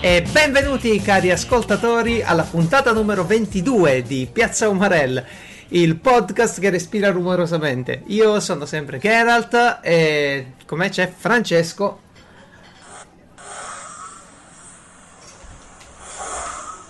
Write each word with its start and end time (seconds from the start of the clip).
E 0.00 0.20
benvenuti 0.20 1.00
cari 1.00 1.30
ascoltatori 1.30 2.22
alla 2.22 2.42
puntata 2.42 2.92
numero 2.92 3.24
22 3.24 4.02
di 4.02 4.28
Piazza 4.30 4.68
Umarell, 4.68 5.24
il 5.68 5.96
podcast 5.96 6.60
che 6.60 6.68
respira 6.68 7.10
rumorosamente. 7.10 8.02
Io 8.08 8.38
sono 8.38 8.66
sempre 8.66 8.98
Geralt 8.98 9.78
e 9.80 10.52
con 10.66 10.76
me 10.76 10.90
c'è 10.90 11.10
Francesco. 11.10 12.00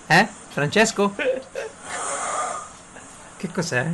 Eh? 0.08 0.28
Francesco? 0.48 1.14
Che 3.44 3.52
cos'è? 3.52 3.86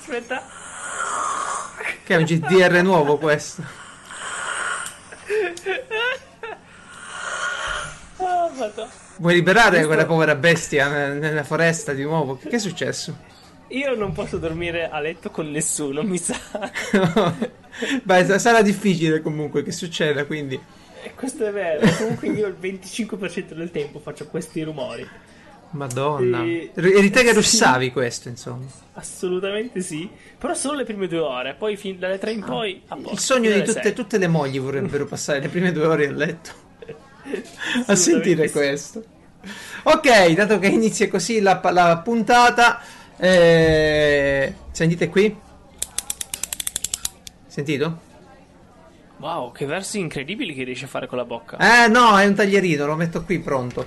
Aspetta. 0.00 0.42
Che 2.04 2.12
è 2.14 2.16
un 2.16 2.24
GDR 2.24 2.82
nuovo 2.82 3.18
questo? 3.18 3.62
Oh. 8.16 8.50
Vuoi 9.18 9.34
liberare 9.34 9.68
Questo- 9.70 9.86
quella 9.86 10.06
povera 10.06 10.34
bestia 10.34 10.88
ne- 10.88 11.14
nella 11.20 11.44
foresta 11.44 11.92
di 11.92 12.02
nuovo? 12.02 12.36
Che 12.36 12.48
è 12.48 12.58
successo? 12.58 13.16
Io 13.68 13.94
non 13.94 14.10
posso 14.12 14.38
dormire 14.38 14.88
a 14.90 14.98
letto 14.98 15.30
con 15.30 15.48
nessuno, 15.52 16.02
mi 16.02 16.18
sa. 16.18 16.34
Beh, 18.02 18.24
sa- 18.26 18.40
sarà 18.40 18.60
difficile 18.62 19.20
comunque 19.22 19.62
che 19.62 19.70
succeda, 19.70 20.24
quindi... 20.24 20.60
E 21.02 21.14
questo 21.14 21.46
è 21.46 21.52
vero. 21.52 21.88
Comunque 21.96 22.26
io 22.28 22.48
il 22.48 22.56
25% 22.60 23.54
del 23.54 23.70
tempo 23.70 24.00
faccio 24.00 24.26
questi 24.26 24.62
rumori. 24.64 25.08
Madonna. 25.70 26.42
Sì. 26.42 26.70
Eri 26.74 27.10
te 27.10 27.22
che 27.22 27.28
Sì. 27.28 27.34
russavi 27.34 27.92
questo, 27.92 28.28
insomma. 28.28 28.66
Assolutamente 28.94 29.80
sì. 29.80 30.08
Però 30.38 30.54
solo 30.54 30.78
le 30.78 30.84
prime 30.84 31.06
due 31.06 31.18
ore. 31.20 31.54
Poi 31.54 31.76
fin 31.76 31.98
dalle 31.98 32.18
tre 32.18 32.32
in 32.32 32.44
poi. 32.44 32.82
a 32.88 32.96
posto. 32.96 33.12
Il 33.12 33.18
sogno 33.18 33.50
di 33.50 33.62
tutte, 33.62 33.92
tutte 33.92 34.18
le 34.18 34.28
mogli 34.28 34.58
vorrebbero 34.58 35.06
passare 35.06 35.40
le 35.40 35.48
prime 35.48 35.72
due 35.72 35.86
ore 35.86 36.06
a 36.08 36.12
letto 36.12 36.68
a 37.86 37.94
sentire 37.94 38.46
sì. 38.46 38.52
questo. 38.52 39.04
Ok, 39.84 40.32
dato 40.32 40.58
che 40.58 40.66
inizia 40.66 41.08
così 41.08 41.40
la, 41.40 41.60
la 41.72 41.98
puntata, 41.98 42.80
eh, 43.16 44.54
sentite 44.70 45.08
qui? 45.08 45.34
Sentito? 47.46 48.08
Wow, 49.18 49.52
che 49.52 49.66
versi 49.66 49.98
incredibili 49.98 50.54
che 50.54 50.64
riesci 50.64 50.84
a 50.84 50.88
fare 50.88 51.06
con 51.06 51.18
la 51.18 51.24
bocca. 51.24 51.58
Eh 51.58 51.88
no, 51.88 52.18
è 52.18 52.26
un 52.26 52.34
taglierino, 52.34 52.86
lo 52.86 52.96
metto 52.96 53.22
qui 53.22 53.38
pronto. 53.38 53.86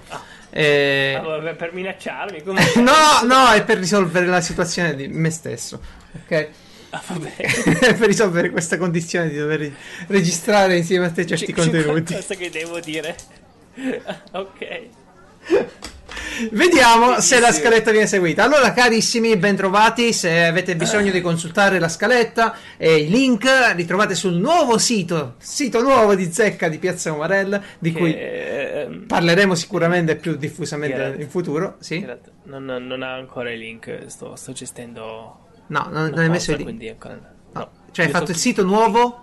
Eh, 0.56 1.16
Allora, 1.18 1.56
per 1.56 1.74
minacciarmi. 1.74 2.42
Come... 2.46 2.62
no, 2.76 3.24
no, 3.26 3.52
è 3.52 3.64
per 3.64 3.80
risolvere 3.80 4.28
la 4.28 4.42
situazione 4.42 4.96
di 4.96 5.08
me 5.08 5.32
stesso. 5.32 5.82
Ok? 6.24 6.50
Ah, 6.92 7.02
per 7.10 8.02
risolvere 8.02 8.52
questa 8.52 8.78
condizione 8.78 9.30
di 9.30 9.38
dover 9.38 9.72
registrare 10.08 10.78
insieme 10.78 11.08
a 11.08 11.10
te 11.10 11.26
certi 11.26 11.48
c'è 11.48 11.54
contenuti. 11.54 12.14
qualcosa 12.14 12.36
che 12.36 12.50
devo 12.52 12.80
dire. 12.80 13.16
ok. 14.32 14.82
Vediamo 16.52 17.20
se 17.20 17.40
la 17.40 17.52
scaletta 17.52 17.92
viene 17.92 18.08
seguita. 18.08 18.44
Allora, 18.44 18.74
carissimi, 18.74 19.36
bentrovati. 19.38 20.14
Se 20.14 20.44
avete 20.46 20.76
bisogno 20.76 21.12
di 21.12 21.22
consultare 21.22 21.80
la 21.80 21.88
scaletta 21.90 22.56
e 22.78 22.96
i 22.98 23.10
link, 23.10 23.46
li 23.76 23.86
trovate 23.86 24.16
sul 24.16 24.34
nuovo 24.34 24.78
sito, 24.78 25.36
sito 25.38 25.82
nuovo 25.82 26.16
di 26.16 26.32
Zecca 26.32 26.68
di 26.70 26.78
Piazza 26.80 27.12
Umarell, 27.14 27.62
di 27.80 27.92
cui 27.92 28.14
Che, 28.14 28.82
ehm, 28.82 29.06
parleremo 29.08 29.56
sicuramente 29.56 30.16
più 30.16 30.36
diffusamente 30.36 30.96
Geralt. 30.98 31.20
in 31.20 31.30
futuro. 31.30 31.76
Sì? 31.80 32.00
Geralt, 32.00 32.32
Non, 32.46 32.66
non 32.66 33.02
ha 33.04 33.14
ancora 33.14 33.52
i 33.52 33.58
link, 33.58 34.04
sto, 34.08 34.36
sto 34.36 34.52
gestendo. 34.52 35.38
No, 35.68 35.88
non, 35.92 36.10
non 36.10 36.20
hai 36.20 36.30
messo 36.30 36.52
i 36.52 36.58
link. 36.58 36.90
ancora. 36.90 37.14
No, 37.14 37.32
No. 37.54 37.70
Cioè, 37.92 38.06
hai 38.06 38.12
fatto 38.12 38.24
sto- 38.26 38.32
il 38.34 38.38
sito 38.40 38.64
nuovo? 38.64 39.23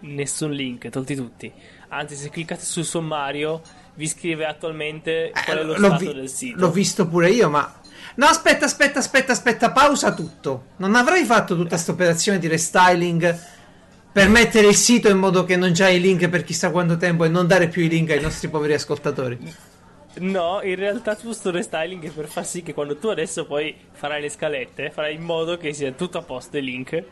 Nessun 0.00 0.52
link, 0.52 0.88
tolti 0.90 1.14
tutti. 1.16 1.52
Anzi, 1.88 2.14
se 2.14 2.30
cliccate 2.30 2.64
sul 2.64 2.84
sommario, 2.84 3.62
vi 3.94 4.06
scrive 4.06 4.44
attualmente 4.46 5.32
qual 5.44 5.58
è 5.58 5.62
lo 5.64 5.74
Eh, 5.74 5.78
stato 5.78 5.96
vi- 5.98 6.14
del 6.14 6.28
sito. 6.28 6.58
l'ho 6.60 6.70
visto 6.70 7.06
pure 7.08 7.30
io, 7.30 7.48
ma. 7.50 7.80
No, 8.14 8.26
aspetta, 8.26 8.64
aspetta, 8.66 9.00
aspetta, 9.00 9.32
aspetta, 9.32 9.72
pausa 9.72 10.14
tutto. 10.14 10.66
Non 10.76 10.94
avrei 10.94 11.24
fatto 11.24 11.54
tutta 11.56 11.70
questa 11.70 11.92
operazione 11.92 12.38
di 12.38 12.46
restyling 12.46 13.38
per 14.12 14.28
mettere 14.28 14.68
il 14.68 14.74
sito 14.76 15.08
in 15.08 15.18
modo 15.18 15.44
che 15.44 15.56
non 15.56 15.72
c'hai 15.72 15.96
i 15.96 16.00
link 16.00 16.28
per 16.28 16.42
chissà 16.44 16.70
quanto 16.70 16.96
tempo 16.96 17.24
e 17.24 17.28
non 17.28 17.46
dare 17.46 17.68
più 17.68 17.82
i 17.82 17.88
link 17.88 18.10
ai 18.10 18.20
nostri 18.20 18.48
poveri 18.48 18.74
ascoltatori. 18.74 19.38
No, 20.20 20.60
in 20.62 20.74
realtà 20.74 21.16
sto 21.16 21.50
restyling 21.50 22.04
è 22.04 22.10
per 22.10 22.26
far 22.26 22.44
sì 22.44 22.62
che 22.62 22.74
quando 22.74 22.96
tu 22.96 23.08
adesso 23.08 23.46
poi 23.46 23.74
farai 23.92 24.20
le 24.20 24.28
scalette, 24.30 24.90
farai 24.90 25.14
in 25.14 25.22
modo 25.22 25.56
che 25.56 25.72
sia 25.72 25.92
tutto 25.92 26.18
a 26.18 26.22
posto 26.22 26.56
i 26.56 26.62
link. 26.62 27.04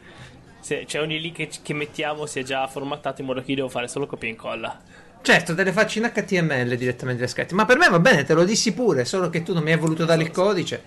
Se, 0.67 0.85
cioè 0.85 1.01
ogni 1.01 1.21
link 1.21 1.37
che, 1.37 1.49
che 1.63 1.73
mettiamo 1.75 2.27
sia 2.27 2.43
già 2.43 2.67
formattato 2.67 3.21
in 3.21 3.29
modo 3.29 3.41
che 3.41 3.51
io 3.51 3.55
devo 3.57 3.69
fare 3.69 3.87
solo 3.87 4.07
copia 4.09 4.27
e 4.27 4.33
incolla. 4.33 4.81
Certo, 5.23 5.55
te 5.55 5.63
le 5.63 5.71
faccio 5.71 5.99
in 6.01 6.11
HTML 6.13 6.75
direttamente 6.77 7.23
le 7.23 7.29
scritte. 7.29 7.55
Ma 7.55 7.65
per 7.65 7.79
me 7.79 7.89
va 7.89 8.01
bene, 8.01 8.25
te 8.25 8.35
lo 8.35 8.45
dissi 8.45 8.75
pure, 8.75 9.05
solo 9.05 9.31
che 9.31 9.45
tu 9.45 9.55
non 9.55 9.63
mi 9.63 9.71
hai 9.71 9.79
voluto 9.79 10.05
dare 10.05 10.23
il 10.23 10.33
codice. 10.33 10.83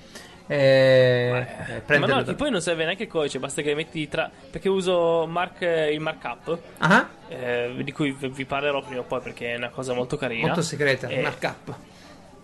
E... 0.47 0.55
eh, 0.57 1.73
Ma 1.75 1.79
prenderlo 1.85 2.15
no, 2.15 2.23
che 2.23 2.33
poi 2.33 2.51
non 2.51 2.59
serve 2.61 2.83
neanche 2.83 3.03
il 3.03 3.09
codice, 3.09 3.39
basta 3.39 3.61
che 3.61 3.73
metti 3.73 4.09
tra. 4.09 4.29
Perché 4.51 4.67
uso 4.67 5.25
Mark, 5.27 5.61
il 5.61 5.99
markup, 6.01 6.59
Ah, 6.79 7.07
eh, 7.29 7.71
di 7.81 7.91
cui 7.93 8.11
vi 8.19 8.43
parlerò 8.45 8.81
prima 8.83 8.99
o 8.99 9.03
poi 9.03 9.21
perché 9.21 9.53
è 9.53 9.55
una 9.55 9.69
cosa 9.69 9.93
molto 9.93 10.17
carina. 10.17 10.47
molto 10.47 10.61
segreta, 10.61 11.07
Eh, 11.07 11.21
markup. 11.21 11.77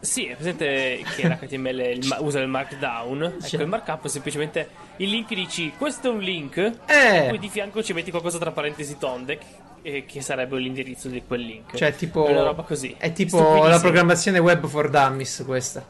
Sì, 0.05 0.25
è 0.27 0.35
presente 0.35 1.03
che 1.15 1.27
l'HTML 1.27 1.79
il 1.79 2.07
ma- 2.07 2.19
usa 2.19 2.39
il 2.39 2.47
markdown. 2.47 3.37
Ecco, 3.43 3.61
il 3.61 3.67
markup 3.67 4.05
è 4.05 4.07
semplicemente 4.07 4.69
il 4.97 5.09
link 5.09 5.33
dici 5.33 5.73
questo 5.77 6.07
è 6.09 6.11
un 6.11 6.19
link, 6.19 6.57
Eh. 6.85 7.25
poi 7.29 7.39
di 7.39 7.49
fianco 7.49 7.83
ci 7.83 7.93
metti 7.93 8.11
qualcosa 8.11 8.37
tra 8.37 8.51
parentesi 8.51 8.97
tonde, 8.97 9.37
che, 9.81 10.05
che 10.07 10.21
sarebbe 10.21 10.57
l'indirizzo 10.57 11.07
di 11.09 11.21
quel 11.27 11.41
link. 11.41 11.75
Cioè, 11.75 11.95
tipo. 11.95 12.25
È 12.27 12.31
una 12.31 12.43
roba 12.43 12.63
così. 12.63 12.95
È 12.97 13.11
tipo 13.11 13.65
la 13.65 13.79
programmazione 13.79 14.39
web 14.39 14.65
for 14.67 14.89
dummies, 14.89 15.43
questa. 15.45 15.85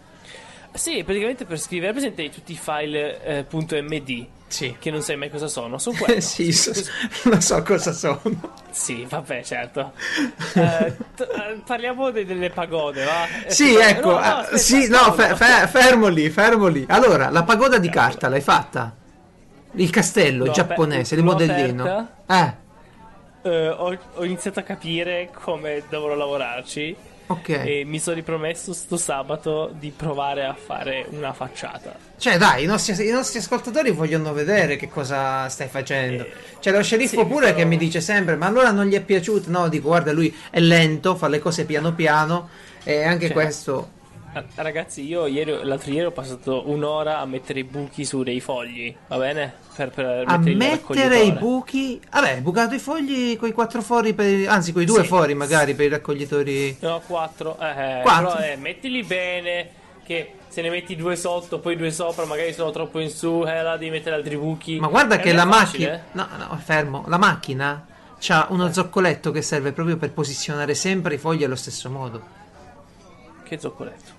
Sì, 0.75 1.03
praticamente 1.03 1.46
per 1.46 1.59
scrivere, 1.59 1.91
presente 1.94 2.30
tutti 2.30 2.52
i 2.52 2.58
file 2.62 3.24
eh, 3.24 3.46
.md, 3.81 4.25
Sì. 4.47 4.75
che 4.78 4.91
non 4.91 5.02
sai 5.02 5.16
mai 5.16 5.30
cosa 5.30 5.47
sono, 5.47 5.78
sono 5.78 5.97
quello. 6.03 6.19
sì, 6.19 6.52
so- 6.52 6.72
non 7.24 7.41
so 7.41 7.62
cosa 7.63 7.91
sono. 7.94 8.19
Sì, 8.72 9.06
vabbè, 9.09 9.41
certo. 9.44 9.94
Eh, 10.56 10.96
t- 11.16 11.22
eh, 11.22 11.62
parliamo 11.66 12.12
de- 12.12 12.25
delle 12.25 12.50
pagode, 12.50 13.03
va? 13.03 13.25
Eh, 13.46 13.52
Sì, 13.52 13.74
no, 13.74 13.80
ecco, 13.80 14.09
no, 14.12 14.18
ah, 14.18 14.38
aspetta, 14.40 14.58
sì, 14.58 14.88
no, 14.88 15.12
fe- 15.13 15.36
fe- 15.36 15.68
fermo 15.68 16.08
lì, 16.08 16.30
fermo 16.30 16.68
lì. 16.68 16.86
Allora, 16.90 17.30
la 17.30 17.44
pagoda 17.44 17.78
di 17.78 17.90
carta 17.90 18.28
l'hai 18.30 18.42
fatta? 18.42 18.96
Il 19.78 19.90
castello 19.90 20.46
L'ho 20.46 20.52
giapponese, 20.52 21.16
il 21.16 21.24
modellino. 21.24 22.07
Eh, 22.28 22.53
Eh, 23.44 23.68
ho, 23.69 23.97
ho 24.16 24.24
iniziato 24.25 24.59
a 24.59 24.63
capire 24.63 25.30
come 25.31 25.84
dovrò 25.90 26.16
lavorarci 26.16 26.96
ok. 27.28 27.50
e 27.50 27.84
mi 27.86 28.00
sono 28.00 28.16
ripromesso 28.16 28.74
sto 28.74 28.97
sabato 28.97 29.74
di 29.78 29.91
provare 29.96 30.46
a 30.46 30.53
fare 30.53 31.06
una 31.09 31.34
facciata. 31.34 31.96
Cioè, 32.18 32.38
dai, 32.38 32.63
i 32.63 32.66
nostri, 32.66 33.08
i 33.08 33.12
nostri 33.12 33.40
ascoltatori 33.40 33.91
vogliono 33.91 34.31
vedere 34.34 34.75
che 34.78 34.88
cosa 34.90 35.47
stai 35.50 35.68
facendo. 35.68 36.24
Eh, 36.24 36.31
C'è 36.59 36.72
lo 36.72 36.81
sceriffo 36.84 37.19
sì, 37.22 37.25
pure 37.25 37.47
però- 37.47 37.58
che 37.58 37.66
mi 37.66 37.78
dice 37.78 38.02
sempre: 38.02 38.36
Ma 38.36 38.46
allora 38.46 38.72
non 38.72 38.86
gli 38.86 38.94
è 38.96 39.02
piaciuto? 39.02 39.50
No, 39.50 39.68
dico, 39.68 39.88
guarda, 39.88 40.12
lui 40.12 40.34
è 40.50 40.59
lento, 40.59 41.16
fa 41.16 41.28
le 41.28 41.40
cose 41.40 41.66
piano 41.66 41.94
piano. 41.94 42.50
E 42.84 43.03
anche 43.03 43.25
Cioè, 43.28 43.34
questo. 43.34 43.90
Ragazzi, 44.56 45.06
io 45.06 45.25
ieri, 45.28 45.63
l'altro 45.63 45.91
ieri 45.91 46.06
ho 46.06 46.12
passato 46.12 46.69
un'ora 46.69 47.19
a 47.19 47.25
mettere 47.25 47.59
i 47.59 47.63
buchi 47.63 48.03
su 48.06 48.23
dei 48.23 48.40
fogli, 48.41 48.94
va 49.07 49.18
bene? 49.18 49.53
Per, 49.75 49.90
per 49.90 50.23
A 50.25 50.38
mettere 50.38 51.19
i 51.22 51.31
buchi. 51.31 52.00
Vabbè, 52.12 52.31
hai 52.34 52.41
bucato 52.41 52.75
i 52.75 52.79
fogli 52.79 53.38
con 53.38 53.50
i 53.50 53.53
quattro 53.53 53.81
fori, 53.81 54.13
per, 54.13 54.47
anzi, 54.50 54.72
con 54.74 54.81
i 54.81 54.85
due 54.85 55.01
Sì. 55.01 55.07
fori 55.07 55.34
magari 55.35 55.74
per 55.74 55.85
i 55.85 55.90
raccoglitori. 55.90 56.78
No, 56.81 57.01
quattro. 57.06 57.57
Eh, 57.59 58.00
eh, 58.00 58.01
Quattro. 58.01 58.28
Però 58.35 58.40
eh, 58.40 58.56
mettili 58.57 59.03
bene. 59.03 59.69
Che 60.06 60.34
se 60.47 60.62
ne 60.62 60.69
metti 60.69 60.95
due 60.95 61.16
sotto, 61.16 61.59
poi 61.59 61.75
due 61.75 61.91
sopra, 61.91 62.25
magari 62.25 62.54
sono 62.54 62.71
troppo 62.71 63.00
in 63.00 63.10
su. 63.10 63.44
Eh, 63.45 63.62
là 63.63 63.75
devi 63.75 63.89
mettere 63.92 64.15
altri 64.15 64.38
buchi. 64.38 64.80
Ma 64.80 64.88
guarda 64.88 65.15
Eh, 65.15 65.19
che 65.19 65.33
la 65.33 65.45
macchina. 65.45 66.04
No, 66.12 66.27
no, 66.38 66.60
fermo. 66.63 67.04
La 67.07 67.18
macchina 67.18 67.86
c'ha 68.19 68.48
uno 68.50 68.71
zoccoletto 68.71 69.31
che 69.31 69.42
serve 69.42 69.71
proprio 69.71 69.98
per 69.98 70.12
posizionare 70.12 70.74
sempre 70.75 71.15
i 71.15 71.18
fogli 71.18 71.44
allo 71.44 71.56
stesso 71.56 71.89
modo. 71.89 72.18
eh. 72.19 73.44
Che 73.50 73.60
zoccoletto. 73.60 74.13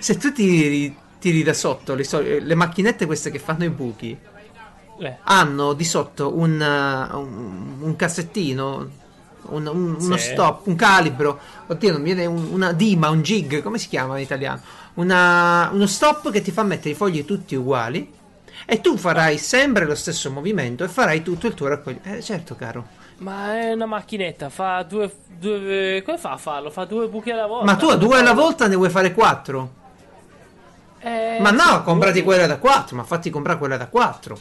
Se 0.00 0.16
tu 0.16 0.32
tiri, 0.32 0.94
tiri 1.18 1.42
da 1.42 1.52
sotto 1.54 1.94
le, 1.94 2.04
so- 2.04 2.20
le 2.20 2.54
macchinette 2.54 3.06
queste 3.06 3.30
che 3.30 3.38
fanno 3.38 3.64
i 3.64 3.70
buchi 3.70 4.16
Eh, 5.00 5.16
hanno 5.24 5.72
di 5.72 5.84
sotto 5.84 6.36
un, 6.36 6.52
uh, 6.52 7.18
un, 7.18 7.76
un 7.80 7.96
cassettino, 7.96 8.88
un- 9.48 9.66
un- 9.66 9.96
uno 9.98 10.16
Sì. 10.16 10.30
stop, 10.30 10.66
un 10.68 10.76
calibro. 10.76 11.40
Oddio, 11.66 11.90
non 11.92 12.00
mi 12.00 12.14
viene 12.14 12.26
un- 12.26 12.48
una 12.52 12.72
dima, 12.72 13.08
un 13.10 13.20
jig, 13.22 13.60
come 13.62 13.78
si 13.78 13.88
chiama 13.88 14.16
in 14.18 14.22
italiano? 14.22 14.60
Una- 14.94 15.68
uno 15.72 15.86
stop 15.86 16.30
che 16.30 16.42
ti 16.42 16.52
fa 16.52 16.62
mettere 16.62 16.90
i 16.90 16.94
fogli 16.94 17.24
tutti 17.24 17.56
uguali. 17.56 18.12
E 18.66 18.80
tu 18.80 18.96
farai 18.96 19.36
sempre 19.36 19.84
lo 19.84 19.96
stesso 19.96 20.30
movimento 20.30 20.84
e 20.84 20.88
farai 20.88 21.22
tutto 21.22 21.48
il 21.48 21.54
tuo 21.54 21.66
raccoglimento. 21.66 22.16
Eh, 22.16 22.22
certo, 22.22 22.54
caro. 22.54 22.86
Ma 23.24 23.58
è 23.58 23.72
una 23.72 23.86
macchinetta, 23.86 24.50
fa 24.50 24.82
due, 24.82 25.10
due. 25.38 26.02
Come 26.04 26.18
fa 26.18 26.32
a 26.32 26.36
farlo? 26.36 26.70
Fa 26.70 26.84
due 26.84 27.08
buchi 27.08 27.30
alla 27.30 27.46
volta. 27.46 27.64
Ma 27.64 27.76
tu 27.76 27.86
a 27.86 27.96
due 27.96 28.18
alla 28.18 28.34
volta 28.34 28.68
ne 28.68 28.76
vuoi 28.76 28.90
fare 28.90 29.14
quattro? 29.14 29.82
Eh, 31.00 31.38
Ma 31.40 31.50
no, 31.50 31.82
comprati 31.82 32.18
boh. 32.20 32.24
quella 32.26 32.46
da 32.46 32.58
4, 32.58 32.96
ma 32.96 33.02
fatti 33.02 33.30
comprare 33.30 33.58
quella 33.58 33.78
da 33.78 33.88
4. 33.88 34.38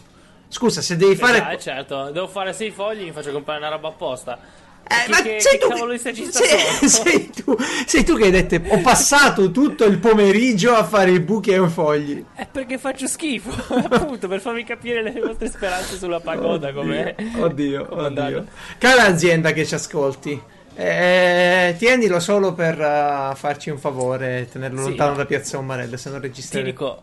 Scusa, 0.50 0.82
se 0.82 0.98
devi 0.98 1.16
fare... 1.16 1.54
Eh, 1.54 1.60
certo, 1.60 2.12
devo 2.12 2.28
fare 2.28 2.52
sei 2.54 2.72
fogli, 2.72 3.04
mi 3.04 3.12
faccio 3.12 3.32
comprare 3.32 3.60
una 3.60 3.70
roba 3.70 3.88
apposta. 3.88 4.38
Eh, 4.86 5.10
ma 5.10 5.22
che, 5.22 5.40
sei 5.40 5.58
che 5.58 5.68
tu 5.68 5.98
sei, 5.98 6.90
sei 6.90 7.30
tu, 7.30 7.56
sei 7.86 8.04
tu 8.04 8.16
che 8.18 8.26
hai 8.26 8.32
detto 8.32 8.60
ho 8.68 8.82
passato 8.82 9.50
tutto 9.50 9.86
il 9.86 9.98
pomeriggio 9.98 10.74
a 10.74 10.84
fare 10.84 11.12
i 11.12 11.20
buchi 11.20 11.52
e 11.52 11.62
i 11.62 11.70
fogli. 11.70 12.24
È 12.36 12.46
perché 12.52 12.78
faccio 12.78 13.08
schifo, 13.08 13.50
appunto, 13.90 14.28
per 14.28 14.42
farvi 14.42 14.64
capire 14.64 15.02
le 15.02 15.20
vostre 15.20 15.48
speranze 15.48 15.98
sulla 15.98 16.20
pagoda 16.20 16.74
com'è. 16.74 17.16
Oddio, 17.38 17.90
andare. 17.98 18.36
oddio. 18.36 18.52
Cara 18.78 19.06
azienda 19.06 19.52
che 19.54 19.66
ci 19.66 19.74
ascolti, 19.74 20.40
eh, 20.76 21.76
tienilo 21.78 22.20
solo 22.20 22.54
per 22.54 22.80
eh, 22.80 23.36
farci 23.36 23.70
un 23.70 23.78
favore, 23.78 24.48
tenerlo 24.52 24.82
Sì, 24.82 24.88
lontano 24.90 25.12
no. 25.12 25.18
da 25.18 25.26
Piazza 25.26 25.58
Umarella, 25.58 25.98
se 25.98 26.10
non 26.10 26.20
Ti 26.30 26.62
dico, 26.62 27.02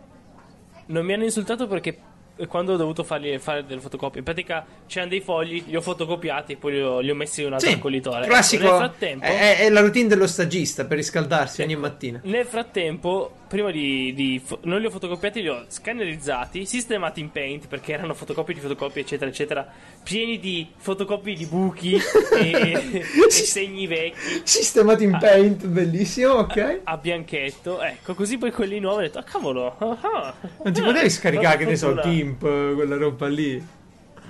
non 0.87 1.05
mi 1.05 1.15
hanno 1.15 1.25
insultato 1.25 1.67
perché 1.67 1.97
quando 2.47 2.75
ho 2.75 2.77
dovuto 2.77 3.05
fargli 3.05 3.39
fare 3.39 3.65
delle 3.65 3.81
fotocopie, 3.81 4.19
in 4.19 4.25
pratica 4.25 4.65
c'erano 4.87 5.11
dei 5.11 5.21
fogli, 5.21 5.65
li 5.67 5.77
ho 5.77 5.81
fotocopiati, 5.81 6.57
poi 6.57 6.73
li 6.73 6.83
ho, 6.83 7.01
li 7.01 7.11
ho 7.11 7.15
messi 7.15 7.41
in 7.41 7.49
un 7.49 7.53
altro 7.55 7.69
Sì, 7.69 7.75
raccoglitore. 7.75 8.21
Ecco, 8.21 8.29
classico, 8.29 8.63
nel 8.65 8.73
frattempo, 8.73 9.25
è, 9.25 9.59
è 9.59 9.69
la 9.71 9.81
routine 9.81 10.09
dello 10.09 10.27
stagista 10.27 10.85
per 10.85 10.97
riscaldarsi 10.97 11.63
ogni 11.63 11.77
mattina. 11.77 12.21
Nel 12.25 12.47
frattempo, 12.47 13.33
prima 13.51 13.73
di, 13.73 14.15
di 14.15 14.41
non 14.63 14.79
li 14.79 14.87
ho 14.87 14.91
fotocopiati, 14.91 15.43
li 15.43 15.49
ho 15.49 15.65
scannerizzati, 15.67 16.65
sistemati 16.65 17.19
in 17.19 17.33
Paint 17.33 17.67
perché 17.67 17.93
erano 17.93 18.15
fotocopie 18.15 18.55
di 18.55 18.61
fotocopie, 18.61 19.03
eccetera, 19.03 19.29
eccetera, 19.29 19.67
pieni 20.05 20.39
di 20.39 20.69
fotocopie 20.77 21.35
di 21.35 21.47
buchi 21.47 21.97
e, 22.39 23.03
e 23.03 23.31
segni 23.31 23.89
vecchi. 23.89 24.43
Sistemato 24.45 25.03
in 25.03 25.19
paint, 25.21 25.67
bellissimo, 25.67 26.35
ok. 26.35 26.83
A 26.85 26.97
bianchetto, 26.97 27.83
ecco, 27.83 28.15
così 28.15 28.39
poi 28.39 28.53
quelli 28.53 28.79
nuovi 28.79 28.99
ho 28.99 29.07
detto, 29.07 29.19
ah 29.19 29.25
cavolo, 29.25 29.77
ah, 29.79 29.99
ah, 30.01 30.35
Non 30.63 30.73
ti 30.73 30.81
ah, 30.81 30.85
potevi 30.85 31.11
scaricare, 31.11 31.57
che 31.57 31.65
ne 31.65 31.77
so. 31.77 31.93
Gimp, 31.97 32.39
quella 32.39 32.97
roba 32.97 33.27
lì. 33.27 33.79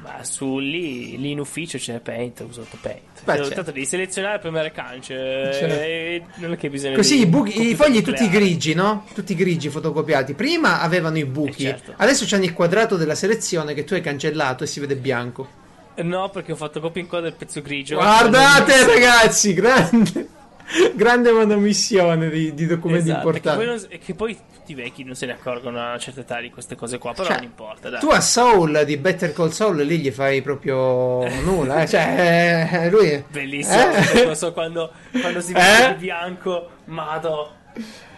Ma 0.02 0.24
su 0.24 0.58
lì, 0.58 1.18
lì 1.18 1.30
in 1.32 1.40
ufficio 1.40 1.76
c'è 1.76 2.00
Paint, 2.00 2.40
ho 2.40 2.44
usato 2.44 2.78
Paint. 2.80 3.00
Beh, 3.24 3.32
Cioè, 3.32 3.36
certo. 3.36 3.54
Tanto 3.54 3.70
devi 3.72 3.84
selezionare 3.84 4.36
e 4.36 4.38
premere 4.38 4.72
cance. 4.72 5.14
eh, 5.14 6.14
e 6.14 6.22
non 6.36 6.52
è 6.52 6.56
che 6.56 6.70
bisogna 6.70 6.96
Così 6.96 7.16
di 7.16 7.22
i, 7.22 7.26
buchi- 7.26 7.68
i 7.70 7.74
fogli 7.74 8.00
tutti 8.02 8.28
grigi, 8.28 8.72
no? 8.74 9.04
Tutti 9.12 9.34
grigi 9.34 9.68
fotocopiati. 9.68 10.34
Prima 10.34 10.80
avevano 10.80 11.18
i 11.18 11.24
buchi, 11.26 11.64
Eh, 11.64 11.70
certo. 11.70 11.94
adesso 11.96 12.24
c'hanno 12.26 12.44
il 12.44 12.54
quadrato 12.54 12.96
della 12.96 13.14
selezione 13.14 13.74
che 13.74 13.84
tu 13.84 13.94
hai 13.94 14.00
cancellato 14.00 14.64
e 14.64 14.66
si 14.66 14.80
vede 14.80 14.96
bianco. 14.96 15.58
No, 15.96 16.30
perché 16.30 16.52
ho 16.52 16.56
fatto 16.56 16.80
copia 16.80 17.02
e 17.02 17.04
incolla 17.04 17.22
del 17.24 17.34
pezzo 17.34 17.60
grigio. 17.60 17.96
Guardate 17.96 18.86
ragazzi, 18.86 19.52
grande, 19.52 20.28
grande 20.94 21.32
manomissione 21.32 22.28
di, 22.28 22.54
di 22.54 22.66
documenti 22.66 23.10
Esatto, 23.10 23.30
che, 23.30 23.36
importanti. 23.38 23.64
poi 23.64 23.76
non- 23.90 23.98
che 24.04 24.14
poi 24.14 24.34
tutti 24.54 24.72
i 24.72 24.74
vecchi 24.74 25.04
non 25.04 25.14
se 25.14 25.26
ne 25.26 25.32
accorgono 25.32 25.78
a 25.80 25.88
una 25.88 25.98
certa 25.98 26.20
età 26.20 26.40
di 26.40 26.50
queste 26.50 26.76
cose 26.76 26.98
qua, 26.98 27.12
però 27.12 27.24
Cioè, 27.26 27.36
non 27.36 27.44
importa, 27.44 27.88
dai. 27.90 28.00
Tu 28.00 28.08
a 28.08 28.20
Soul 28.20 28.82
di 28.84 28.96
Better 28.96 29.32
Call 29.32 29.50
Saul 29.50 29.76
lì 29.82 29.98
gli 29.98 30.10
fai 30.10 30.42
proprio 30.42 31.26
nulla, 31.42 31.82
eh? 31.82 31.88
cioè 31.88 32.68
eh, 32.84 32.90
lui 32.90 33.08
è... 33.08 33.24
Bellissimo, 33.28 33.90
Eh? 34.14 34.24
non 34.24 34.36
so 34.36 34.52
quando, 34.52 34.92
quando 35.20 35.40
si 35.40 35.52
Eh? 35.52 35.54
vede 35.54 35.94
di 35.96 36.04
bianco, 36.04 36.68
mado. 36.86 37.54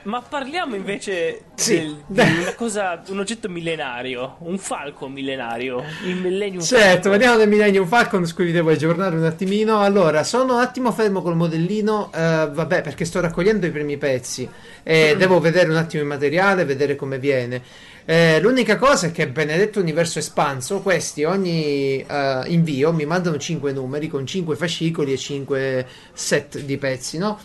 Ma 0.04 0.20
parliamo 0.20 0.74
invece 0.74 1.42
Sì. 1.54 1.74
del- 1.76 2.02
di 2.06 2.38
una 2.40 2.54
cosa, 2.56 3.02
un 3.08 3.18
oggetto 3.20 3.48
millenario, 3.48 4.36
un 4.40 4.58
falco 4.58 5.08
millenario, 5.08 5.82
il 6.06 6.16
Millennium 6.16 6.60
Certo, 6.62 6.86
Falcon. 6.92 7.10
vediamo 7.12 7.36
del 7.36 7.48
Millennium 7.48 7.86
Falcon 7.86 8.26
su 8.26 8.34
cui 8.34 8.46
vi 8.46 8.52
devo 8.52 8.70
aggiornare 8.70 9.14
un 9.16 9.24
attimino. 9.24 9.80
Allora, 9.80 10.24
sono 10.24 10.54
un 10.54 10.60
attimo 10.60 10.90
fermo 10.92 11.22
col 11.22 11.36
modellino, 11.36 12.10
eh, 12.12 12.18
vabbè, 12.52 12.82
perché 12.82 13.04
sto 13.04 13.20
raccogliendo 13.20 13.64
i 13.66 13.70
primi 13.70 13.96
pezzi 13.96 14.48
e 14.82 15.14
devo 15.16 15.38
vedere 15.38 15.68
un 15.70 15.76
attimo 15.76 16.02
il 16.02 16.08
materiale, 16.08 16.64
vedere 16.64 16.96
come 16.96 17.18
viene. 17.18 17.62
Eh, 18.04 18.40
l'unica 18.40 18.76
cosa 18.78 19.06
è 19.06 19.12
che 19.12 19.28
Benedetto 19.28 19.78
Universo 19.78 20.18
Espanso, 20.18 20.80
questi 20.80 21.22
ogni 21.22 22.04
eh, 22.04 22.40
invio 22.46 22.92
mi 22.92 23.04
mandano 23.06 23.38
5 23.38 23.70
numeri 23.72 24.08
con 24.08 24.26
5 24.26 24.56
fascicoli 24.56 25.12
e 25.12 25.16
5 25.16 25.86
set 26.12 26.58
di 26.58 26.76
pezzi, 26.78 27.18
no? 27.18 27.38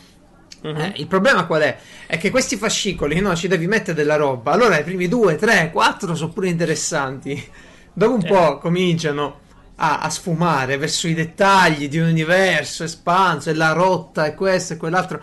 Mhm. 0.61 0.75
Eh, 0.79 0.93
il 0.97 1.07
problema 1.07 1.45
qual 1.45 1.61
è? 1.61 1.77
È 2.07 2.17
che 2.17 2.29
questi 2.31 2.57
fascicoli, 2.57 3.19
no, 3.19 3.35
ci 3.35 3.47
devi 3.47 3.67
mettere 3.67 3.93
della 3.95 4.15
roba. 4.15 4.51
Allora 4.51 4.77
i 4.79 4.83
primi 4.83 5.07
due, 5.07 5.35
tre, 5.35 5.69
quattro 5.71 6.15
sono 6.15 6.31
pure 6.33 6.49
interessanti. 6.49 7.49
Dopo 7.93 8.13
un 8.13 8.21
Eh. 8.23 8.27
po' 8.27 8.57
cominciano 8.57 9.39
a, 9.75 9.99
a 9.99 10.09
sfumare 10.09 10.77
verso 10.77 11.07
i 11.07 11.13
dettagli 11.13 11.87
di 11.87 11.99
un 11.99 12.09
universo 12.09 12.83
espanso 12.83 13.49
e 13.49 13.53
la 13.53 13.71
rotta 13.73 14.25
e 14.25 14.35
questo 14.35 14.73
e 14.73 14.77
quell'altro. 14.77 15.21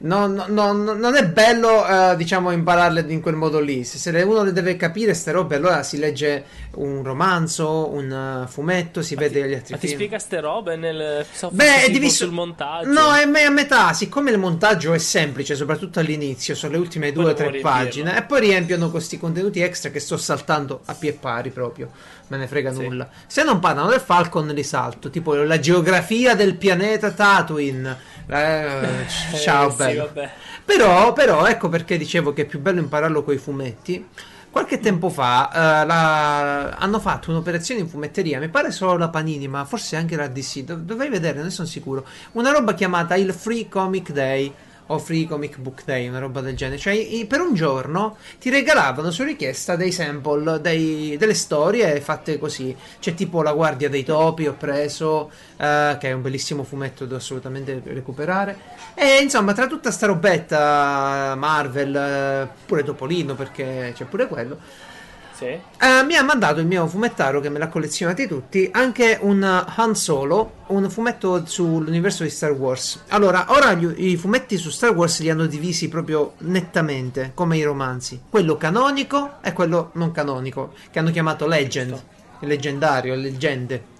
No, 0.00 0.28
no, 0.28 0.44
no, 0.46 0.72
no, 0.72 0.92
non 0.94 1.16
è 1.16 1.26
bello, 1.26 1.84
eh, 1.86 2.14
diciamo, 2.16 2.52
impararle 2.52 3.04
in 3.08 3.20
quel 3.20 3.34
modo 3.34 3.58
lì. 3.58 3.82
Se, 3.82 3.98
se 3.98 4.10
uno 4.22 4.44
le 4.44 4.52
deve 4.52 4.76
capire, 4.76 5.12
ste 5.12 5.32
robe, 5.32 5.56
allora 5.56 5.82
si 5.82 5.98
legge 5.98 6.44
un 6.74 7.02
romanzo, 7.02 7.88
un 7.92 8.44
eh, 8.44 8.48
fumetto, 8.48 9.02
si 9.02 9.16
vede 9.16 9.48
gli 9.48 9.54
altri 9.54 9.72
Ma 9.72 9.78
ti 9.78 9.86
film. 9.88 9.98
spiega 9.98 10.18
ste 10.20 10.38
robe 10.40 10.76
nel 10.76 11.26
Beh, 11.50 11.84
è 11.84 11.90
diviso 11.90 12.24
sul 12.26 12.32
montaggio? 12.32 12.92
No, 12.92 13.12
è 13.12 13.24
me- 13.26 13.42
a 13.44 13.50
metà. 13.50 13.92
Siccome 13.92 14.30
il 14.30 14.38
montaggio 14.38 14.92
è 14.92 14.98
semplice, 14.98 15.56
soprattutto 15.56 15.98
all'inizio, 15.98 16.54
sono 16.54 16.72
le 16.74 16.78
ultime 16.78 17.10
due 17.10 17.30
o 17.30 17.34
tre 17.34 17.58
pagine, 17.58 18.16
e 18.16 18.22
poi 18.22 18.40
riempiono 18.40 18.90
questi 18.92 19.18
contenuti 19.18 19.60
extra 19.60 19.90
che 19.90 19.98
sto 19.98 20.16
saltando 20.16 20.82
a 20.84 20.94
pie 20.94 21.12
pari 21.14 21.50
proprio. 21.50 21.90
Me 22.28 22.36
ne 22.36 22.46
frega 22.46 22.72
Sì. 22.72 22.82
nulla. 22.82 23.08
Se 23.26 23.42
non 23.42 23.58
parlano 23.58 23.88
del 23.88 24.00
Falcon, 24.00 24.46
li 24.48 24.62
salto. 24.62 25.10
Tipo 25.10 25.34
la 25.34 25.58
geografia 25.58 26.34
del 26.36 26.54
pianeta 26.56 27.10
Tatooine. 27.10 27.96
Eh, 28.28 29.06
Eh, 29.32 29.36
ciao, 29.38 29.70
sì, 29.70 29.76
bello. 29.76 30.04
vabbè. 30.06 30.30
Però, 30.64 31.12
però, 31.12 31.46
ecco 31.46 31.68
perché 31.68 31.96
dicevo 31.96 32.32
che 32.32 32.42
è 32.42 32.46
più 32.46 32.60
bello 32.60 32.80
impararlo 32.80 33.22
coi 33.24 33.38
fumetti. 33.38 34.06
Qualche 34.50 34.80
tempo 34.80 35.08
fa 35.10 35.50
eh, 35.82 35.86
la- 35.86 36.70
hanno 36.70 36.98
fatto 37.00 37.30
un'operazione 37.30 37.80
in 37.80 37.88
fumetteria, 37.88 38.38
mi 38.40 38.48
pare 38.48 38.70
solo 38.70 38.96
la 38.96 39.08
Panini, 39.08 39.46
ma 39.46 39.64
forse 39.64 39.96
anche 39.96 40.16
la 40.16 40.26
DC, 40.26 40.60
dov- 40.64 40.80
dovrei 40.82 41.08
vedere, 41.10 41.40
non 41.40 41.50
sono 41.50 41.68
sicuro. 41.68 42.04
Una 42.32 42.50
roba 42.50 42.74
chiamata 42.74 43.14
il 43.14 43.32
Free 43.32 43.68
Comic 43.68 44.10
Day 44.10 44.52
o 44.88 44.98
Free 44.98 45.26
Comic 45.26 45.58
Book 45.58 45.82
Day, 45.84 46.08
una 46.08 46.18
roba 46.18 46.40
del 46.40 46.56
genere. 46.56 46.78
Cioè, 46.78 47.26
per 47.26 47.40
un 47.40 47.54
giorno 47.54 48.16
ti 48.38 48.50
regalavano 48.50 49.10
su 49.10 49.22
richiesta 49.24 49.76
dei 49.76 49.92
sample, 49.92 50.60
dei- 50.60 51.16
delle 51.16 51.34
storie 51.34 52.00
fatte 52.00 52.38
così. 52.38 52.74
C'è 53.00 53.14
tipo 53.14 53.42
La 53.42 53.52
Guardia 53.52 53.88
dei 53.88 54.04
Topi, 54.04 54.46
ho 54.46 54.54
preso, 54.54 55.30
eh, 55.56 55.96
che 55.98 56.08
è 56.08 56.12
un 56.12 56.22
bellissimo 56.22 56.62
fumetto 56.64 57.06
da 57.06 57.16
assolutamente 57.16 57.80
recuperare. 57.84 58.58
E 58.94 59.18
insomma, 59.22 59.52
tra 59.52 59.66
tutta 59.66 59.90
sta 59.90 60.06
robetta 60.06 61.34
Marvel, 61.36 61.94
eh, 61.94 62.48
pure 62.66 62.82
Topolino, 62.82 63.34
perché 63.34 63.92
c'è 63.94 64.04
pure 64.04 64.26
quello. 64.26 64.58
Sì. 65.38 65.44
eh, 65.44 66.02
mi 66.04 66.16
ha 66.16 66.24
mandato 66.24 66.58
il 66.58 66.66
mio 66.66 66.88
fumettaro 66.88 67.38
che 67.38 67.48
me 67.48 67.60
l'ha 67.60 67.68
collezionati 67.68 68.26
tutti. 68.26 68.68
Anche 68.72 69.18
un 69.20 69.40
uh, 69.40 69.72
Han 69.76 69.94
Solo, 69.94 70.54
un 70.68 70.90
fumetto 70.90 71.46
sull'universo 71.46 72.24
di 72.24 72.30
Star 72.30 72.50
Wars. 72.50 73.04
Allora, 73.10 73.46
ora 73.50 73.72
gli- 73.74 74.10
i 74.10 74.16
fumetti 74.16 74.56
su 74.56 74.70
Star 74.70 74.90
Wars 74.96 75.20
li 75.20 75.30
hanno 75.30 75.46
divisi 75.46 75.88
proprio 75.88 76.32
nettamente, 76.38 77.30
come 77.34 77.56
i 77.56 77.62
romanzi: 77.62 78.20
quello 78.28 78.56
canonico 78.56 79.34
e 79.40 79.52
quello 79.52 79.90
non 79.94 80.10
canonico, 80.10 80.72
che 80.90 80.98
hanno 80.98 81.12
chiamato 81.12 81.46
Legend, 81.46 82.02
il 82.40 82.48
leggendario, 82.48 83.14
leggende. 83.14 83.96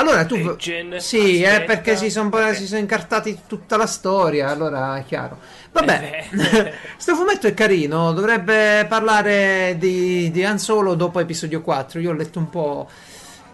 Allora 0.00 0.24
tu. 0.24 0.36
Legend, 0.36 0.96
sì, 0.96 1.42
eh, 1.42 1.46
aspetta, 1.46 1.66
perché 1.66 1.96
si 1.96 2.08
sono 2.08 2.30
sono 2.54 2.80
incartati 2.80 3.40
tutta 3.46 3.76
la 3.76 3.86
storia, 3.86 4.48
allora 4.48 4.96
è 4.96 5.04
chiaro. 5.04 5.38
Vabbè, 5.72 6.26
Eh 6.30 6.36
beh. 6.36 6.72
sto 6.96 7.14
fumetto 7.14 7.46
è 7.46 7.52
carino, 7.52 8.12
dovrebbe 8.12 8.86
parlare 8.88 9.76
di, 9.78 10.30
di 10.30 10.42
Han 10.42 10.58
Solo 10.58 10.94
dopo 10.94 11.20
episodio 11.20 11.60
4, 11.60 12.00
io 12.00 12.10
ho 12.10 12.14
letto 12.14 12.38
un 12.38 12.48
po'... 12.48 12.88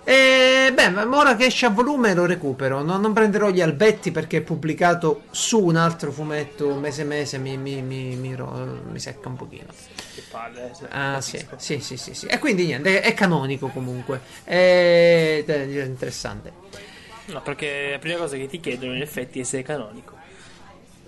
E 0.08 0.70
beh, 0.72 0.88
ma 0.90 1.04
ora 1.18 1.34
che 1.34 1.46
esce 1.46 1.66
a 1.66 1.70
volume 1.70 2.14
lo 2.14 2.26
recupero, 2.26 2.80
no- 2.80 2.96
non 2.96 3.12
prenderò 3.12 3.50
gli 3.50 3.60
albetti 3.60 4.12
perché 4.12 4.36
è 4.36 4.40
pubblicato 4.40 5.22
su 5.32 5.58
un 5.64 5.74
altro 5.74 6.12
fumetto 6.12 6.74
mese 6.74 7.02
mese, 7.02 7.38
mi, 7.38 7.56
mi, 7.56 7.82
mi, 7.82 8.14
mi 8.14 8.36
mi 8.36 9.00
secca 9.00 9.26
un 9.28 9.34
pochino. 9.34 9.66
Che 10.14 10.22
palle. 10.30 10.70
sì, 10.74 10.84
Ah, 10.90 11.20
sì, 11.20 11.44
sì, 11.56 11.80
sì, 11.80 11.96
sì, 11.96 12.14
sì. 12.14 12.26
E 12.26 12.38
quindi 12.38 12.66
niente, 12.66 13.00
è, 13.00 13.14
canonico 13.14 13.66
comunque, 13.66 14.20
è, 14.44 15.42
è 15.44 15.82
interessante. 15.82 16.52
No, 17.24 17.42
perché 17.42 17.90
la 17.90 17.98
prima 17.98 18.18
cosa 18.18 18.36
che 18.36 18.46
ti 18.46 18.60
chiedono 18.60 18.94
in 18.94 19.02
effetti 19.02 19.40
è 19.40 19.42
se 19.42 19.58
è 19.58 19.62
canonico. 19.64 20.15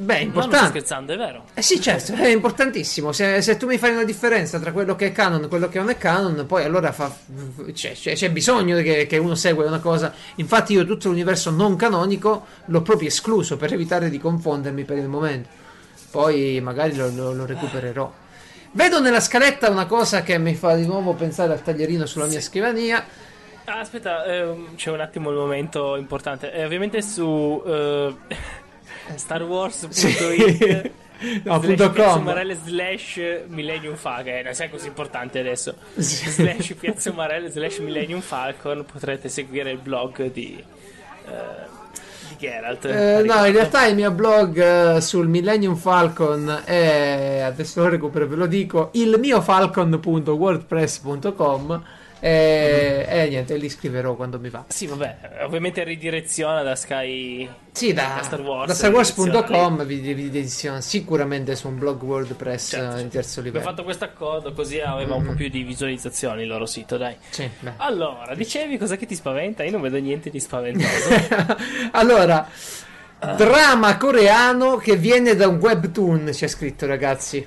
Beh, 0.00 0.18
è 0.18 0.18
Ma 0.18 0.22
non 0.24 0.30
sto 0.30 0.38
importante. 0.44 0.68
scherzando, 0.68 1.12
è 1.12 1.16
vero. 1.16 1.44
Eh 1.54 1.62
sì, 1.62 1.80
certo, 1.80 2.12
è 2.12 2.28
importantissimo. 2.28 3.10
Se, 3.10 3.42
se 3.42 3.56
tu 3.56 3.66
mi 3.66 3.78
fai 3.78 3.90
una 3.90 4.04
differenza 4.04 4.60
tra 4.60 4.70
quello 4.70 4.94
che 4.94 5.06
è 5.06 5.12
canon 5.12 5.42
e 5.42 5.48
quello 5.48 5.68
che 5.68 5.78
non 5.78 5.88
è 5.90 5.98
canon, 5.98 6.46
poi 6.46 6.62
allora 6.62 6.92
fa, 6.92 7.12
c'è, 7.72 7.92
c'è- 7.94 8.14
c'è 8.14 8.30
bisogno 8.30 8.76
che, 8.80 9.06
che 9.08 9.16
uno 9.18 9.34
segua 9.34 9.66
una 9.66 9.80
cosa. 9.80 10.12
Infatti, 10.36 10.72
io 10.74 10.86
tutto 10.86 11.08
l'universo 11.08 11.50
non 11.50 11.74
canonico 11.74 12.46
l'ho 12.66 12.82
proprio 12.82 13.08
escluso 13.08 13.56
per 13.56 13.72
evitare 13.72 14.08
di 14.08 14.18
confondermi 14.20 14.84
per 14.84 14.98
il 14.98 15.08
momento. 15.08 15.48
Poi 16.12 16.60
magari 16.62 16.94
lo, 16.94 17.10
lo- 17.12 17.32
lo 17.34 17.44
recupererò. 17.44 18.10
Vedo 18.70 19.00
nella 19.00 19.20
scaletta 19.20 19.68
una 19.68 19.86
cosa 19.86 20.22
che 20.22 20.38
mi 20.38 20.54
fa 20.54 20.76
di 20.76 20.86
nuovo 20.86 21.14
pensare 21.14 21.52
al 21.52 21.62
taglierino 21.62 22.06
sulla 22.06 22.26
mia 22.26 22.40
scrivania. 22.40 23.04
Ah, 23.64 23.80
aspetta, 23.80 24.24
ehm, 24.26 24.76
c'è 24.76 24.90
un 24.92 25.00
attimo 25.00 25.30
il 25.30 25.36
momento 25.36 25.96
importante. 25.96 26.52
Eh, 26.52 26.64
ovviamente 26.64 27.02
su 27.02 27.60
eh, 27.66 28.14
StarWars.it. 29.16 30.92
No, 31.44 31.60
slash 31.60 31.76
Piazza 31.76 31.90
com. 31.90 32.20
Umarelle 32.20 32.56
slash 32.64 33.42
Millennium 33.48 33.96
Falcon, 33.96 34.34
eh, 34.34 34.42
non 34.42 34.54
sai 34.54 34.70
così 34.70 34.86
importante 34.86 35.40
adesso. 35.40 35.74
Sì. 35.96 36.30
Slash 36.30 36.74
Piazza 36.74 37.10
Umarelle 37.10 37.50
slash 37.50 37.78
Millennium 37.78 38.20
Falcon 38.20 38.84
potrete 38.84 39.28
seguire 39.28 39.72
il 39.72 39.78
blog 39.78 40.30
di, 40.30 40.62
eh, 41.26 41.66
di 42.28 42.36
Geralt. 42.38 42.84
Eh, 42.84 43.22
no, 43.24 43.44
in 43.44 43.52
realtà 43.52 43.84
il 43.86 43.96
mio 43.96 44.12
blog 44.12 44.94
eh, 44.96 45.00
sul 45.00 45.26
Millennium 45.26 45.74
Falcon 45.74 46.62
è 46.64 47.40
adesso 47.40 47.82
lo 47.82 47.88
recupero, 47.88 48.28
ve 48.28 48.36
lo 48.36 48.46
dico, 48.46 48.90
il 48.92 49.16
mio 49.18 49.40
falcon.wordpress.com 49.40 51.82
e, 52.20 53.06
e 53.08 53.28
niente, 53.28 53.56
li 53.56 53.68
scriverò 53.68 54.14
quando 54.14 54.40
mi 54.40 54.48
va. 54.48 54.64
Sì, 54.68 54.86
vabbè, 54.86 55.42
ovviamente 55.42 55.84
ridireziona 55.84 56.62
da 56.62 56.74
Sky 56.74 57.48
Sì, 57.72 57.92
da, 57.92 58.14
da 58.16 58.22
Star 58.22 58.40
Wars. 58.40 58.68
da 58.68 58.74
StarWars.com 58.74 59.84
vi, 59.84 60.00
vi 60.00 60.30
direziono 60.30 60.80
sicuramente 60.80 61.54
su 61.54 61.68
un 61.68 61.78
blog 61.78 62.02
WordPress 62.02 62.70
Certo, 62.70 62.96
eh, 62.96 63.00
in 63.00 63.08
terzo 63.08 63.40
livello. 63.40 63.58
Abbiamo 63.58 63.76
fatto 63.76 63.84
questo 63.84 64.04
accordo 64.04 64.52
così 64.52 64.80
aveva 64.80 65.14
un 65.14 65.26
po' 65.26 65.32
più 65.34 65.48
di 65.48 65.62
visualizzazioni 65.62 66.42
il 66.42 66.48
loro 66.48 66.66
sito, 66.66 66.96
dai. 66.96 67.16
Sì. 67.30 67.48
Allora, 67.76 68.34
dicevi 68.34 68.78
cosa 68.78 68.96
che 68.96 69.06
ti 69.06 69.14
spaventa? 69.14 69.62
Io 69.62 69.70
non 69.70 69.80
vedo 69.80 69.98
niente 69.98 70.30
di 70.30 70.40
spaventoso. 70.40 71.08
allora, 71.92 72.48
drama 73.36 73.96
coreano 73.96 74.76
che 74.76 74.96
viene 74.96 75.36
da 75.36 75.46
un 75.46 75.56
webtoon, 75.56 76.30
c'è 76.32 76.46
scritto 76.48 76.86
ragazzi. 76.86 77.46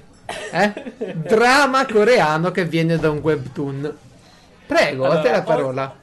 Eh? 0.51 0.73
Drama 1.27 1.85
coreano 1.85 2.51
che 2.51 2.63
viene 2.63 2.97
da 2.97 3.09
un 3.09 3.17
webtoon. 3.17 3.97
Prego, 4.71 5.03
a 5.03 5.09
te 5.19 5.27
Allora, 5.27 5.31
la 5.31 5.41
parola. 5.43 5.95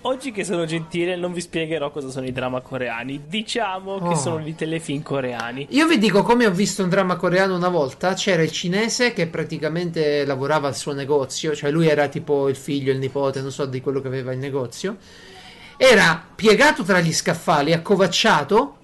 Oggi 0.00 0.32
che 0.32 0.42
sono 0.42 0.64
gentile 0.64 1.14
non 1.14 1.32
vi 1.32 1.40
spiegherò 1.40 1.92
cosa 1.92 2.08
sono 2.10 2.26
i 2.26 2.32
drama 2.32 2.60
coreani. 2.60 3.26
Diciamo 3.28 3.92
Oh. 3.92 4.08
che 4.08 4.16
sono 4.16 4.44
i 4.44 4.56
telefilm 4.56 5.02
coreani. 5.02 5.68
Io 5.70 5.86
vi 5.86 5.98
dico 5.98 6.24
come 6.24 6.44
ho 6.46 6.50
visto 6.50 6.82
un 6.82 6.88
dramma 6.88 7.14
coreano 7.14 7.54
una 7.54 7.68
volta. 7.68 8.14
C'era 8.14 8.42
il 8.42 8.50
cinese 8.50 9.12
che 9.12 9.28
praticamente 9.28 10.24
lavorava 10.24 10.66
al 10.66 10.74
suo 10.74 10.92
negozio, 10.92 11.54
cioè 11.54 11.70
lui 11.70 11.86
era 11.86 12.08
tipo 12.08 12.48
il 12.48 12.56
figlio, 12.56 12.90
il 12.90 12.98
nipote, 12.98 13.40
non 13.40 13.52
so 13.52 13.66
di 13.66 13.80
quello 13.80 14.00
che 14.00 14.08
aveva 14.08 14.32
il 14.32 14.38
negozio. 14.40 14.96
Era 15.76 16.20
piegato 16.34 16.82
tra 16.82 16.98
gli 16.98 17.12
scaffali, 17.12 17.72
accovacciato 17.72 18.78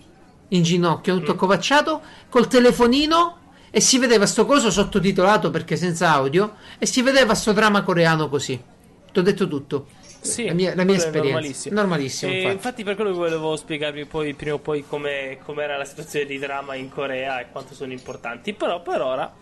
in 0.50 0.62
ginocchio, 0.62 1.18
tutto 1.18 1.32
accovacciato, 1.32 2.00
col 2.28 2.46
telefonino 2.46 3.36
e 3.68 3.80
si 3.80 3.98
vedeva 3.98 4.26
sto 4.26 4.46
coso 4.46 4.70
sottotitolato 4.70 5.50
perché 5.50 5.74
senza 5.74 6.12
audio 6.12 6.54
e 6.78 6.86
si 6.86 7.02
vedeva 7.02 7.34
sto 7.34 7.50
dramma 7.52 7.82
coreano 7.82 8.28
così. 8.28 8.76
Ti 9.12 9.18
ho 9.18 9.22
detto 9.22 9.48
tutto. 9.48 9.86
Sì, 10.20 10.46
La 10.46 10.52
mia- 10.52 10.74
la 10.74 10.84
mia 10.84 10.96
esperienza. 10.96 11.30
Normalissimo. 11.30 11.74
Normalissimo, 11.74 12.32
infatti. 12.32 12.54
infatti. 12.54 12.84
per 12.84 12.94
quello 12.96 13.10
che 13.10 13.16
volevo 13.16 13.56
spiegarvi 13.56 14.04
poi 14.04 14.34
prima 14.34 14.54
o 14.54 14.58
poi 14.58 14.84
come 14.86 15.38
era 15.62 15.76
la 15.76 15.84
situazione 15.84 16.26
di 16.26 16.38
drama 16.38 16.74
in 16.74 16.90
Corea 16.90 17.40
e 17.40 17.50
quanto 17.50 17.74
sono 17.74 17.92
importanti. 17.92 18.52
Però 18.52 18.82
per 18.82 19.00
ora 19.00 19.32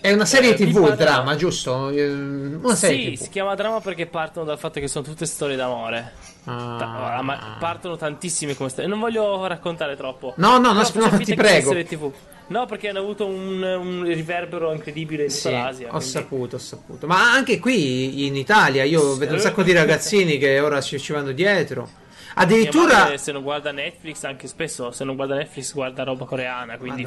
È 0.00 0.12
una 0.12 0.24
serie 0.24 0.50
Eh, 0.50 0.54
TV 0.54 0.68
il 0.68 0.72
parlo- 0.80 0.94
dramma, 0.96 1.36
giusto? 1.36 1.90
Eh, 1.90 2.08
Una 2.10 2.74
serie 2.74 3.10
sì, 3.10 3.16
TV. 3.16 3.22
si 3.24 3.28
chiama 3.28 3.54
drama 3.54 3.80
perché 3.80 4.06
partono 4.06 4.46
dal 4.46 4.58
fatto 4.58 4.80
che 4.80 4.88
sono 4.88 5.04
tutte 5.04 5.26
storie 5.26 5.56
d'amore. 5.56 6.12
Ah. 6.44 7.20
Ma 7.22 7.56
partono 7.58 7.96
tantissime 7.96 8.54
come 8.56 8.70
storie. 8.70 8.88
Non 8.88 8.98
voglio 8.98 9.46
raccontare 9.46 9.96
troppo. 9.96 10.32
No, 10.36 10.58
no, 10.58 10.72
no, 10.72 10.80
no, 10.80 10.84
finta 10.84 11.18
ti 11.18 11.34
prego. 11.34 11.74
No, 12.46 12.66
perché 12.66 12.88
hanno 12.88 12.98
avuto 12.98 13.26
un, 13.26 13.62
un 13.62 14.02
riverbero 14.04 14.72
incredibile 14.72 15.24
in 15.24 15.30
Sì, 15.30 15.48
tutta 15.48 15.62
l'Asia. 15.64 15.86
ho 15.86 15.90
quindi- 15.90 16.06
saputo, 16.08 16.56
ho 16.56 16.58
saputo. 16.58 17.06
Ma 17.06 17.32
anche 17.32 17.58
qui 17.60 18.26
in 18.26 18.34
Italia 18.36 18.82
io 18.84 19.14
vedo 19.16 19.34
un 19.34 19.40
sacco 19.40 19.62
di 19.62 19.72
ragazzini 19.72 20.38
che 20.38 20.58
ora 20.60 20.80
ci, 20.80 20.98
ci 20.98 21.12
vanno 21.12 21.32
dietro. 21.32 21.88
Addirittura 22.34 22.98
madre, 23.00 23.18
se 23.18 23.32
non 23.32 23.42
guarda 23.42 23.70
Netflix, 23.70 24.24
anche 24.24 24.48
spesso 24.48 24.90
se 24.92 25.04
non 25.04 25.14
guarda 25.14 25.34
Netflix 25.34 25.72
guarda 25.74 26.02
roba 26.04 26.24
coreana, 26.24 26.78
quindi. 26.78 27.06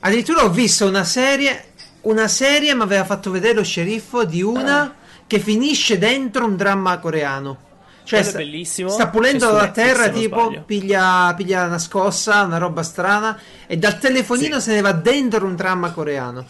Addirittura 0.00 0.44
ho 0.44 0.50
visto 0.50 0.86
una 0.86 1.04
serie. 1.04 1.72
Una 2.04 2.28
serie 2.28 2.74
mi 2.74 2.82
aveva 2.82 3.04
fatto 3.04 3.30
vedere 3.30 3.54
lo 3.54 3.64
sceriffo 3.64 4.24
di 4.24 4.42
una 4.42 4.94
che 5.26 5.38
finisce 5.38 5.96
dentro 5.98 6.44
un 6.44 6.56
dramma 6.56 6.98
coreano. 6.98 7.72
Cioè, 8.04 8.22
sta, 8.22 8.36
bellissimo. 8.38 8.90
sta 8.90 9.08
pulendo 9.08 9.46
È 9.46 9.48
su 9.48 9.54
la 9.54 9.62
Netflix, 9.62 9.86
terra, 9.86 10.08
tipo, 10.10 10.62
piglia, 10.66 11.32
piglia 11.34 11.64
una 11.64 11.78
scossa, 11.78 12.42
una 12.42 12.58
roba 12.58 12.82
strana. 12.82 13.38
E 13.66 13.78
dal 13.78 13.98
telefonino 13.98 14.56
Sì. 14.60 14.68
se 14.68 14.74
ne 14.74 14.80
va 14.82 14.92
dentro 14.92 15.46
un 15.46 15.56
dramma 15.56 15.90
coreano. 15.92 16.44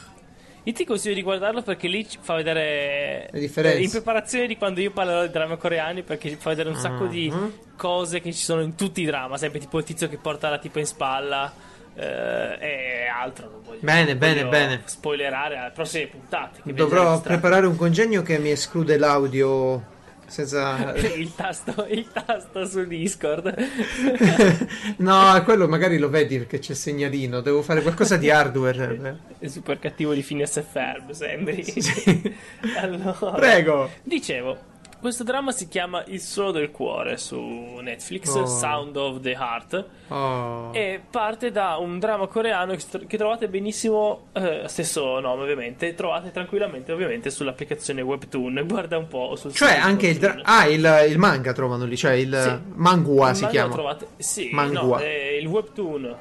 Io 0.66 0.72
ti 0.72 0.84
consiglio 0.84 1.14
di 1.14 1.22
guardarlo 1.22 1.62
perché 1.62 1.86
lì 1.86 2.08
ci 2.08 2.18
fa 2.20 2.34
vedere 2.34 3.28
Le 3.30 3.38
differenze. 3.38 3.78
eh, 3.78 3.82
in 3.82 3.90
preparazione 3.90 4.46
di 4.48 4.56
quando 4.56 4.80
io 4.80 4.90
parlerò 4.90 5.22
di 5.26 5.30
drammi 5.30 5.58
coreani 5.58 6.02
perché 6.02 6.30
ci 6.30 6.36
fa 6.36 6.48
vedere 6.48 6.70
un 6.70 6.76
sacco 6.76 7.04
di 7.04 7.30
Mhm. 7.30 7.52
cose 7.76 8.20
che 8.20 8.32
ci 8.32 8.42
sono 8.42 8.62
in 8.62 8.74
tutti 8.74 9.02
i 9.02 9.04
dramma, 9.04 9.36
sempre 9.36 9.60
tipo 9.60 9.78
il 9.78 9.84
tizio 9.84 10.08
che 10.08 10.16
porta 10.16 10.48
la 10.48 10.58
tipa 10.58 10.80
in 10.80 10.86
spalla 10.86 11.52
eh, 11.94 12.58
e 12.60 13.06
altro. 13.06 13.50
Non 13.50 13.62
voglio, 13.64 13.80
Bene, 13.80 14.10
non 14.10 14.18
bene, 14.18 14.34
voglio 14.40 14.48
bene. 14.50 14.82
Spoilerare 14.84 15.58
alle 15.58 15.70
prossime 15.70 16.06
puntate. 16.06 16.60
Dovrò 16.64 17.20
preparare 17.20 17.66
un 17.66 17.76
congegno 17.76 18.22
che 18.22 18.38
mi 18.38 18.50
esclude 18.50 18.96
l'audio 18.96 19.92
senza... 20.26 20.94
il 21.16 21.34
tasto, 21.34 21.86
il 21.88 22.10
tasto 22.10 22.66
su 22.66 22.84
Discord. 22.86 23.54
no, 24.98 25.42
quello 25.44 25.68
magari 25.68 25.98
lo 25.98 26.08
vedi 26.08 26.38
perché 26.38 26.58
c'è 26.58 26.72
il 26.72 26.76
segnalino. 26.76 27.40
Devo 27.40 27.62
fare 27.62 27.82
qualcosa 27.82 28.16
di 28.16 28.30
hardware. 28.30 29.18
È 29.38 29.46
super 29.48 29.78
cattivo 29.78 30.12
di 30.12 30.22
Phineas 30.22 30.56
e 30.56 30.62
Ferb, 30.62 31.10
sembri. 31.12 31.62
Sì. 31.62 32.36
allora, 32.80 33.32
Prego. 33.32 33.90
Dicevo, 34.02 34.72
questo 35.04 35.22
dramma 35.22 35.52
si 35.52 35.68
chiama 35.68 36.02
Il 36.06 36.18
suono 36.18 36.50
del 36.50 36.70
cuore 36.70 37.18
su 37.18 37.38
Netflix, 37.38 38.34
Oh. 38.34 38.46
Sound 38.46 38.96
of 38.96 39.20
the 39.20 39.32
Heart, 39.32 39.84
Oh. 40.08 40.70
e 40.72 40.98
parte 41.10 41.50
da 41.50 41.76
un 41.76 41.98
dramma 41.98 42.26
coreano 42.26 42.74
che, 43.06 43.18
trovate 43.18 43.48
benissimo, 43.48 44.28
eh, 44.32 44.62
stesso 44.64 45.20
nome 45.20 45.42
ovviamente, 45.42 45.92
trovate 45.94 46.30
tranquillamente 46.30 46.90
ovviamente 46.90 47.28
sull'applicazione 47.28 48.00
Webtoon, 48.00 48.64
guarda 48.66 48.96
un 48.96 49.06
po' 49.06 49.36
sul 49.36 49.52
Cioè, 49.52 49.74
anche 49.76 50.06
il, 50.06 50.16
dra- 50.16 50.40
ah, 50.42 50.66
il, 50.68 51.06
il 51.10 51.18
manga 51.18 51.52
trovano 51.52 51.84
lì, 51.84 51.98
cioè 51.98 52.12
il 52.12 52.34
Sì. 52.42 52.72
mangua 52.76 53.28
Il 53.30 53.36
si 53.36 53.46
chiama. 53.48 53.72
trovate, 53.74 54.06
sì, 54.16 54.48
Mangua. 54.52 54.80
no, 54.80 55.04
è 55.04 55.36
il 55.38 55.46
Webtoon, 55.46 56.16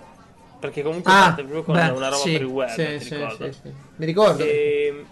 perché 0.59 0.81
comunque 0.81 1.09
Ah, 1.09 1.19
parte 1.21 1.43
proprio 1.43 1.63
con 1.63 1.75
beh, 1.75 1.87
una 1.87 2.09
roba 2.09 2.15
sì, 2.17 2.31
per 2.33 2.41
il 2.41 2.47
web, 2.47 2.97
sì. 2.97 3.15
Mi 3.95 4.05
ricordo. 4.05 4.43
E- 4.43 5.05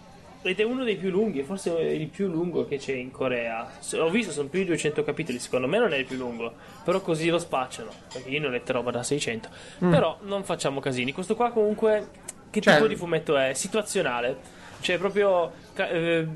ed 0.44 0.60
è 0.60 0.64
uno 0.64 0.84
dei 0.84 0.96
più 0.96 1.10
lunghi, 1.10 1.44
forse 1.44 1.70
il 1.72 2.08
più 2.08 2.28
lungo 2.28 2.66
che 2.68 2.78
c'è 2.78 2.94
in 2.94 3.12
Corea. 3.12 3.70
Ho 4.00 4.10
visto, 4.10 4.32
sono 4.32 4.48
più 4.48 4.60
di 4.62 4.66
200 4.66 5.04
capitoli. 5.04 5.38
Secondo 5.40 5.68
me 5.68 5.78
non 5.78 5.94
è 5.94 5.98
il 5.98 6.06
più 6.06 6.18
lungo, 6.18 6.54
però 6.84 7.00
così 7.02 7.30
lo 7.30 7.38
spacciano. 7.40 7.90
Perché 8.12 8.30
io 8.30 8.40
ne 8.40 8.48
ho 8.48 8.50
letto 8.50 8.72
roba 8.74 8.92
da 8.92 9.04
600. 9.04 9.50
Però 9.80 10.18
non 10.22 10.44
facciamo 10.44 10.80
casini. 10.80 11.12
Questo 11.14 11.36
qua, 11.36 11.52
comunque, 11.52 12.08
che 12.50 12.60
Mm. 12.60 12.62
Cioè- 12.64 12.74
tipo 12.76 12.88
di 12.88 12.96
fumetto 12.96 13.38
è? 13.38 13.54
Situazionale, 13.54 14.38
cioè 14.82 14.98
proprio. 14.98 15.52
eh, 15.76 16.28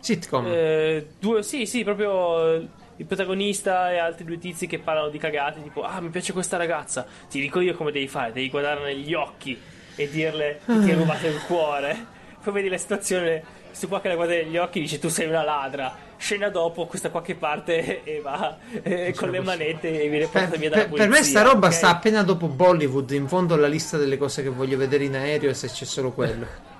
Sitcom. 0.00 0.46
eh, 0.48 1.06
due, 1.20 1.42
sì, 1.44 1.64
sì, 1.64 1.84
proprio 1.84 2.54
eh, 2.56 2.66
il 2.96 3.06
protagonista 3.06 3.92
e 3.92 3.98
altri 3.98 4.24
due 4.24 4.38
tizi 4.38 4.66
che 4.66 4.80
parlano 4.80 5.08
di 5.08 5.18
cagate, 5.18 5.62
tipo, 5.62 5.82
ah, 5.82 6.00
mi 6.00 6.08
piace 6.10 6.32
questa 6.32 6.56
ragazza, 6.56 7.06
ti 7.30 7.40
dico 7.40 7.60
io 7.60 7.74
come 7.74 7.92
devi 7.92 8.08
fare, 8.08 8.32
devi 8.32 8.50
guardarla 8.50 8.86
negli 8.86 9.14
occhi 9.14 9.56
e 9.94 10.08
dirle 10.10 10.60
che 10.66 10.80
ti 10.80 10.90
ha 10.90 10.94
rubato 10.96 11.26
il 11.28 11.40
cuore. 11.46 12.11
Poi 12.42 12.52
vedi 12.52 12.68
la 12.68 12.76
situazione, 12.78 13.42
questo 13.68 13.86
qua 13.88 14.00
che 14.00 14.08
la 14.08 14.14
guarda 14.16 14.32
negli 14.34 14.56
occhi 14.56 14.80
dice 14.80 14.98
tu 14.98 15.08
sei 15.08 15.28
una 15.28 15.42
ladra. 15.44 15.94
Scena 16.16 16.48
dopo, 16.50 16.86
questa 16.86 17.10
qua 17.10 17.22
che 17.22 17.34
parte 17.36 18.02
e 18.04 18.20
va 18.20 18.56
eh, 18.82 19.12
con 19.16 19.30
le 19.30 19.40
manette 19.40 19.88
e 20.02 20.08
viene 20.08 20.26
Per, 20.26 20.40
portata 20.40 20.56
via 20.56 20.68
dalla 20.70 20.82
per- 20.82 20.90
polizia. 20.90 21.10
per 21.10 21.18
me 21.20 21.24
sta 21.24 21.42
roba 21.42 21.66
ok? 21.68 21.72
sta 21.72 21.88
appena 21.90 22.22
dopo 22.22 22.46
Bollywood, 22.48 23.10
in 23.12 23.28
fondo 23.28 23.54
alla 23.54 23.66
lista 23.68 23.96
delle 23.96 24.16
cose 24.16 24.42
che 24.42 24.48
voglio 24.48 24.76
vedere 24.76 25.04
in 25.04 25.14
aereo 25.16 25.52
se 25.54 25.68
c'è 25.68 25.84
solo 25.84 26.10
quello. 26.12 26.46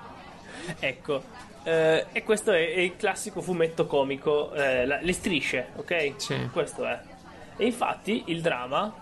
Ecco, 0.79 1.21
eh, 1.63 2.05
e 2.13 2.23
questo 2.23 2.51
è, 2.51 2.73
è 2.73 2.79
il 2.79 2.95
classico 2.95 3.41
fumetto 3.41 3.85
comico, 3.85 4.53
eh, 4.53 4.85
la- 4.85 4.99
le 5.01 5.11
strisce, 5.13 5.67
ok? 5.75 6.13
Sì. 6.17 6.49
Questo 6.51 6.85
è. 6.85 6.99
E 7.57 7.65
infatti 7.65 8.23
il 8.27 8.41
dramma 8.41 8.93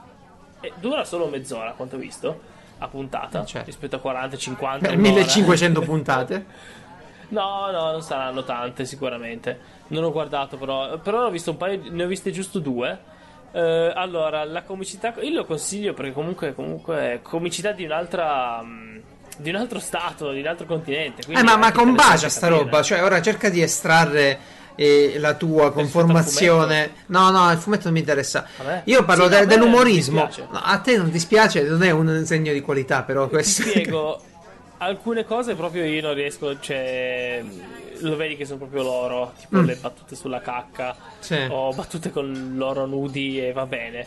eh, 0.59 0.71
dura 0.79 1.03
solo 1.05 1.27
mezz'ora, 1.27 1.69
a 1.69 1.73
quanto 1.73 1.95
ho 1.97 1.99
visto, 1.99 2.41
a 2.83 2.87
puntata, 2.87 3.41
Eh, 3.41 3.45
certo. 3.45 3.65
rispetto 3.67 3.95
a 3.95 3.99
40, 3.99 4.37
50, 4.37 4.87
Per 4.87 4.97
un'ora. 4.97 5.11
1500 5.13 5.81
puntate. 5.81 6.45
No, 7.31 7.71
no, 7.71 7.91
non 7.91 8.01
saranno 8.01 8.43
tante 8.43 8.83
sicuramente. 8.83 9.57
Non 9.87 10.03
ho 10.03 10.11
guardato 10.11 10.57
però, 10.57 10.97
però 10.97 11.27
ho 11.27 11.29
visto 11.29 11.51
un 11.51 11.55
paio, 11.57 11.79
ne 11.89 12.03
ho 12.03 12.07
viste 12.07 12.29
giusto 12.31 12.59
due. 12.59 12.99
Eh, 13.53 13.93
allora, 13.95 14.43
la 14.43 14.63
comicità, 14.63 15.13
io 15.21 15.33
lo 15.33 15.45
consiglio 15.45 15.93
perché 15.93 16.11
comunque, 16.11 16.53
comunque 16.53 16.97
è 17.13 17.21
comicità 17.21 17.71
di 17.71 17.85
un'altra... 17.85 18.61
mm, 18.61 18.97
Di 19.37 19.49
un 19.49 19.55
altro 19.55 19.79
stato, 19.79 20.31
di 20.31 20.41
un 20.41 20.47
altro 20.47 20.65
continente. 20.65 21.21
Eh, 21.25 21.41
ma, 21.41 21.55
ma 21.55 21.71
combacia 21.71 22.27
sta 22.27 22.49
roba. 22.49 22.81
Cioè, 22.81 23.01
ora 23.01 23.21
cerca 23.21 23.47
di 23.47 23.61
estrarre 23.61 24.37
eh, 24.75 25.15
la 25.17 25.33
tua 25.35 25.71
conformazione. 25.71 26.91
No, 27.07 27.29
no, 27.31 27.51
il 27.51 27.57
fumetto 27.57 27.83
non 27.85 27.93
mi 27.93 27.99
interessa. 27.99 28.45
Vabbè. 28.57 28.81
Io 28.85 29.03
parlo 29.05 29.23
Sì, 29.25 29.29
de- 29.29 29.45
dell'umorismo. 29.45 30.29
No, 30.51 30.59
a 30.61 30.77
te 30.79 30.97
non 30.97 31.09
dispiace, 31.09 31.63
non 31.63 31.83
è 31.83 31.91
un 31.91 32.23
segno 32.25 32.51
di 32.53 32.61
qualità, 32.61 33.03
però 33.03 33.23
Ti 33.25 33.29
questo. 33.29 33.61
spiego, 33.63 34.21
alcune 34.79 35.25
cose 35.25 35.55
proprio 35.55 35.83
io 35.85 36.01
non 36.01 36.13
riesco, 36.13 36.59
cioè, 36.59 37.43
lo 37.99 38.15
vedi 38.15 38.35
che 38.35 38.45
sono 38.45 38.57
proprio 38.59 38.83
loro, 38.83 39.33
tipo 39.39 39.57
Mm. 39.57 39.65
le 39.65 39.75
battute 39.75 40.15
sulla 40.15 40.41
cacca, 40.41 40.95
Sì. 41.19 41.37
o 41.49 41.71
battute 41.73 42.09
con 42.11 42.53
loro 42.55 42.85
nudi 42.85 43.39
e 43.45 43.51
va 43.51 43.65
bene. 43.65 44.05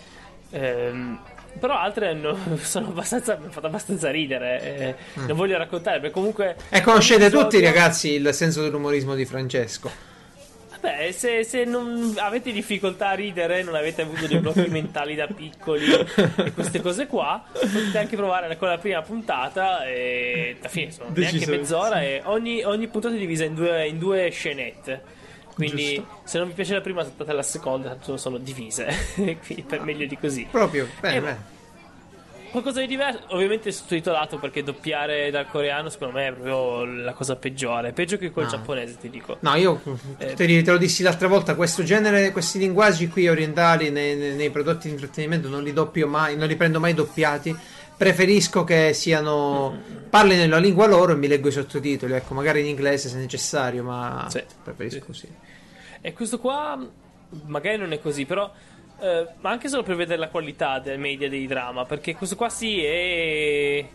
Ehm, 0.51 1.19
Però 1.57 1.79
altre 1.79 2.09
hanno, 2.09 2.37
sono 2.61 2.89
abbastanza, 2.89 3.37
mi 3.37 3.45
hanno 3.45 3.53
fatto 3.53 3.67
abbastanza 3.69 4.11
ridere. 4.11 4.61
eh, 4.61 4.95
Non 5.27 5.37
voglio 5.37 5.57
raccontare, 5.57 5.99
perché 6.01 6.13
comunque. 6.13 6.57
E 6.69 6.81
conoscete 6.81 7.23
ogni 7.27 7.31
tutti, 7.31 7.57
episodio- 7.59 7.69
ragazzi, 7.69 8.11
il 8.11 8.35
senso 8.35 8.61
dell'umorismo 8.63 9.15
di 9.15 9.25
Francesco. 9.25 9.89
Beh, 10.85 11.13
se, 11.13 11.45
se 11.45 11.65
non 11.65 12.13
avete 12.19 12.53
difficoltà 12.53 13.09
a 13.09 13.15
ridere, 13.15 13.63
non 13.63 13.75
avete 13.75 14.03
avuto 14.03 14.27
dei 14.27 14.39
blocchi 14.39 14.69
mentali 14.69 15.15
da 15.15 15.27
piccoli 15.27 15.87
e 15.91 16.53
queste 16.53 16.83
cose 16.83 17.07
qua, 17.07 17.43
potete 17.51 17.97
anche 17.97 18.17
provare 18.17 18.55
con 18.59 18.69
la 18.69 18.77
prima 18.77 19.01
puntata. 19.01 19.87
E 19.87 20.57
alla 20.61 20.69
fine 20.69 20.91
sono 20.91 21.09
neanche 21.09 21.21
Decisamente. 21.39 21.57
mezz'ora. 21.57 22.03
E 22.03 22.21
ogni, 22.25 22.63
ogni 22.65 22.87
puntata 22.89 23.15
è 23.15 23.19
divisa 23.19 23.45
in 23.45 23.55
due, 23.55 23.87
in 23.87 23.99
due 23.99 24.29
scenette. 24.29 25.03
Quindi, 25.55 25.95
Giusto. 25.95 26.21
se 26.25 26.39
non 26.39 26.49
vi 26.49 26.53
piace 26.53 26.75
la 26.75 26.81
prima, 26.83 27.03
saltate 27.03 27.33
la 27.33 27.43
seconda, 27.43 27.89
tanto 27.89 28.19
sono 28.19 28.37
divise. 28.37 28.87
Quindi, 29.15 29.63
per 29.67 29.81
meglio 29.81 30.05
di 30.05 30.19
così. 30.19 30.47
Proprio, 30.51 30.87
bene, 31.01 31.21
bene. 31.23 31.54
Qualcosa 32.55 32.79
di 32.79 32.87
diverso, 32.87 33.19
ovviamente 33.31 33.73
sottotitolato 33.73 34.39
perché 34.39 34.63
doppiare 34.63 35.29
dal 35.33 35.49
coreano 35.49 35.89
secondo 35.89 36.15
me 36.15 36.29
è 36.29 36.33
proprio 36.33 36.85
la 36.85 37.13
cosa 37.13 37.35
peggiore. 37.35 37.91
Peggio 37.93 38.17
che 38.17 38.31
col 38.31 38.45
No. 38.45 38.51
giapponese, 38.51 38.97
ti 38.97 39.11
dico. 39.11 39.39
No, 39.41 39.57
io 39.57 39.81
Eh. 40.19 40.35
te, 40.35 40.63
lo 40.65 40.77
dissi 40.77 41.03
l'altra 41.03 41.27
volta, 41.27 41.57
questo 41.57 41.83
genere, 41.83 42.31
questi 42.31 42.61
linguaggi 42.61 43.09
qui 43.09 43.29
orientali 43.29 43.91
nei, 43.91 44.15
nei- 44.37 44.51
prodotti 44.51 44.87
di 44.87 44.93
intrattenimento 44.93 45.49
non 45.49 45.65
li 45.65 45.73
doppio 45.73 46.07
mai, 46.07 46.37
non 46.37 46.47
li 46.47 46.55
prendo 46.55 46.79
mai 46.79 46.95
doppiati. 46.95 47.53
Preferisco 47.97 48.63
che 48.63 48.93
siano 48.93 49.77
parlino 50.09 50.47
la 50.47 50.59
lingua 50.59 50.87
loro 50.87 51.11
e 51.11 51.17
mi 51.17 51.27
leggo 51.27 51.49
i 51.49 51.51
sottotitoli, 51.53 52.13
ecco, 52.13 52.35
magari 52.35 52.61
in 52.61 52.67
inglese 52.67 53.09
se 53.09 53.17
necessario, 53.17 53.83
ma 53.83 54.29
Sì. 54.31 54.41
preferisco 54.63 55.05
così. 55.07 55.27
E 56.01 56.13
questo 56.13 56.39
qua 56.39 56.79
magari 57.47 57.79
non 57.79 57.91
è 57.93 58.01
così, 58.01 58.25
però 58.27 58.49
eh, 59.01 59.27
ma 59.41 59.51
anche 59.51 59.69
solo 59.69 59.83
per 59.83 59.97
vedere 59.97 60.19
la 60.19 60.29
qualità 60.29 60.79
del 60.79 60.99
media 60.99 61.29
dei 61.29 61.47
drama, 61.47 61.85
perché 61.85 62.15
questo 62.15 62.37
qua 62.37 62.49
sì 62.49 62.83
è 62.85 63.87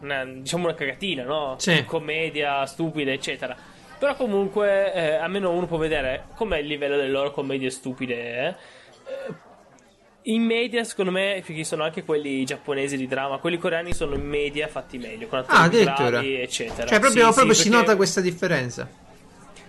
una, 0.00 0.24
diciamo 0.24 0.64
una 0.64 0.74
cagatina, 0.74 1.24
no? 1.24 1.54
Sì. 1.58 1.84
Commedia 1.84 2.64
stupida, 2.66 3.10
eccetera. 3.12 3.56
Però 3.98 4.14
comunque 4.16 4.92
eh, 4.92 5.14
almeno 5.14 5.50
uno 5.52 5.66
può 5.66 5.78
vedere 5.78 6.24
com'è 6.34 6.58
il 6.58 6.66
livello 6.66 6.96
delle 6.96 7.10
loro 7.10 7.30
commedie 7.30 7.70
stupide. 7.70 8.14
eh. 8.16 8.46
Eh, 8.48 9.42
In 10.26 10.42
media, 10.42 10.84
secondo 10.84 11.10
me, 11.10 11.42
perché 11.44 11.64
sono 11.64 11.84
anche 11.84 12.02
quelli 12.02 12.44
giapponesi 12.44 12.96
di 12.96 13.06
drama, 13.06 13.36
quelli 13.38 13.58
coreani 13.58 13.92
sono 13.92 14.14
in 14.14 14.26
media 14.26 14.68
fatti 14.68 14.96
meglio, 14.98 15.26
con 15.26 15.40
attori 15.40 15.82
Ah, 15.86 15.94
bravi, 15.94 16.34
eccetera. 16.40 16.86
Cioè, 16.86 16.98
proprio, 16.98 17.26
Sì, 17.26 17.28
sì, 17.28 17.34
proprio 17.34 17.54
si 17.54 17.62
perché- 17.68 17.76
nota 17.78 17.96
questa 17.96 18.20
differenza. 18.22 18.88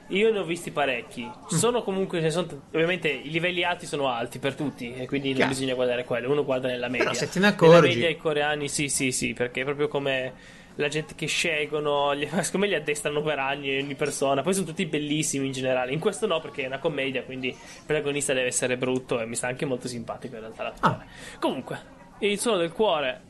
Io 0.09 0.31
ne 0.31 0.39
ho 0.39 0.43
visti 0.43 0.71
parecchi. 0.71 1.23
Mm. 1.25 1.47
Sono 1.47 1.83
comunque, 1.83 2.19
ne 2.19 2.29
sono 2.29 2.47
ovviamente 2.71 3.09
i 3.09 3.29
livelli 3.29 3.63
alti 3.63 3.85
sono 3.85 4.07
alti 4.09 4.39
per 4.39 4.55
tutti 4.55 4.93
e 4.93 5.07
quindi 5.07 5.29
non 5.29 5.37
Chiaro. 5.37 5.51
bisogna 5.51 5.73
guardare 5.73 6.03
quello, 6.03 6.31
uno 6.31 6.43
guarda 6.43 6.67
nella 6.67 6.87
media. 6.87 7.05
Però 7.05 7.15
se 7.17 7.29
te 7.29 7.39
ne 7.39 7.45
Nella 7.49 7.55
accorgi. 7.57 7.87
media 7.89 8.09
i 8.09 8.17
coreani 8.17 8.67
sì, 8.69 8.89
sì, 8.89 9.11
sì, 9.11 9.33
perché 9.33 9.61
è 9.61 9.63
proprio 9.63 9.87
come 9.87 10.33
la 10.77 10.87
gente 10.89 11.15
che 11.15 11.25
scelgono, 11.25 12.15
gli, 12.15 12.27
secondo 12.41 12.65
me 12.65 12.67
li 12.67 12.75
addestrano 12.75 13.21
per 13.21 13.39
anni 13.39 13.77
ogni 13.79 13.95
persona, 13.95 14.41
poi 14.41 14.53
sono 14.53 14.65
tutti 14.65 14.85
bellissimi 14.85 15.45
in 15.47 15.51
generale. 15.53 15.91
In 15.91 15.99
questo 15.99 16.27
no 16.27 16.39
perché 16.41 16.63
è 16.63 16.67
una 16.67 16.79
commedia, 16.79 17.23
quindi 17.23 17.47
il 17.47 17.55
protagonista 17.85 18.33
deve 18.33 18.47
essere 18.47 18.77
brutto 18.77 19.19
e 19.19 19.25
mi 19.25 19.35
sta 19.35 19.47
anche 19.47 19.65
molto 19.65 19.87
simpatico 19.87 20.35
in 20.35 20.41
realtà 20.41 20.63
l'attore. 20.63 20.93
Ah. 20.93 21.37
Comunque, 21.39 21.79
il 22.19 22.39
suono 22.39 22.57
del 22.57 22.71
cuore 22.71 23.21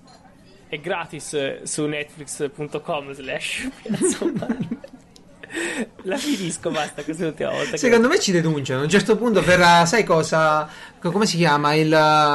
è 0.67 0.79
gratis 0.79 1.61
su 1.63 1.85
netflix.com 1.85 3.11
slash. 3.13 3.69
La 6.03 6.17
finisco, 6.17 6.69
basta, 6.69 7.03
questa 7.03 7.23
è 7.23 7.25
l'ultima 7.27 7.51
volta. 7.51 7.71
che- 7.71 7.77
Secondo 7.77 8.07
me 8.07 8.19
ci 8.19 8.31
denunciano. 8.31 8.81
A 8.81 8.83
un 8.83 8.89
certo 8.89 9.15
punto 9.17 9.41
verrà, 9.41 9.85
sai 9.85 10.03
cosa? 10.03 10.67
co- 10.99 11.11
Come 11.11 11.25
si 11.25 11.37
chiama? 11.37 11.73
Il, 11.73 11.87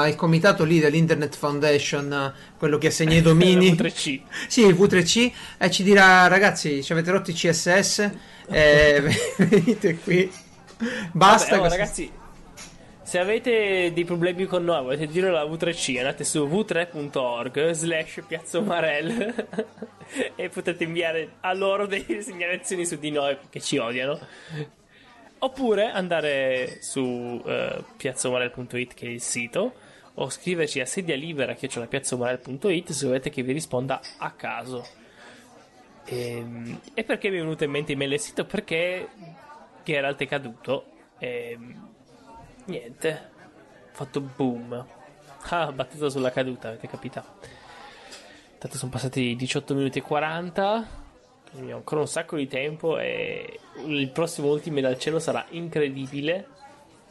il 0.09 0.15
comitato 0.17 0.65
lì 0.65 0.79
dell'Internet 0.81 1.37
Foundation, 1.37 2.33
quello 2.59 2.79
che 2.79 2.89
assegna 2.89 3.15
i 3.17 3.23
domini. 3.23 3.77
La 3.77 3.85
V3C. 3.85 4.21
Sì, 4.49 4.67
il 4.67 4.75
V3C. 4.75 5.33
E 5.59 5.71
ci 5.71 5.83
dirà, 5.83 6.27
ragazzi, 6.29 6.83
ci 6.83 6.93
avete 6.93 7.11
rotto 7.11 7.31
i 7.31 7.35
CSS? 7.35 8.11
Eh, 8.49 9.03
venite 9.39 9.97
qui. 9.97 10.31
Basta. 11.13 11.57
Vabbè, 11.57 11.67
oh, 11.67 11.71
ragazzi, 11.71 12.11
se 13.11 13.19
avete 13.19 13.93
dei 13.93 14.05
problemi 14.05 14.45
con 14.45 14.63
noi, 14.63 14.85
volete 14.85 15.09
dire 15.09 15.33
la 15.33 15.43
V3C, 15.43 15.99
andate 15.99 16.23
su 16.23 16.47
v3.org 16.47 17.73
slash 17.73 18.23
Piazza 18.25 18.61
Umarell 18.61 19.49
e 20.37 20.49
potete 20.49 20.85
inviare 20.85 21.33
a 21.41 21.53
loro 21.53 21.89
delle 21.89 22.23
segnalazioni 22.23 22.87
su 22.87 23.01
di 23.01 23.11
noi 23.11 23.37
che 23.51 23.61
ci 23.61 23.79
odiano. 23.79 24.17
Oppure 25.41 25.91
andare 25.91 26.79
su 26.83 27.43
eh, 27.45 27.83
piazzaumarell.it 27.97 28.95
che 28.95 29.07
è 29.07 29.11
il 29.11 29.21
sito 29.21 29.75
o 30.15 30.31
scriverci 30.31 30.79
a 30.79 30.87
sedia 30.87 31.17
libera 31.17 31.55
piazzaumarell.it 31.55 32.93
se 32.93 33.07
volete 33.07 33.29
che 33.29 33.43
vi 33.43 33.53
risponda 33.53 34.01
a 34.19 34.31
caso. 34.31 34.87
Ehm, 36.05 36.81
E, 36.95 37.03
perché 37.03 37.29
mi 37.29 37.39
è 37.39 37.41
venuto 37.41 37.65
in 37.65 37.73
mente 37.73 37.91
email 37.91 38.11
del 38.11 38.21
sito? 38.21 38.45
Perché 38.45 39.09
Geralt 39.83 40.21
è 40.21 40.29
caduto 40.29 40.85
e 41.19 41.59
niente, 42.71 43.11
ha 43.13 43.93
fatto 43.93 44.21
boom. 44.21 44.87
Ah, 45.51 45.73
battuto 45.73 46.09
sulla 46.09 46.31
caduta, 46.31 46.69
avete 46.69 46.89
capito? 46.89 47.23
Tanto 48.59 48.77
sono 48.77 48.91
passati 48.91 49.37
18 49.37 49.75
minuti 49.75 49.99
e 49.99 50.03
40. 50.03 50.87
Quindi 51.51 51.73
ho 51.73 51.77
ancora 51.77 52.01
un 52.01 52.09
sacco 52.09 52.37
di 52.37 52.47
tempo 52.47 52.99
e 52.99 53.59
il 53.85 54.11
prossimo 54.11 54.49
Ultime 54.49 54.81
dal 54.81 54.99
cielo 54.99 55.19
sarà 55.19 55.45
incredibile. 55.51 56.47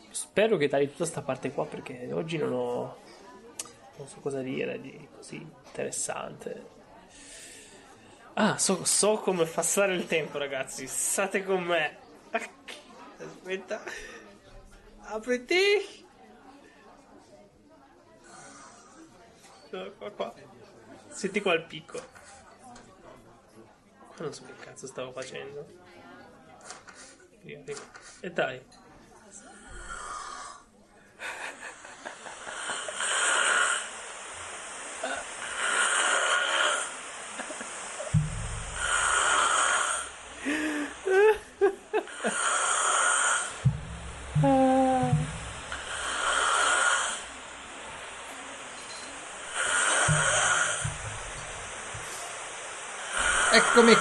Spero 0.09 0.57
che 0.57 0.67
tagli 0.69 0.89
tutta 0.89 1.05
sta 1.05 1.21
parte 1.21 1.51
qua 1.51 1.65
perché 1.65 2.09
oggi 2.11 2.37
non 2.37 2.53
ho 2.53 2.97
non 3.99 4.07
so 4.07 4.19
cosa 4.21 4.41
dire 4.41 4.79
di 4.79 5.07
così 5.13 5.35
interessante. 5.35 6.77
Ah, 8.33 8.57
so, 8.57 8.85
so 8.85 9.17
come 9.17 9.43
passare 9.45 9.93
il 9.93 10.07
tempo, 10.07 10.37
ragazzi. 10.37 10.87
State 10.87 11.43
con 11.43 11.63
me. 11.63 11.97
Aspetta. 12.31 13.83
Apriti. 15.11 16.05
No, 19.71 19.91
qua, 19.97 20.11
qua. 20.11 20.33
Senti 21.09 21.41
qua 21.41 21.53
il 21.53 21.63
picco. 21.63 21.99
Qua 23.97 24.15
non 24.17 24.33
so 24.33 24.43
che 24.43 24.53
cazzo 24.59 24.85
stavo 24.85 25.11
facendo. 25.11 25.65
E 27.41 28.31
dai. 28.31 28.63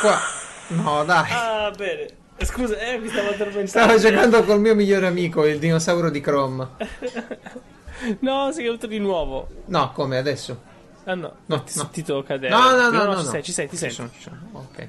Qua. 0.01 0.19
No, 0.69 1.05
dai. 1.05 1.31
Ah, 1.31 1.71
bene. 1.77 2.07
Scusa, 2.41 2.79
eh, 2.79 2.99
mi 2.99 3.09
stavo 3.09 3.29
addormentando. 3.31 3.67
Stavo 3.67 3.99
giocando 3.99 4.45
col 4.45 4.61
mio 4.61 4.75
migliore 4.75 5.07
amico, 5.07 5.45
il 5.47 5.59
dinosauro 5.59 6.11
di 6.11 6.21
Chrome. 6.21 6.69
No, 8.21 8.53
sei 8.53 8.67
caduto 8.67 8.87
di 8.87 9.01
nuovo. 9.01 9.49
No, 9.67 9.91
come 9.91 10.19
adesso? 10.19 10.63
Ah 11.03 11.17
no, 11.17 11.33
No, 11.47 11.65
ti 11.65 11.73
no. 11.75 11.83
sentito 11.83 12.23
cadere. 12.23 12.55
No, 12.55 12.71
no, 12.77 12.91
no, 12.91 13.05
no, 13.07 13.17
ci 13.19 13.25
no. 13.25 13.31
sei, 13.31 13.43
ci 13.43 13.51
sei, 13.53 13.69
ti 13.69 13.77
Ci 13.77 13.91
sento. 13.91 13.95
sono, 13.95 14.11
ci. 14.21 14.31
Ok. 14.53 14.89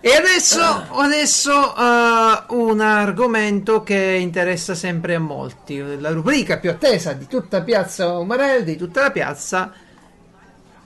E 0.00 0.10
adesso, 0.14 0.60
adesso 0.90 1.74
eh, 1.74 2.42
un 2.48 2.80
argomento 2.80 3.82
che 3.82 4.18
interessa 4.20 4.74
sempre 4.74 5.14
a 5.14 5.18
molti, 5.20 5.78
la 5.98 6.10
rubrica 6.10 6.58
più 6.58 6.68
attesa 6.68 7.14
di 7.14 7.26
tutta 7.26 7.62
Piazza 7.62 8.18
Umarell, 8.18 8.62
di 8.62 8.76
tutta 8.76 9.00
la 9.00 9.10
piazza, 9.10 9.72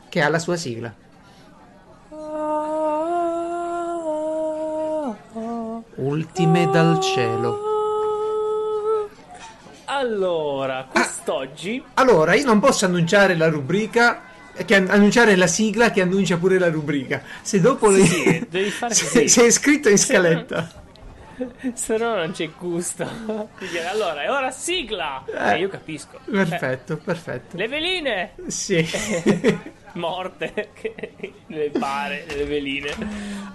che 0.08 0.20
ha 0.22 0.28
la 0.28 0.38
sua 0.38 0.56
sigla. 0.56 0.94
Ultime 6.12 6.68
dal 6.70 7.00
cielo. 7.00 7.58
Allora, 9.86 10.86
quest'oggi 10.90 11.82
Allora, 11.94 12.34
io 12.34 12.44
non 12.44 12.60
posso 12.60 12.84
annunciare 12.84 13.34
la 13.34 13.48
rubrica, 13.48 14.20
che 14.66 14.74
an- 14.74 14.88
annunciare 14.90 15.36
la 15.36 15.46
sigla 15.46 15.90
che 15.90 16.02
annuncia 16.02 16.36
pure 16.36 16.58
la 16.58 16.68
rubrica. 16.68 17.22
Se 17.40 17.60
dopo 17.62 17.88
le- 17.88 18.04
Sì, 18.04 18.46
devi 18.46 18.68
fare 18.70 18.92
se, 18.94 19.04
così. 19.06 19.28
se 19.28 19.46
è 19.46 19.50
scritto 19.50 19.88
in 19.88 19.96
scaletta. 19.96 20.80
Se 21.72 21.96
no 21.96 22.14
non 22.14 22.30
c'è 22.32 22.50
gusto. 22.58 23.08
Allora, 23.90 24.22
è 24.22 24.30
ora 24.30 24.50
sigla! 24.50 25.24
Eh. 25.26 25.54
Eh, 25.54 25.58
io 25.60 25.68
capisco. 25.70 26.18
Perfetto, 26.30 26.98
perfetto. 26.98 27.56
Eh, 27.56 27.58
le 27.60 27.68
veline 27.68 28.32
Sì. 28.48 28.86
morte 29.94 30.68
nelle 31.46 31.70
bare, 31.70 32.26
nelle 32.28 32.44
veline. 32.44 32.90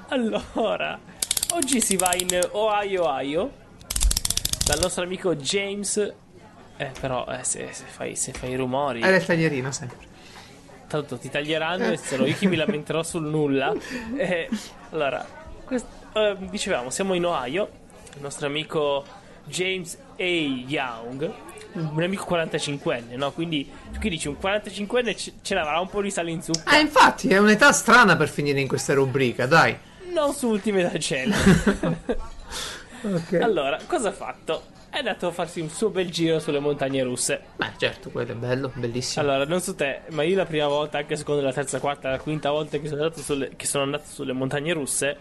Allora, 0.08 1.00
oggi 1.54 1.82
si 1.82 1.96
va 1.96 2.14
in 2.16 2.28
Ohio, 2.52 3.04
Ohio 3.06 3.52
dal 4.66 4.80
nostro 4.82 5.04
amico 5.04 5.36
James. 5.36 6.14
Eh, 6.80 6.92
però, 7.00 7.26
eh, 7.28 7.44
se, 7.44 7.70
se 7.72 7.84
fai, 7.88 8.16
se 8.16 8.32
fai 8.34 8.52
i 8.52 8.56
rumori. 8.56 9.02
È 9.02 9.08
il 9.08 9.26
taglierino 9.26 9.72
sempre. 9.72 10.06
tanto 10.88 11.18
ti 11.18 11.30
taglieranno 11.30 11.92
e 11.92 11.98
sarò 11.98 12.26
io 12.26 12.36
che 12.38 12.48
mi 12.48 12.56
lamenterò 12.56 13.04
sul 13.04 13.24
nulla. 13.24 13.74
Eh, 14.16 14.50
allora, 14.92 15.26
quest- 15.66 15.88
eh, 16.14 16.36
dicevamo, 16.40 16.90
siamo 16.90 17.14
in 17.14 17.26
Ohio, 17.26 17.70
il 18.16 18.22
nostro 18.22 18.48
amico 18.48 19.04
James 19.46 19.98
A. 20.18 20.24
Young, 20.24 21.32
un 21.74 22.02
amico 22.04 22.26
45enne, 22.36 23.16
no? 23.16 23.32
Quindi 23.32 23.70
tu 23.92 24.00
che 24.00 24.10
dici 24.10 24.28
un 24.28 24.38
45enne 24.42 25.16
ce, 25.18 25.34
ce 25.42 25.54
l'avrà 25.54 25.80
un 25.80 25.90
po' 25.90 26.02
di 26.02 26.12
sale 26.12 26.32
in 26.32 26.42
zucca. 26.42 26.64
Ah, 26.66 26.80
infatti, 26.80 27.28
è 27.30 27.38
un'età 27.38 27.72
strana 27.72 28.16
per 28.16 28.30
finire 28.30 28.60
in 28.60 28.68
questa 28.68 28.94
rubrica, 28.94 29.46
dai. 29.46 29.76
Non 30.18 30.34
su 30.34 30.48
Ultime 30.48 30.82
dal 30.82 31.00
cielo. 31.00 31.36
Ok. 33.00 33.34
allora, 33.34 33.78
cosa 33.86 34.10
ha 34.10 34.12
fatto? 34.12 34.64
È 34.90 34.98
andato 34.98 35.28
a 35.28 35.32
farsi 35.32 35.60
un 35.60 35.70
suo 35.70 35.92
bel 35.92 36.10
giro 36.10 36.40
sulle 36.40 36.58
montagne 36.58 37.04
russe. 37.04 37.40
Beh, 37.56 37.74
certo, 37.78 38.10
quello 38.10 38.32
è 38.32 38.36
bello, 38.36 38.72
bellissimo. 38.74 39.24
Allora, 39.24 39.46
non 39.46 39.62
so 39.62 39.76
te, 39.76 40.02
ma 40.10 40.24
io 40.24 40.36
la 40.36 40.48
prima 40.48 40.68
volta, 40.68 40.98
anche 40.98 41.16
secondo 41.16 41.42
la 41.42 41.54
terza, 41.54 41.80
quarta, 41.80 42.10
la 42.10 42.18
quinta 42.18 42.50
volta 42.50 42.80
che 42.80 42.88
sono 42.88 43.04
andato 43.04 43.22
sulle, 43.22 43.52
che 43.56 43.68
sono 43.68 43.84
andato 43.84 44.06
sulle 44.08 44.34
montagne 44.34 44.74
russe, 44.74 45.18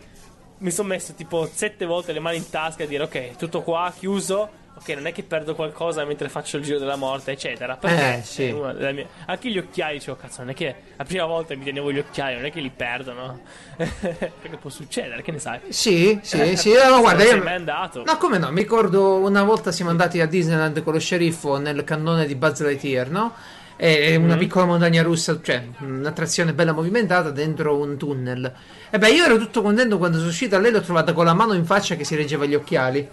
mi 0.59 0.71
sono 0.71 0.89
messo 0.89 1.13
tipo 1.13 1.47
sette 1.53 1.85
volte 1.85 2.13
le 2.15 2.21
mani 2.21 2.39
in 2.39 2.49
tasca 2.49 2.85
a 2.85 2.87
dire 2.87 3.03
ok, 3.05 3.37
tutto 3.37 3.61
qua, 3.61 3.93
chiuso. 3.97 4.49
Ok, 4.79 4.89
non 4.91 5.07
è 5.07 5.13
che 5.13 5.23
perdo 5.23 5.55
qualcosa 5.55 6.05
mentre 6.05 6.29
faccio 6.29 6.59
il 6.59 6.63
giro 6.63 6.79
della 6.79 6.97
morte, 6.97 7.33
eccetera. 7.33 7.77
Perché 7.77 8.19
Eh, 8.19 8.23
sì. 8.23 8.45
è 8.49 8.93
mie- 8.93 9.09
Anche 9.25 9.51
gli 9.51 9.57
occhiali, 9.59 9.95
dicevo, 9.95 10.17
cazzo, 10.17 10.43
non 10.43 10.51
è 10.51 10.55
che 10.55 10.75
la 10.97 11.05
prima 11.05 11.25
volta 11.25 11.55
mi 11.57 11.65
tenevo 11.65 11.91
gli 11.91 11.99
occhiali, 11.99 12.35
non 12.37 12.45
è 12.45 12.53
che 12.53 12.61
li 12.61 12.71
perdo, 12.75 13.13
no? 13.15 13.41
Perché 13.77 14.57
può 14.61 14.69
succedere, 14.71 15.23
che 15.23 15.33
ne 15.33 15.39
sai? 15.39 15.61
Sì, 15.71 16.19
sì, 16.23 16.57
sì. 16.59 16.73
No, 16.89 17.01
guarda, 17.01 17.25
io... 17.25 17.43
mai 17.43 17.55
andato. 17.55 18.05
No, 18.05 18.17
come 18.19 18.37
no? 18.39 18.51
Mi 18.51 18.61
ricordo 18.61 19.15
una 19.17 19.43
volta 19.45 19.73
siamo 19.73 19.91
andati 19.91 20.21
a 20.21 20.27
Disneyland 20.27 20.83
con 20.83 20.93
lo 20.93 20.99
sceriffo 21.01 21.57
nel 21.59 21.83
cannone 21.83 22.27
di 22.27 22.35
Buzz 22.35 22.61
Lightyear, 22.61 23.09
no? 23.09 23.35
E 23.79 24.15
una 24.17 24.35
Mhm. 24.35 24.39
piccola 24.39 24.65
montagna 24.67 25.03
russa, 25.03 25.39
cioè 25.43 25.63
un'attrazione 25.81 26.53
bella 26.55 26.73
movimentata 26.73 27.31
dentro 27.31 27.77
un 27.77 27.97
tunnel. 27.97 28.53
E 28.91 28.99
beh, 28.99 29.11
io 29.11 29.25
ero 29.25 29.37
tutto 29.39 29.61
contento 29.63 29.99
quando 29.99 30.19
sono 30.19 30.29
uscita. 30.31 30.59
Lei 30.59 30.71
l'ho 30.71 30.81
trovata 30.81 31.13
con 31.13 31.25
la 31.25 31.35
mano 31.35 31.55
in 31.55 31.65
faccia 31.65 31.95
che 31.95 32.05
si 32.05 32.15
reggeva 32.15 32.45
gli 32.47 32.55
occhiali. 32.55 33.07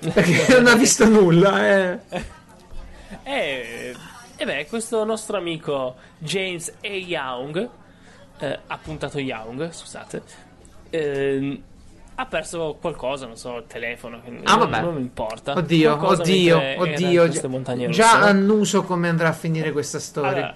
Perché 0.00 0.46
non 0.60 0.66
ha 0.66 0.74
visto 0.76 1.06
nulla, 1.08 1.68
eh. 1.68 1.98
E, 3.22 3.94
e 4.36 4.44
beh, 4.44 4.66
questo 4.66 5.04
nostro 5.04 5.36
amico 5.36 5.96
James 6.18 6.72
A. 6.82 6.86
Young, 6.88 7.68
eh, 8.38 8.58
ha 8.66 8.78
puntato 8.78 9.18
Young, 9.18 9.70
scusate, 9.72 10.22
ehm, 10.90 11.62
ha 12.14 12.26
perso 12.26 12.76
qualcosa, 12.80 13.26
non 13.26 13.36
so, 13.36 13.56
il 13.58 13.64
telefono, 13.66 14.20
Ah, 14.44 14.56
non, 14.56 14.70
vabbè. 14.70 14.80
non 14.82 14.94
mi 14.94 15.00
importa. 15.00 15.52
Oddio, 15.52 15.96
Qualcosa 15.96 16.22
oddio, 16.22 16.56
oddio. 16.78 17.26
russe. 17.26 17.88
Già 17.90 18.20
annuso 18.20 18.82
come 18.84 19.08
andrà 19.08 19.28
a 19.28 19.32
finire 19.32 19.72
questa 19.72 19.98
storia. 19.98 20.30
Allora, 20.30 20.54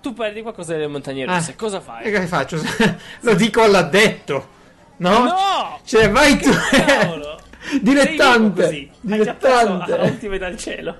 tu 0.00 0.12
perdi 0.14 0.42
qualcosa 0.42 0.72
delle 0.74 0.86
montagne 0.86 1.22
Eh. 1.22 1.26
russe, 1.26 1.56
cosa 1.56 1.80
fai? 1.80 2.04
E 2.04 2.10
che 2.10 2.26
faccio? 2.26 2.58
Lo 3.20 3.34
dico 3.34 3.62
all'addetto. 3.62 4.54
No? 4.98 5.24
No! 5.24 5.78
Cioè, 5.84 6.10
vai 6.10 6.38
tu. 6.38 6.50
Dilettante. 7.80 8.62
Così. 8.64 8.90
Dilettante. 9.00 9.98
a 9.98 10.02
ultime 10.04 10.38
dal 10.38 10.56
cielo. 10.56 10.96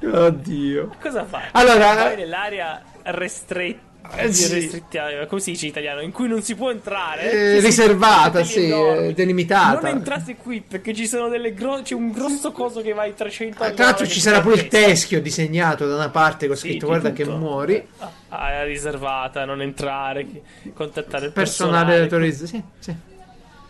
Oddio. 0.00 0.94
Cosa 1.00 1.24
fai? 1.24 1.42
Allora- 1.52 1.94
vai 1.94 2.16
nell'area 2.16 2.82
restretta. 3.04 3.86
Eh, 4.16 4.32
sì. 4.32 4.82
come 5.28 5.40
si 5.40 5.50
dice 5.50 5.66
in 5.66 5.70
italiano? 5.72 6.00
In 6.00 6.12
cui 6.12 6.28
non 6.28 6.40
si 6.40 6.54
può 6.54 6.70
entrare. 6.70 7.30
Eh, 7.30 7.60
riservata, 7.60 8.42
sì, 8.42 8.64
enormi. 8.64 9.08
eh, 9.08 9.12
delimitata. 9.12 9.80
Non 9.80 9.98
entrate 9.98 10.36
qui 10.36 10.62
perché 10.66 10.94
ci 10.94 11.06
sono 11.06 11.28
delle 11.28 11.52
gro- 11.52 11.82
c'è 11.82 11.92
un 11.94 12.10
grosso 12.10 12.50
coso 12.52 12.80
che 12.80 12.94
vai 12.94 13.12
300 13.14 13.62
Ah, 13.62 13.70
Tra 13.72 13.84
l'altro 13.86 14.06
ci 14.06 14.20
sarà 14.20 14.40
pure 14.40 14.54
il 14.54 14.68
teschio 14.68 15.20
disegnato 15.20 15.86
da 15.86 15.96
una 15.96 16.08
parte 16.08 16.46
con 16.46 16.56
Sì, 16.56 16.68
scritto 16.68 16.86
di 16.86 16.90
guarda 16.92 17.10
tutto. 17.10 17.22
che 17.30 17.36
muori. 17.36 17.86
Ah, 18.30 18.62
è 18.62 18.64
riservata, 18.64 19.44
non 19.44 19.60
entrare, 19.60 20.26
contattare 20.72 21.26
il 21.26 21.32
Personale 21.32 21.84
personale. 21.84 22.00
autorizzato. 22.00 22.46
Sì, 22.46 22.62
sì. 22.78 22.94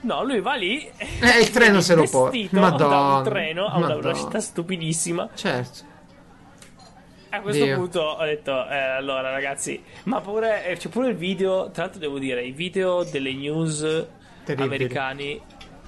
No, 0.00 0.22
lui 0.24 0.40
va 0.40 0.54
lì. 0.54 0.88
Eh, 0.96 1.40
il 1.40 1.50
treno 1.50 1.80
se 1.80 1.94
lo 1.94 2.04
porta. 2.10 2.36
Madonna, 2.52 3.16
un 3.18 3.24
treno 3.24 3.66
a 3.66 3.76
una 3.78 3.94
velocità 3.96 4.40
stupidissima. 4.40 5.28
Certo. 5.34 5.96
A 7.30 7.40
questo 7.40 7.64
Dio. 7.64 7.76
punto 7.76 8.00
ho 8.00 8.24
detto, 8.24 8.66
eh, 8.68 8.78
allora 8.78 9.30
ragazzi, 9.30 9.82
ma 10.04 10.20
pure, 10.20 10.64
eh, 10.66 10.76
c'è 10.76 10.88
pure 10.88 11.08
il 11.08 11.16
video, 11.16 11.70
tra 11.70 11.82
l'altro 11.82 12.00
devo 12.00 12.18
dire, 12.18 12.42
i 12.42 12.52
video 12.52 13.02
delle 13.04 13.34
news 13.34 13.80
Terribili. 14.44 14.66
americani 14.66 15.40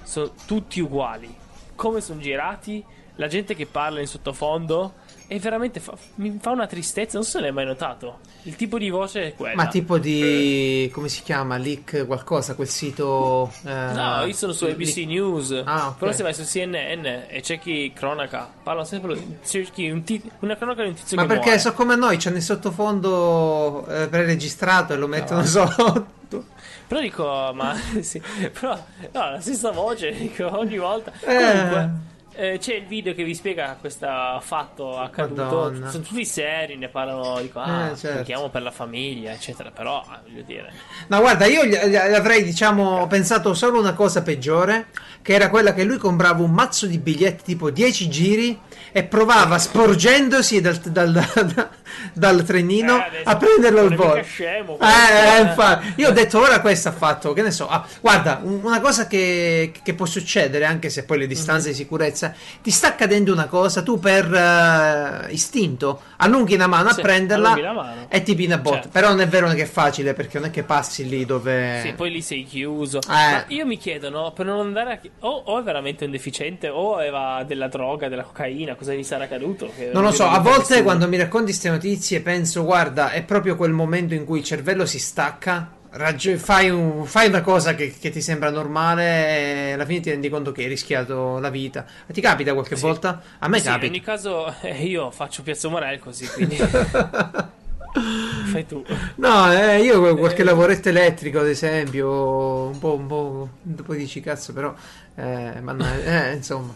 sono 0.03 0.31
tutti 0.45 0.79
uguali. 0.81 1.33
Come 1.73 1.99
sono 1.99 2.19
girati, 2.19 2.85
la 3.15 3.27
gente 3.27 3.55
che 3.55 3.65
parla 3.65 3.99
in 3.99 4.07
sottofondo, 4.07 4.93
e 5.27 5.39
veramente 5.39 5.79
fa- 5.79 5.95
mi 6.15 6.37
fa 6.41 6.49
una 6.51 6.67
tristezza, 6.67 7.13
non 7.17 7.23
so 7.23 7.31
se 7.37 7.39
l'hai 7.39 7.53
mai 7.53 7.65
notato. 7.65 8.19
Il 8.43 8.55
tipo 8.57 8.77
di 8.77 8.89
voce 8.89 9.27
è 9.27 9.33
quella. 9.35 9.55
Ma 9.55 9.67
tipo 9.67 9.97
di 9.97 10.89
come 10.91 11.07
si 11.07 11.21
chiama? 11.21 11.55
Leak 11.57 12.05
qualcosa, 12.05 12.53
quel 12.55 12.67
sito 12.67 13.49
eh, 13.65 13.71
No, 13.71 14.25
io 14.25 14.33
sono 14.33 14.51
su 14.51 14.65
ABC 14.65 14.95
Leak- 14.97 15.07
News. 15.09 15.61
Ah, 15.63 15.87
ok. 15.89 15.97
Però 15.99 16.11
se 16.11 16.23
vai 16.23 16.33
su 16.33 16.43
CNN 16.43 17.05
e 17.29 17.41
cerchi 17.43 17.93
cronaca, 17.93 18.51
parlano 18.61 18.85
sempre. 18.85 19.37
Cerchi 19.45 19.89
un 19.89 20.03
ti- 20.03 20.21
una 20.39 20.57
cronaca 20.57 20.83
di 20.83 20.89
un 20.89 20.95
tizio 20.95 21.15
Ma 21.15 21.25
perché 21.25 21.43
muore. 21.45 21.59
so 21.59 21.71
come 21.73 21.95
noi 21.95 22.17
c'hanno 22.17 22.35
il 22.37 22.43
sottofondo 22.43 23.85
eh, 23.87 24.07
preregistrato 24.09 24.93
e 24.93 24.97
lo 24.97 25.07
mettono 25.07 25.45
sotto. 25.45 26.19
Però 26.87 26.99
dico, 26.99 27.51
ma 27.53 27.73
sì, 28.01 28.21
però 28.51 28.73
no, 29.13 29.31
la 29.31 29.39
stessa 29.39 29.71
voce 29.71 30.11
dico 30.11 30.49
ogni 30.57 30.77
volta. 30.77 31.13
Eh. 31.21 31.35
Comunque, 31.37 31.89
eh, 32.33 32.57
c'è 32.59 32.75
il 32.75 32.85
video 32.85 33.13
che 33.13 33.23
vi 33.23 33.33
spiega 33.35 33.75
questo 33.79 34.07
fatto 34.41 34.97
accaduto. 34.97 35.43
Madonna. 35.43 35.89
Sono 35.89 36.03
tutti 36.03 36.25
seri, 36.25 36.77
ne 36.77 36.87
parlano. 36.89 37.39
Dico, 37.41 37.59
ah, 37.59 37.89
Eh, 37.91 37.95
certo. 37.95 38.49
per 38.49 38.61
la 38.61 38.71
famiglia, 38.71 39.31
eccetera. 39.31 39.71
Però, 39.71 40.03
ah, 40.07 40.21
voglio 40.23 40.41
dire, 40.43 40.71
No, 41.07 41.19
guarda, 41.19 41.45
io 41.45 41.65
gli, 41.65 41.75
gli 41.75 41.95
avrei, 41.95 42.43
diciamo, 42.43 43.05
pensato 43.07 43.53
solo 43.53 43.79
una 43.79 43.93
cosa 43.93 44.21
peggiore, 44.21 44.87
che 45.21 45.33
era 45.33 45.49
quella 45.49 45.73
che 45.73 45.83
lui 45.83 45.97
comprava 45.97 46.41
un 46.43 46.51
mazzo 46.51 46.85
di 46.87 46.97
biglietti 46.97 47.43
tipo 47.43 47.69
10 47.69 48.09
giri 48.09 48.59
e 48.91 49.03
provava 49.03 49.57
sporgendosi 49.57 50.61
dal, 50.61 50.77
dal- 50.77 51.11
dal- 51.11 51.69
dal 52.13 52.43
trenino 52.43 52.97
Eh, 52.97 53.01
adesso 53.07 53.29
a 53.29 53.37
prenderlo 53.37 53.79
al 53.81 53.95
volo. 53.95 54.21
scemo, 54.23 54.77
Eh, 54.79 55.37
eh, 55.37 55.41
infatti. 55.41 55.93
Io 55.97 56.09
ho 56.09 56.11
detto 56.11 56.39
ora 56.39 56.61
questo 56.61 56.89
ha 56.89 56.91
fatto, 56.91 57.33
che 57.33 57.41
ne 57.41 57.51
so. 57.51 57.67
ah, 57.67 57.85
guarda, 57.99 58.39
un- 58.43 58.59
una 58.63 58.79
cosa 58.81 59.07
che, 59.07 59.71
che 59.83 59.93
può 59.93 60.05
succedere, 60.05 60.65
anche 60.65 60.89
se 60.89 61.03
poi 61.03 61.17
le 61.19 61.27
distanze 61.27 61.69
di 61.69 61.75
sicurezza, 61.75 62.33
ti 62.61 62.71
sta 62.71 62.87
accadendo 62.87 63.31
una 63.33 63.47
cosa, 63.47 63.81
tu 63.83 63.99
per 63.99 64.31
eh, 64.33 65.31
istinto 65.33 66.01
allunghi 66.17 66.55
la 66.57 66.67
mano 66.67 66.91
Sì, 66.91 66.99
a 66.99 67.03
prenderla 67.03 67.55
mano. 67.73 68.05
e 68.09 68.23
ti 68.23 68.35
pina 68.35 68.55
a 68.55 68.57
botta. 68.59 68.75
Certo. 68.75 68.89
Però 68.89 69.09
non 69.09 69.21
è 69.21 69.27
vero 69.27 69.49
che 69.49 69.63
è 69.63 69.65
facile 69.65 70.13
perché 70.13 70.37
non 70.39 70.47
è 70.47 70.51
che 70.51 70.63
passi 70.63 71.07
lì 71.07 71.25
dove. 71.25 71.81
Sì, 71.83 71.93
poi 71.93 72.11
lì 72.11 72.21
sei 72.21 72.43
chiuso. 72.45 72.99
Eh. 72.99 73.07
Ma 73.09 73.43
io 73.47 73.65
mi 73.65 73.77
chiedo, 73.77 74.09
no, 74.09 74.31
per 74.31 74.45
non 74.45 74.59
andare 74.59 74.91
a. 74.93 75.27
O, 75.27 75.43
o 75.45 75.59
è 75.59 75.63
veramente 75.63 76.05
un 76.05 76.11
deficiente, 76.11 76.69
o 76.69 76.95
aveva 76.95 77.43
della 77.45 77.67
droga, 77.67 78.07
della 78.07 78.23
cocaina, 78.23 78.75
cosa 78.75 78.93
gli 78.93 79.03
sarà 79.03 79.27
caduto? 79.27 79.71
Non 79.93 80.03
lo 80.03 80.11
so, 80.11 80.25
a 80.27 80.39
volte 80.39 80.59
nessuno. 80.59 80.83
quando 80.83 81.07
mi 81.07 81.17
racconti 81.17 81.45
queste 81.47 81.69
notizie 81.81 82.21
penso, 82.21 82.63
guarda, 82.63 83.09
è 83.11 83.23
proprio 83.23 83.55
quel 83.55 83.71
momento 83.71 84.13
in 84.13 84.23
cui 84.23 84.39
il 84.39 84.45
cervello 84.45 84.85
si 84.85 84.99
stacca, 84.99 85.71
raggi- 85.91 86.37
fai, 86.37 86.69
un- 86.69 87.05
fai 87.05 87.27
una 87.27 87.41
cosa 87.41 87.73
che, 87.73 87.93
che 87.99 88.11
ti 88.11 88.21
sembra 88.21 88.51
normale 88.51 89.69
e 89.69 89.71
alla 89.73 89.85
fine 89.85 89.99
ti 89.99 90.09
rendi 90.11 90.29
conto 90.29 90.51
che 90.51 90.61
hai 90.61 90.67
rischiato 90.67 91.39
la 91.39 91.49
vita. 91.49 91.83
Ti 92.05 92.21
capita 92.21 92.53
qualche 92.53 92.75
Sì. 92.75 92.81
volta? 92.83 93.21
A 93.39 93.47
me 93.47 93.59
Sì, 93.59 93.65
in 93.65 93.71
capita. 93.73 93.91
ogni 93.91 94.01
caso 94.01 94.53
eh, 94.61 94.83
io 94.85 95.09
faccio 95.09 95.41
Piazza 95.41 95.69
Morel 95.69 95.97
così, 95.99 96.27
quindi 96.31 96.57
fai 98.43 98.65
tu. 98.65 98.83
No, 99.15 99.51
eh, 99.51 99.81
io 99.81 100.15
qualche 100.17 100.43
lavoretto 100.43 100.89
elettrico, 100.89 101.39
ad 101.39 101.47
esempio, 101.47 102.67
un 102.67 102.77
po', 102.79 102.95
un 102.95 103.07
po', 103.07 103.49
poi 103.85 103.97
dici 103.97 104.19
cazzo, 104.21 104.53
però, 104.53 104.73
eh, 105.15 105.59
mannaggia, 105.61 106.29
eh, 106.29 106.33
insomma. 106.35 106.73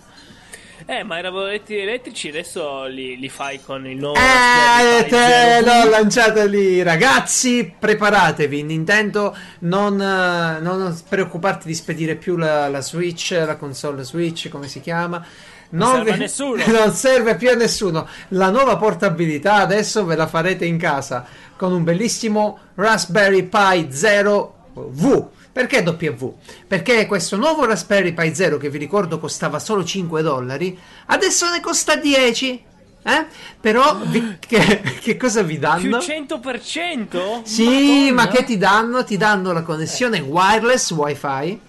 Eh, 0.88 1.04
ma 1.04 1.18
i 1.18 1.22
lavoretti 1.24 1.76
elettrici 1.76 2.28
adesso 2.28 2.84
li, 2.86 3.18
li 3.18 3.28
fai 3.28 3.60
con 3.60 3.88
il 3.88 3.98
nuovo 3.98 4.20
Eh, 4.20 5.04
Pi 5.04 5.10
te 5.10 5.62
l'ho 5.64 5.86
V. 5.88 5.90
lanciata 5.90 6.44
lì, 6.46 6.84
ragazzi. 6.84 7.74
Preparatevi. 7.78 8.62
Nintendo, 8.62 9.36
non, 9.60 10.00
eh, 10.00 10.60
non 10.62 10.96
preoccuparti 11.10 11.66
di 11.66 11.74
spedire 11.74 12.16
più 12.16 12.38
la, 12.38 12.68
la 12.70 12.82
Switch, 12.82 13.32
la 13.32 13.56
console 13.56 14.04
Switch, 14.04 14.48
come 14.50 14.68
si 14.68 14.80
chiama. 14.80 15.26
Non 15.70 15.96
serve 15.96 16.04
vi- 16.04 16.12
a 16.12 16.16
nessuno. 16.18 16.64
non 16.72 16.92
serve 16.94 17.36
più 17.36 17.50
a 17.50 17.56
nessuno. 17.56 18.08
La 18.30 18.52
nuova 18.52 18.78
portabilità 18.78 19.56
adesso 19.56 20.06
ve 20.06 20.16
la 20.16 20.28
farete 20.28 20.66
in 20.66 20.78
casa 20.78 21.26
con 21.58 21.72
un 21.74 21.84
bellissimo 21.84 22.60
Raspberry 22.76 23.42
Pi 23.44 23.88
Zero 23.90 24.54
V. 24.74 25.26
Perché 25.56 25.80
W? 25.80 26.34
Perché 26.68 27.06
questo 27.06 27.38
nuovo 27.38 27.64
Raspberry 27.64 28.12
Pi 28.12 28.36
Zero, 28.36 28.58
che 28.58 28.70
vi 28.70 28.78
ricordo 28.78 29.20
costava 29.20 29.58
solo 29.58 29.86
5 29.86 30.22
dollari, 30.22 30.78
adesso 31.06 31.50
ne 31.50 31.62
costa 31.62 31.96
10. 31.96 32.62
Eh? 33.02 33.26
Però 33.62 33.96
vi- 34.04 34.36
che, 34.38 34.82
che 35.00 35.16
cosa 35.16 35.44
vi 35.44 35.54
Più 35.54 35.62
danno? 35.62 36.00
100%? 36.00 37.44
Sì, 37.44 38.10
ma 38.12 38.24
Madonna. 38.24 38.28
che 38.38 38.44
ti 38.44 38.58
danno? 38.58 39.04
Ti 39.06 39.16
danno 39.16 39.54
la 39.54 39.62
connessione 39.62 40.20
wireless 40.20 40.92
WiFi. 40.92 41.62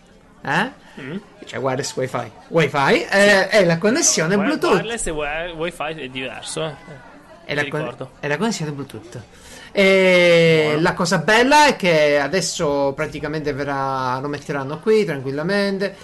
Eh? 0.42 0.70
Mm. 1.00 1.16
Cioè 1.44 1.60
wireless 1.60 1.94
WiFi. 1.94 2.30
WiFi 2.48 3.06
eh, 3.08 3.48
è 3.48 3.64
la 3.64 3.78
connessione 3.78 4.36
Bluetooth. 4.36 4.72
Wireless 4.80 5.06
e 5.06 5.10
wi- 5.10 5.52
Wi-Fi 5.56 6.00
è 6.00 6.08
diverso. 6.08 6.64
eh. 6.64 6.74
E 7.44 7.54
la, 7.54 7.64
con- 7.68 7.80
ricordo. 7.82 8.10
e 8.18 8.26
la 8.26 8.36
connessione 8.36 8.72
Bluetooth. 8.72 9.20
E 9.78 10.78
la 10.78 10.94
cosa 10.94 11.18
bella 11.18 11.66
è 11.66 11.76
che 11.76 12.18
adesso 12.18 12.94
praticamente 12.96 13.52
verrà, 13.52 14.18
lo 14.20 14.28
metteranno 14.28 14.80
qui 14.80 15.04
tranquillamente. 15.04 15.94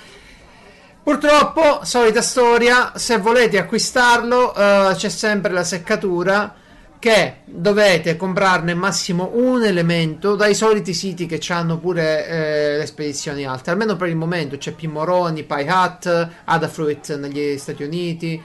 Purtroppo, 1.02 1.80
solita 1.82 2.20
storia, 2.20 2.92
se 2.96 3.16
volete 3.16 3.56
acquistarlo 3.56 4.54
eh, 4.54 4.94
c'è 4.94 5.08
sempre 5.08 5.52
la 5.52 5.64
seccatura 5.64 6.54
che 6.98 7.36
dovete 7.46 8.16
comprarne 8.16 8.74
massimo 8.74 9.30
un 9.32 9.64
elemento 9.64 10.34
dai 10.34 10.54
soliti 10.54 10.92
siti 10.92 11.24
che 11.24 11.40
hanno 11.50 11.78
pure 11.78 12.26
eh, 12.26 12.76
le 12.76 12.84
spedizioni 12.84 13.46
alte. 13.46 13.70
Almeno 13.70 13.96
per 13.96 14.08
il 14.08 14.16
momento 14.16 14.58
c'è 14.58 14.72
P. 14.72 14.84
Moroni, 14.84 15.44
Pi 15.44 15.66
Hut, 15.66 16.28
Adafruit 16.44 17.16
negli 17.16 17.56
Stati 17.56 17.84
Uniti. 17.84 18.42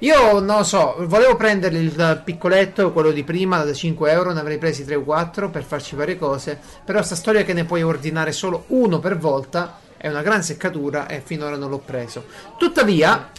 Io 0.00 0.38
non 0.38 0.58
lo 0.58 0.62
so, 0.62 0.94
volevo 1.06 1.34
prendere 1.34 1.78
il 1.78 2.22
piccoletto, 2.24 2.92
quello 2.92 3.10
di 3.10 3.24
prima, 3.24 3.64
da 3.64 3.72
5 3.72 4.10
euro, 4.10 4.32
ne 4.32 4.40
avrei 4.40 4.58
presi 4.58 4.84
3 4.84 4.94
o 4.94 5.02
4 5.02 5.50
per 5.50 5.64
farci 5.64 5.96
varie 5.96 6.16
cose. 6.16 6.58
Però 6.84 7.02
sta 7.02 7.16
storia 7.16 7.42
che 7.42 7.52
ne 7.52 7.64
puoi 7.64 7.82
ordinare 7.82 8.32
solo 8.32 8.64
uno 8.68 9.00
per 9.00 9.18
volta 9.18 9.78
è 9.98 10.08
una 10.08 10.22
gran 10.22 10.42
seccatura 10.42 11.08
e 11.08 11.20
finora 11.20 11.56
non 11.56 11.70
l'ho 11.70 11.78
preso. 11.78 12.26
Tuttavia, 12.56 13.30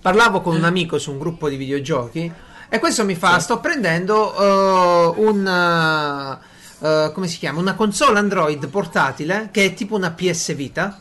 parlavo 0.00 0.40
con 0.40 0.56
un 0.56 0.64
amico 0.64 0.98
su 0.98 1.12
un 1.12 1.18
gruppo 1.18 1.48
di 1.48 1.56
videogiochi 1.56 2.32
e 2.68 2.78
questo 2.78 3.04
mi 3.04 3.14
fa, 3.14 3.38
sto 3.38 3.60
prendendo 3.60 4.34
eh, 4.34 5.20
un... 5.20 6.38
eh, 6.80 7.10
come 7.12 7.26
si 7.28 7.38
chiama? 7.38 7.60
Una 7.60 7.74
console 7.74 8.18
Android 8.18 8.66
portatile 8.68 9.50
che 9.52 9.66
è 9.66 9.74
tipo 9.74 9.94
una 9.94 10.10
PS 10.10 10.54
Vita. 10.54 11.00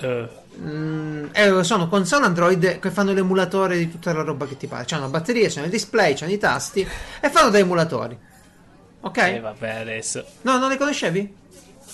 Eh, 0.00 0.28
Mm, 0.60 1.26
eh, 1.32 1.64
sono 1.64 1.88
console 1.88 2.26
Android 2.26 2.78
che 2.78 2.90
fanno 2.90 3.12
l'emulatore 3.12 3.78
di 3.78 3.90
tutta 3.90 4.12
la 4.12 4.22
roba 4.22 4.46
che 4.46 4.56
ti 4.56 4.66
pare. 4.66 4.84
C'hanno 4.86 5.08
batterie, 5.08 5.48
c'hanno 5.48 5.66
il 5.66 5.70
display, 5.72 6.14
c'hanno 6.14 6.32
i 6.32 6.38
tasti 6.38 6.86
e 7.20 7.30
fanno 7.30 7.50
da 7.50 7.58
emulatori. 7.58 8.18
Ok? 9.00 9.16
eh, 9.18 9.40
vabbè, 9.40 9.70
adesso. 9.80 10.24
No, 10.42 10.58
non 10.58 10.68
le 10.68 10.76
conoscevi? 10.76 11.34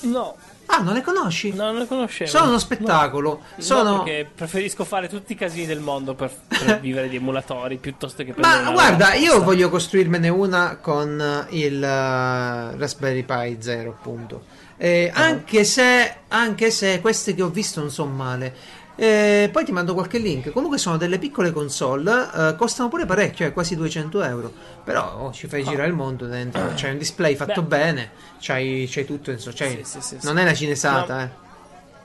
No, 0.02 0.36
Ah, 0.70 0.82
non 0.82 0.92
le 0.92 1.00
conosci? 1.00 1.52
no, 1.54 1.64
non 1.64 1.78
le 1.78 1.86
conoscevo. 1.86 2.28
Sono 2.28 2.48
uno 2.48 2.58
spettacolo. 2.58 3.40
No, 3.56 3.62
Sono. 3.62 3.90
no, 3.96 4.02
perché 4.02 4.30
preferisco 4.34 4.84
fare 4.84 5.08
tutti 5.08 5.32
i 5.32 5.34
casini 5.34 5.64
del 5.64 5.80
mondo 5.80 6.14
per, 6.14 6.30
per 6.46 6.78
vivere 6.80 7.08
di 7.08 7.16
emulatori 7.16 7.78
piuttosto 7.78 8.22
che 8.22 8.34
prendere 8.34 8.62
Ma 8.64 8.68
una 8.68 8.72
guarda, 8.72 9.14
io 9.14 9.42
voglio 9.42 9.70
costruirmene 9.70 10.28
una 10.28 10.76
con 10.76 11.46
il 11.50 11.82
eh, 11.82 12.76
Raspberry 12.76 13.22
Pi 13.24 13.56
0, 13.60 13.90
appunto. 13.90 14.44
Eh, 14.78 15.10
Ah. 15.12 15.24
anche, 15.24 15.64
se, 15.64 16.14
anche 16.28 16.70
se 16.70 17.00
queste 17.00 17.34
che 17.34 17.42
ho 17.42 17.48
visto 17.50 17.80
non 17.80 17.90
sono 17.90 18.10
male. 18.12 18.54
Eh, 19.00 19.48
poi 19.52 19.64
ti 19.64 19.70
mando 19.72 19.94
qualche 19.94 20.18
link. 20.18 20.50
Comunque 20.50 20.78
sono 20.78 20.96
delle 20.96 21.18
piccole 21.18 21.52
console, 21.52 22.28
eh, 22.34 22.54
costano 22.56 22.88
pure 22.88 23.06
parecchio, 23.06 23.46
eh, 23.46 23.52
quasi 23.52 23.76
200 23.76 24.22
euro. 24.22 24.52
Però 24.84 25.18
oh, 25.18 25.32
ci 25.32 25.46
fai 25.46 25.62
girare 25.62 25.88
il 25.88 25.94
mondo 25.94 26.26
dentro. 26.26 26.70
C'hai 26.74 26.92
un 26.92 26.98
display 26.98 27.36
fatto 27.36 27.60
Ah. 27.60 27.62
Beh. 27.62 27.76
bene, 27.76 28.10
c'hai, 28.40 28.88
c'hai 28.90 29.04
tutto. 29.04 29.30
Insomma, 29.30 29.54
c'hai- 29.56 29.84
Sì, 29.84 30.00
sì, 30.00 30.16
sì, 30.18 30.26
non 30.26 30.38
è 30.38 30.42
una 30.42 30.54
cinesata, 30.54 31.14
No. 31.16 31.22
eh. 31.22 31.46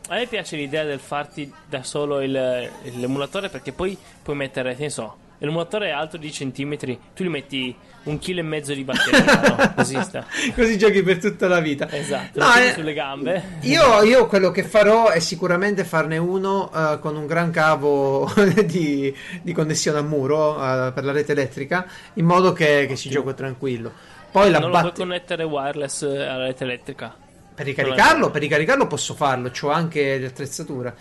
A 0.09 0.15
me 0.15 0.27
piace 0.27 0.55
l'idea 0.57 0.83
del 0.83 0.99
farti 0.99 1.51
da 1.67 1.81
solo 1.81 2.21
il- 2.21 2.31
l'emulatore 2.31 3.49
perché 3.49 3.71
poi 3.71 3.97
puoi 4.21 4.35
mettere, 4.35 4.75
che 4.75 4.83
ne 4.83 4.89
so, 4.89 5.15
l'emulatore 5.45 5.87
è 5.87 5.91
alto 5.91 6.17
10 6.17 6.33
centimetri, 6.33 6.99
tu 7.15 7.23
gli 7.23 7.27
metti 7.27 7.75
un 8.03 8.19
chilo 8.19 8.39
e 8.39 8.43
mezzo 8.43 8.73
di 8.73 8.83
batteria, 8.83 9.55
no? 9.55 9.73
Così 9.75 10.01
sta. 10.01 10.25
Così 10.55 10.77
giochi 10.77 11.03
per 11.03 11.19
tutta 11.19 11.47
la 11.47 11.59
vita. 11.59 11.89
Esatto, 11.91 12.39
No, 12.39 12.53
eh, 12.55 12.71
sulle 12.73 12.93
gambe. 12.93 13.57
Io, 13.61 14.03
io 14.03 14.27
quello 14.27 14.51
che 14.51 14.63
farò 14.63 15.09
è 15.09 15.19
sicuramente 15.19 15.83
farne 15.83 16.17
uno 16.17 16.71
eh, 16.73 16.99
con 16.99 17.15
un 17.15 17.25
gran 17.25 17.51
cavo 17.51 18.31
di, 18.65 19.15
di 19.41 19.53
connessione 19.53 19.99
a 19.99 20.01
muro 20.01 20.55
eh, 20.55 20.91
per 20.91 21.03
la 21.03 21.11
rete 21.11 21.31
elettrica, 21.31 21.85
in 22.15 22.25
modo 22.25 22.51
che, 22.53 22.85
che 22.87 22.95
ci 22.95 23.09
gioco 23.09 23.33
tranquillo. 23.33 23.91
Poi 24.31 24.49
la 24.49 24.59
non 24.59 24.69
lo 24.71 24.77
puoi 24.79 24.89
batte- 24.89 25.01
connettere 25.01 25.43
wireless 25.43 26.01
eh, 26.01 26.25
alla 26.25 26.45
rete 26.45 26.63
elettrica. 26.63 27.15
per 27.53 27.65
ricaricarlo, 27.65 28.31
per 28.31 28.41
ricaricarlo 28.41 28.87
posso 28.87 29.13
farlo, 29.13 29.51
ho 29.61 29.69
anche 29.69 30.19
l'attrezzatura. 30.19 30.93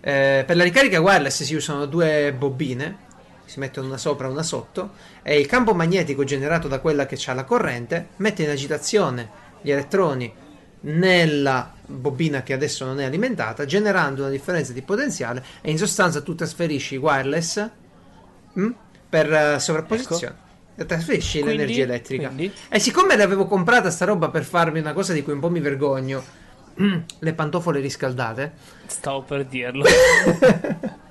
Eh, 0.00 0.44
per 0.46 0.56
la 0.56 0.62
ricarica 0.62 1.00
wireless 1.00 1.42
si 1.42 1.54
usano 1.54 1.84
due 1.86 2.32
bobine, 2.32 3.06
si 3.48 3.58
mettono 3.58 3.86
una 3.86 3.98
sopra 3.98 4.26
e 4.26 4.30
una 4.30 4.42
sotto, 4.42 4.90
e 5.22 5.38
il 5.38 5.46
campo 5.46 5.74
magnetico 5.74 6.24
generato 6.24 6.68
da 6.68 6.80
quella 6.80 7.06
che 7.06 7.18
ha 7.26 7.32
la 7.34 7.44
corrente 7.44 8.08
mette 8.16 8.42
in 8.42 8.50
agitazione 8.50 9.46
gli 9.60 9.70
elettroni 9.70 10.32
nella 10.80 11.72
bobina 11.86 12.42
che 12.42 12.52
adesso 12.52 12.84
non 12.84 13.00
è 13.00 13.04
alimentata, 13.04 13.64
generando 13.64 14.22
una 14.22 14.30
differenza 14.30 14.72
di 14.72 14.82
potenziale 14.82 15.44
e 15.60 15.70
in 15.70 15.78
sostanza 15.78 16.20
tu 16.22 16.34
trasferisci 16.34 16.96
wireless 16.96 17.68
mm, 18.58 18.70
per 19.08 19.32
eh, 19.32 19.58
sovrapposizione. 19.58 20.46
E 20.76 20.86
Trasferisci 20.86 21.40
Quindi- 21.40 21.56
l'energia 21.58 21.82
elettrica. 21.82 22.26
quindi? 22.28 22.52
E 22.68 22.78
siccome 22.78 23.16
l'avevo 23.16 23.46
comprata 23.46 23.90
sta 23.90 24.04
roba 24.04 24.28
per 24.28 24.44
farmi 24.44 24.78
una 24.78 24.92
cosa 24.92 25.12
di 25.12 25.24
cui 25.24 25.32
un 25.32 25.40
po' 25.40 25.50
mi 25.50 25.58
vergogno, 25.58 26.22
le 27.18 27.32
pantofole 27.34 27.80
riscaldate. 27.80 28.52
Stavo 28.86 29.22
per 29.22 29.44
dirlo. 29.46 29.84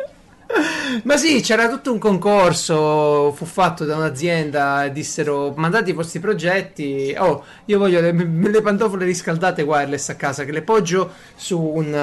Ma 1.03 1.17
sì, 1.17 1.41
c'era 1.41 1.67
tutto 1.69 1.91
un 1.91 1.99
concorso, 1.99 3.31
fu 3.33 3.45
fatto 3.45 3.83
da 3.85 3.97
un'azienda, 3.97 4.87
dissero 4.87 5.53
mandate 5.55 5.89
i 5.89 5.93
vostri 5.93 6.19
progetti. 6.19 7.13
Oh, 7.17 7.43
io 7.65 7.77
voglio 7.77 7.99
le, 7.99 8.11
le 8.13 8.61
pantofole 8.61 9.05
riscaldate 9.05 9.61
wireless 9.61 10.09
a 10.09 10.15
casa 10.15 10.45
che 10.45 10.51
le 10.51 10.61
poggio 10.61 11.11
su 11.35 11.59
un, 11.61 11.93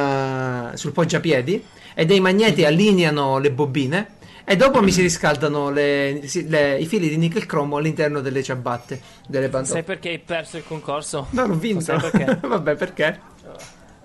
eh, 0.73 0.77
sul 0.77 0.93
poggiapiedi 0.93 1.65
e 1.95 2.05
dei 2.05 2.21
magneti 2.21 2.65
allineano 2.65 3.39
le 3.39 3.51
bobine 3.51 4.09
e 4.45 4.57
dopo 4.57 4.83
mi 4.83 4.93
si 4.93 5.01
riscaldano 5.01 5.71
le- 5.71 6.21
le- 6.47 6.79
i 6.79 6.85
fili 6.87 7.09
di 7.09 7.17
nickel 7.17 7.47
cromo 7.47 7.79
all'interno 7.79 8.21
delle 8.21 8.43
ciabatte 8.43 9.01
delle 9.27 9.49
pantofole. 9.49 9.79
Sai 9.83 9.85
perché 9.85 10.09
hai 10.11 10.19
perso 10.19 10.59
il 10.59 10.65
concorso? 10.67 11.29
No, 11.31 11.47
l'ho 11.47 11.55
vinto. 11.55 11.81
Sai 11.83 11.99
perché? 11.99 12.39
Vabbè, 12.47 12.75
perché? 12.75 13.21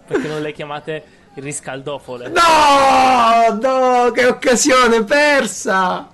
Perché 0.08 0.28
non 0.28 0.42
le 0.42 0.54
chiamate 0.54 1.04
riscaldofole. 1.36 2.30
No, 2.30 3.60
no, 3.62 4.12
che 4.12 4.26
occasione 4.26 5.04
persa! 5.04 6.10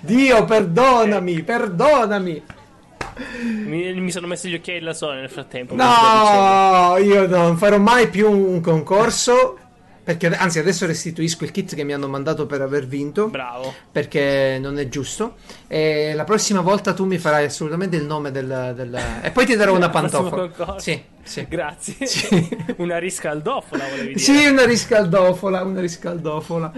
Dio, 0.00 0.44
perdonami, 0.44 1.42
perdonami. 1.42 2.42
Mi, 3.64 3.92
mi 3.94 4.10
sono 4.10 4.26
messo 4.26 4.48
gli 4.48 4.54
occhiali 4.54 4.80
da 4.80 4.94
sole 4.94 5.20
nel 5.20 5.30
frattempo. 5.30 5.74
No, 5.74 6.96
io 6.98 7.26
non 7.26 7.56
farò 7.56 7.78
mai 7.78 8.08
più 8.08 8.30
un 8.30 8.60
concorso. 8.60 9.58
Perché, 10.08 10.28
anzi, 10.28 10.58
adesso 10.58 10.86
restituisco 10.86 11.44
il 11.44 11.50
kit 11.50 11.74
che 11.74 11.84
mi 11.84 11.92
hanno 11.92 12.08
mandato 12.08 12.46
per 12.46 12.62
aver 12.62 12.86
vinto. 12.86 13.28
Bravo. 13.28 13.74
Perché 13.92 14.56
non 14.58 14.78
è 14.78 14.88
giusto. 14.88 15.34
E 15.66 16.14
la 16.14 16.24
prossima 16.24 16.62
volta 16.62 16.94
tu 16.94 17.04
mi 17.04 17.18
farai 17.18 17.44
assolutamente 17.44 17.96
il 17.96 18.06
nome 18.06 18.30
del. 18.30 18.72
del- 18.74 18.98
E 19.20 19.30
poi 19.32 19.44
ti 19.44 19.54
darò 19.54 19.74
una 19.76 19.90
pantofola. 19.90 20.78
Sì, 20.78 20.98
sì. 21.22 21.44
Grazie. 21.46 21.94
Sì. 22.08 22.56
Una 22.78 22.96
riscaldofola 22.96 23.84
volevi 23.84 24.14
dire. 24.14 24.18
Sì, 24.18 24.46
una 24.46 24.64
riscaldofola, 24.64 25.62
una 25.62 25.80
riscaldofola. 25.80 26.72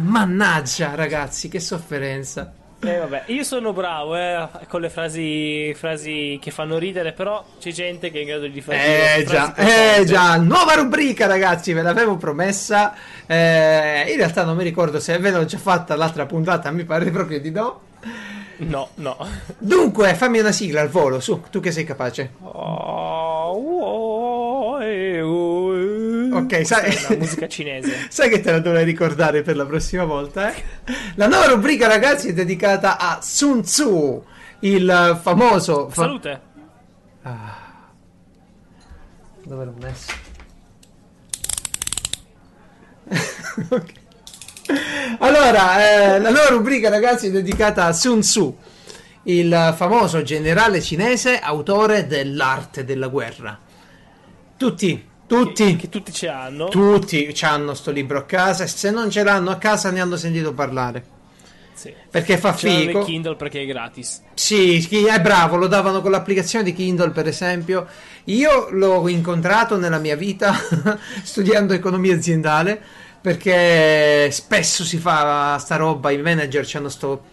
Mannaggia, 0.00 0.94
ragazzi, 0.94 1.48
che 1.48 1.60
sofferenza. 1.60 2.50
Eh, 2.82 2.96
vabbè, 2.96 3.24
io 3.26 3.42
sono 3.42 3.74
bravo 3.74 4.16
eh, 4.16 4.48
con 4.66 4.80
le 4.80 4.88
frasi, 4.88 5.74
frasi 5.74 6.38
che 6.40 6.50
fanno 6.50 6.78
ridere, 6.78 7.12
però 7.12 7.44
c'è 7.60 7.72
gente 7.72 8.10
che 8.10 8.18
è 8.18 8.20
in 8.22 8.28
grado 8.28 8.46
di 8.46 8.62
fare 8.62 9.18
Eh 9.18 9.24
già, 9.24 9.54
eh 9.54 10.04
già, 10.06 10.36
nuova 10.36 10.72
rubrica 10.74 11.26
ragazzi, 11.26 11.74
ve 11.74 11.82
l'avevo 11.82 12.16
promessa. 12.16 12.94
Eh, 13.26 14.06
in 14.08 14.16
realtà 14.16 14.44
non 14.44 14.56
mi 14.56 14.64
ricordo 14.64 14.98
se 14.98 15.18
ve 15.18 15.30
l'ho 15.30 15.44
già 15.44 15.58
fatta 15.58 15.94
l'altra 15.94 16.24
puntata, 16.24 16.70
mi 16.70 16.84
pare 16.84 17.10
proprio 17.10 17.38
di 17.38 17.50
no. 17.50 17.80
No, 18.56 18.88
no. 18.94 19.28
Dunque, 19.58 20.14
fammi 20.14 20.38
una 20.38 20.52
sigla 20.52 20.80
al 20.80 20.88
volo, 20.88 21.20
su, 21.20 21.42
tu 21.50 21.60
che 21.60 21.72
sei 21.72 21.84
capace. 21.84 22.30
Ok, 26.52 26.66
sai- 26.66 26.92
è 26.92 27.16
musica 27.16 27.46
cinese. 27.46 28.06
Sai 28.10 28.28
che 28.28 28.40
te 28.40 28.50
la 28.50 28.58
dovrei 28.58 28.84
ricordare 28.84 29.42
per 29.42 29.54
la 29.54 29.64
prossima 29.64 30.02
volta, 30.04 30.52
eh? 30.52 30.62
La 31.14 31.28
nuova 31.28 31.46
rubrica 31.46 31.86
ragazzi 31.86 32.30
è 32.30 32.32
dedicata 32.32 32.98
a 32.98 33.20
Sun 33.22 33.62
Tzu, 33.62 34.24
il 34.60 35.20
famoso... 35.22 35.88
fa- 35.90 36.02
Salute. 36.02 36.40
Dove 39.44 39.64
l'ho 39.64 39.74
messo? 39.80 40.12
Ok. 43.68 43.92
Allora, 45.18 46.14
eh, 46.14 46.20
la 46.20 46.30
nuova 46.30 46.48
rubrica, 46.48 46.88
ragazzi, 46.88 47.26
è 47.26 47.30
dedicata 47.30 47.84
a 47.84 47.92
Sun 47.92 48.20
Tzu, 48.20 48.56
il 49.24 49.74
famoso 49.76 50.22
generale 50.22 50.80
cinese, 50.80 51.38
autore 51.38 52.06
dell'arte 52.06 52.84
della 52.84 53.08
guerra. 53.08 53.58
Tutti, 54.56 55.08
tutti, 55.36 55.76
Che 55.76 55.88
tutti 55.88 56.12
ce 56.12 56.28
hanno. 56.28 56.68
tutti 56.68 57.32
hanno 57.42 57.74
sto 57.74 57.90
libro 57.92 58.18
a 58.18 58.24
casa 58.24 58.64
e 58.64 58.66
se 58.66 58.90
non 58.90 59.10
ce 59.10 59.22
l'hanno 59.22 59.50
a 59.50 59.56
casa 59.56 59.90
ne 59.90 60.00
hanno 60.00 60.16
sentito 60.16 60.52
parlare. 60.52 61.18
Sì. 61.72 61.94
Perché 62.10 62.36
fa 62.36 62.54
Ce 62.54 62.68
l'hanno 62.68 62.80
figo. 62.86 63.04
Kindle 63.04 63.36
perché 63.36 63.62
è 63.62 63.66
gratis. 63.66 64.22
Sì, 64.34 64.84
è 65.06 65.20
bravo, 65.20 65.56
lo 65.56 65.66
davano 65.68 66.00
con 66.02 66.10
l'applicazione 66.10 66.64
di 66.64 66.72
Kindle, 66.74 67.10
per 67.10 67.26
esempio. 67.28 67.86
Io 68.24 68.68
l'ho 68.70 69.08
incontrato 69.08 69.76
nella 69.78 69.98
mia 69.98 70.16
vita 70.16 70.52
studiando 71.22 71.72
economia 71.72 72.14
aziendale 72.14 72.82
perché 73.20 74.30
spesso 74.32 74.82
si 74.84 74.98
fa 74.98 75.56
sta 75.58 75.76
roba, 75.76 76.10
i 76.10 76.20
manager 76.20 76.68
hanno 76.74 76.88
sto 76.88 77.24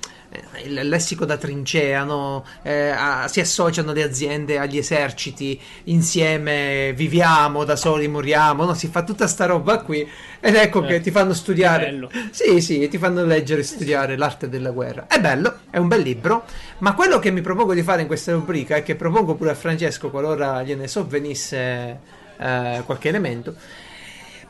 il 0.66 0.88
lessico 0.88 1.26
da 1.26 1.38
trincea, 1.38 2.04
no? 2.04 2.44
Eh, 2.62 2.90
a- 2.90 3.28
si 3.28 3.40
associano 3.40 3.94
le 3.94 4.04
aziende 4.04 4.58
agli 4.60 4.78
eserciti, 4.78 5.60
insieme 5.86 6.94
viviamo, 6.94 7.64
da 7.64 7.76
soli 7.76 8.08
moriamo, 8.08 8.66
no? 8.66 8.74
Si 8.74 8.88
fa 8.88 9.04
tutta 9.04 9.28
sta 9.28 9.46
roba 9.46 9.80
qui 9.82 10.08
ed 10.40 10.56
ecco 10.56 10.84
Eh, 10.84 10.88
che 10.88 11.00
ti 11.02 11.12
fanno 11.12 11.34
studiare. 11.34 11.98
Sì, 12.32 12.62
sì, 12.62 12.88
ti 12.88 12.98
fanno 12.98 13.24
leggere 13.26 13.62
e 13.62 13.64
studiare 13.64 14.18
l'arte 14.18 14.50
della 14.50 14.72
guerra. 14.72 15.08
È 15.08 15.20
bello, 15.20 15.60
è 15.70 15.78
un 15.78 15.88
bel 15.88 16.02
libro, 16.02 16.46
ma 16.80 16.94
quello 16.94 17.20
che 17.20 17.32
mi 17.32 17.42
propongo 17.42 17.74
di 17.74 17.84
fare 17.84 18.02
in 18.02 18.08
questa 18.08 18.34
rubrica 18.34 18.76
e 18.76 18.84
che 18.84 18.96
propongo 18.96 19.36
pure 19.36 19.52
a 19.52 19.56
Francesco 19.56 20.10
qualora 20.10 20.62
gliene 20.64 20.88
sovvenisse 20.88 22.00
eh, 22.38 22.82
qualche 22.86 23.08
elemento. 23.10 23.56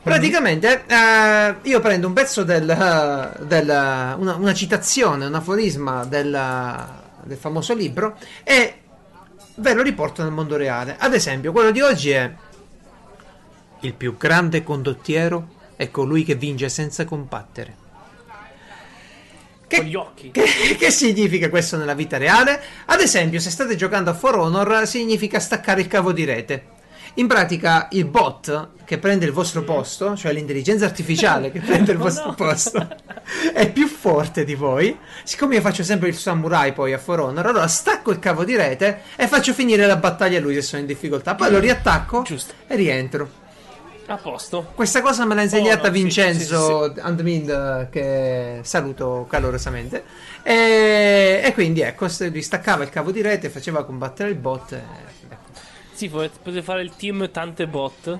Praticamente 0.08 0.84
eh, 0.86 1.54
io 1.62 1.80
prendo 1.80 2.06
un 2.06 2.12
pezzo 2.12 2.42
del, 2.44 2.64
del- 3.42 4.14
una, 4.18 4.34
una 4.36 4.54
citazione, 4.54 5.26
un 5.26 5.34
aforisma 5.34 6.04
del, 6.04 6.86
del 7.24 7.36
famoso 7.36 7.74
libro 7.74 8.16
e 8.44 8.74
ve 9.56 9.74
lo 9.74 9.82
riporto 9.82 10.22
nel 10.22 10.32
mondo 10.32 10.56
reale. 10.56 10.96
Ad 10.98 11.14
esempio, 11.14 11.52
quello 11.52 11.70
di 11.70 11.80
oggi 11.80 12.10
è 12.10 12.32
il 13.80 13.94
più 13.94 14.16
grande 14.16 14.62
condottiero 14.62 15.56
è 15.76 15.90
colui 15.90 16.24
che 16.24 16.34
vince 16.34 16.68
senza 16.68 17.04
combattere. 17.04 17.76
Con 19.70 19.84
gli 19.84 19.94
occhi. 19.94 20.30
Che, 20.32 20.76
che 20.76 20.90
significa 20.90 21.48
questo 21.50 21.76
nella 21.76 21.94
vita 21.94 22.16
reale? 22.16 22.60
Ad 22.86 23.00
esempio, 23.00 23.38
se 23.38 23.50
state 23.50 23.76
giocando 23.76 24.10
a 24.10 24.14
For 24.14 24.36
Honor, 24.36 24.86
significa 24.86 25.38
staccare 25.38 25.80
il 25.82 25.86
cavo 25.86 26.12
di 26.12 26.24
rete. 26.24 26.66
In 27.18 27.26
pratica, 27.26 27.88
il 27.92 28.04
bot 28.04 28.68
che 28.84 28.98
prende 28.98 29.24
il 29.26 29.32
vostro 29.32 29.62
posto, 29.64 30.16
cioè 30.16 30.32
l'intelligenza 30.32 30.84
artificiale 30.84 31.50
che 31.50 31.58
prende 31.58 31.90
il 31.92 31.98
Oh, 32.00 32.02
vostro 32.02 32.26
no. 32.26 32.34
posto, 32.34 32.88
è 33.52 33.70
più 33.72 33.88
forte 33.88 34.44
di 34.44 34.54
voi. 34.54 34.96
Siccome 35.24 35.56
io 35.56 35.60
faccio 35.60 35.82
sempre 35.82 36.08
il 36.08 36.16
samurai 36.16 36.72
poi 36.72 36.92
a 36.92 36.98
For 36.98 37.18
Honor, 37.20 37.46
allora 37.46 37.66
stacco 37.66 38.12
il 38.12 38.20
cavo 38.20 38.44
di 38.44 38.54
rete 38.54 39.00
e 39.16 39.26
faccio 39.26 39.52
finire 39.52 39.84
la 39.86 39.96
battaglia 39.96 40.38
a 40.38 40.40
lui 40.40 40.54
se 40.54 40.62
sono 40.62 40.80
in 40.80 40.86
difficoltà. 40.86 41.34
Poi 41.34 41.50
lo 41.50 41.58
riattacco 41.58 42.22
Giusto. 42.22 42.54
e 42.68 42.76
rientro. 42.76 43.46
A 44.06 44.16
posto. 44.16 44.70
Questa 44.74 45.02
cosa 45.02 45.26
me 45.26 45.34
l'ha 45.34 45.42
insegnata 45.42 45.88
Oh, 45.88 45.90
no, 45.90 45.94
sì, 45.94 46.00
Vincenzo 46.00 46.94
Andmind, 47.00 47.48
eh, 47.50 47.88
che 47.90 48.60
saluto 48.62 49.26
calorosamente. 49.28 50.04
E, 50.42 51.42
e 51.44 51.52
quindi 51.52 51.80
ecco, 51.82 52.06
lui 52.20 52.40
staccava 52.42 52.84
il 52.84 52.90
cavo 52.90 53.10
di 53.10 53.20
rete, 53.20 53.50
faceva 53.50 53.84
combattere 53.84 54.30
il 54.30 54.36
bot. 54.36 54.72
e-. 54.72 55.17
Sì, 55.98 56.08
potete 56.08 56.62
fare 56.62 56.82
il 56.82 56.94
team 56.94 57.28
tante 57.32 57.66
bot. 57.66 58.18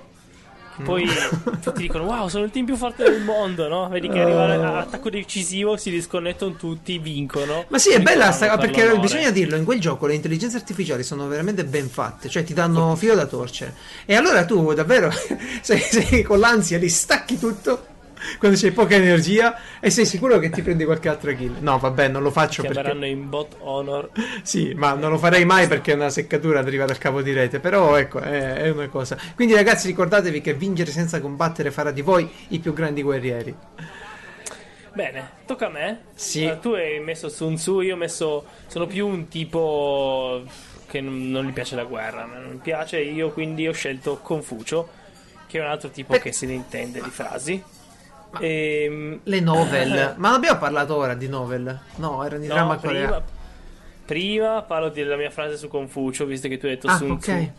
Poi 0.83 1.05
Mm. 1.05 1.61
tutti 1.63 1.83
dicono: 1.83 2.05
Wow, 2.05 2.27
sono 2.27 2.45
il 2.45 2.51
team 2.51 2.65
più 2.65 2.75
forte 2.75 3.05
del 3.05 3.23
mondo, 3.23 3.69
no? 3.69 3.89
Vedi 3.89 4.09
che 4.09 4.21
arriva 4.21 4.47
l'attacco 4.57 5.11
decisivo, 5.11 5.77
si 5.77 5.91
disconnettono 5.91 6.55
tutti, 6.57 6.99
vincono. 6.99 7.67
Ma 7.69 7.79
sì, 7.79 7.91
è 7.91 8.01
bella 8.01 8.33
sta, 8.33 8.49
per 8.49 8.59
perché 8.67 8.83
l'onore. 8.83 9.01
bisogna 9.01 9.31
dirlo, 9.31 9.57
in 9.57 9.65
quel 9.65 9.81
gioco 9.81 10.07
le 10.07 10.15
intelligenze 10.15 10.57
artificiali 10.57 11.05
sono 11.05 11.29
veramente 11.29 11.65
ben 11.65 11.89
fatte, 11.89 12.29
cioè 12.29 12.43
ti 12.43 12.53
danno 12.53 12.97
filo 12.97 13.15
da 13.15 13.27
torcere. 13.27 13.75
E 14.07 14.17
allora 14.17 14.45
tu 14.45 14.73
davvero 14.75 15.09
sei, 15.63 15.79
sei 15.81 16.23
con 16.23 16.41
l'ansia 16.41 16.79
li 16.79 16.89
stacchi 16.89 17.39
tutto 17.39 17.97
quando 18.39 18.57
c'hai 18.59 18.73
poca 18.73 18.95
energia 18.95 19.59
e 19.81 19.91
sei 19.91 20.07
sicuro 20.07 20.39
che 20.39 20.51
ti 20.51 20.63
prendi 20.63 20.85
qualche 20.85 21.09
altra 21.09 21.33
kill. 21.33 21.57
No, 21.61 21.79
vabbè, 21.79 22.09
non 22.09 22.23
lo 22.23 22.31
faccio 22.31 22.63
perché 22.63 22.81
Chiameranno 22.81 23.07
in 23.07 23.29
bot 23.29 23.57
honor. 23.61 24.11
Sì, 24.43 24.73
ma 24.75 24.95
non 24.95 25.11
lo 25.11 25.19
farei 25.19 25.45
mai 25.45 25.67
perché 25.67 25.93
è 25.93 25.95
una 25.95 26.11
seccatura 26.11 26.63
deriva 26.63 26.85
dal 26.85 26.99
cavo 26.99 27.23
di 27.23 27.33
rete. 27.33 27.61
Però 27.61 27.97
ecco, 27.97 28.21
è, 28.21 28.55
è 28.55 28.71
una 28.71 28.89
cosa. 28.89 29.17
Quindi, 29.35 29.55
ragazzi, 29.55 29.87
ricordatevi 29.87 30.41
che 30.41 30.55
vincere 30.55 30.91
senza 30.91 31.21
combattere 31.21 31.71
farà 31.71 31.91
di 31.91 32.03
voi 32.03 32.29
i 32.49 32.59
più 32.59 32.73
grandi 32.73 33.03
guerrieri. 33.03 33.55
Bene, 34.93 35.31
tocca 35.47 35.67
a 35.67 35.71
me. 35.71 36.01
Sì. 36.15 36.45
Eh, 36.45 36.59
tu 36.59 36.71
hai 36.71 36.99
messo 37.01 37.29
Sun 37.29 37.55
Tzu, 37.55 37.81
io 37.81 37.95
ho 37.95 37.97
messo. 37.97 38.45
Sono 38.67 38.87
più 38.87 39.07
un 39.07 39.29
tipo 39.29 40.43
che 40.89 41.01
non, 41.01 41.45
gli 41.45 41.53
piace 41.53 41.77
la 41.77 41.85
guerra. 41.85 42.25
Non 42.25 42.51
mi 42.53 42.57
piace, 42.57 43.01
io 43.01 43.31
quindi 43.31 43.69
ho 43.69 43.73
scelto 43.73 44.19
Confucio, 44.21 44.89
che 45.47 45.59
è 45.59 45.61
un 45.61 45.69
altro 45.69 45.91
tipo 45.91 46.13
Per- 46.15 46.23
che 46.23 46.33
se 46.33 46.47
ne 46.47 46.55
intende 46.55 47.01
di 47.01 47.11
frasi. 47.11 47.63
Ehm, 48.41 49.21
Le 49.23 49.41
novel. 49.41 50.15
ma 50.17 50.29
non 50.29 50.37
abbiamo 50.37 50.59
parlato 50.59 50.97
ora 50.97 51.15
di 51.15 51.29
novel. 51.29 51.79
No, 51.97 52.25
erano 52.25 52.41
di 52.41 52.47
no, 52.49 52.55
dramma 52.55 52.77
prima, 52.77 52.93
coreano. 53.07 53.25
prima 54.05 54.63
parlo 54.63 54.89
della 54.91 55.17
mia 55.17 55.31
frase 55.31 55.57
su 55.57 55.69
Confucio, 55.69 56.25
visto 56.27 56.47
che 56.49 56.59
tu 56.59 56.67
hai 56.67 56.73
detto 56.73 56.87
Ah, 56.89 56.97
Sun 56.97 57.11
ok. 57.13 57.19
Tzu. 57.21 57.51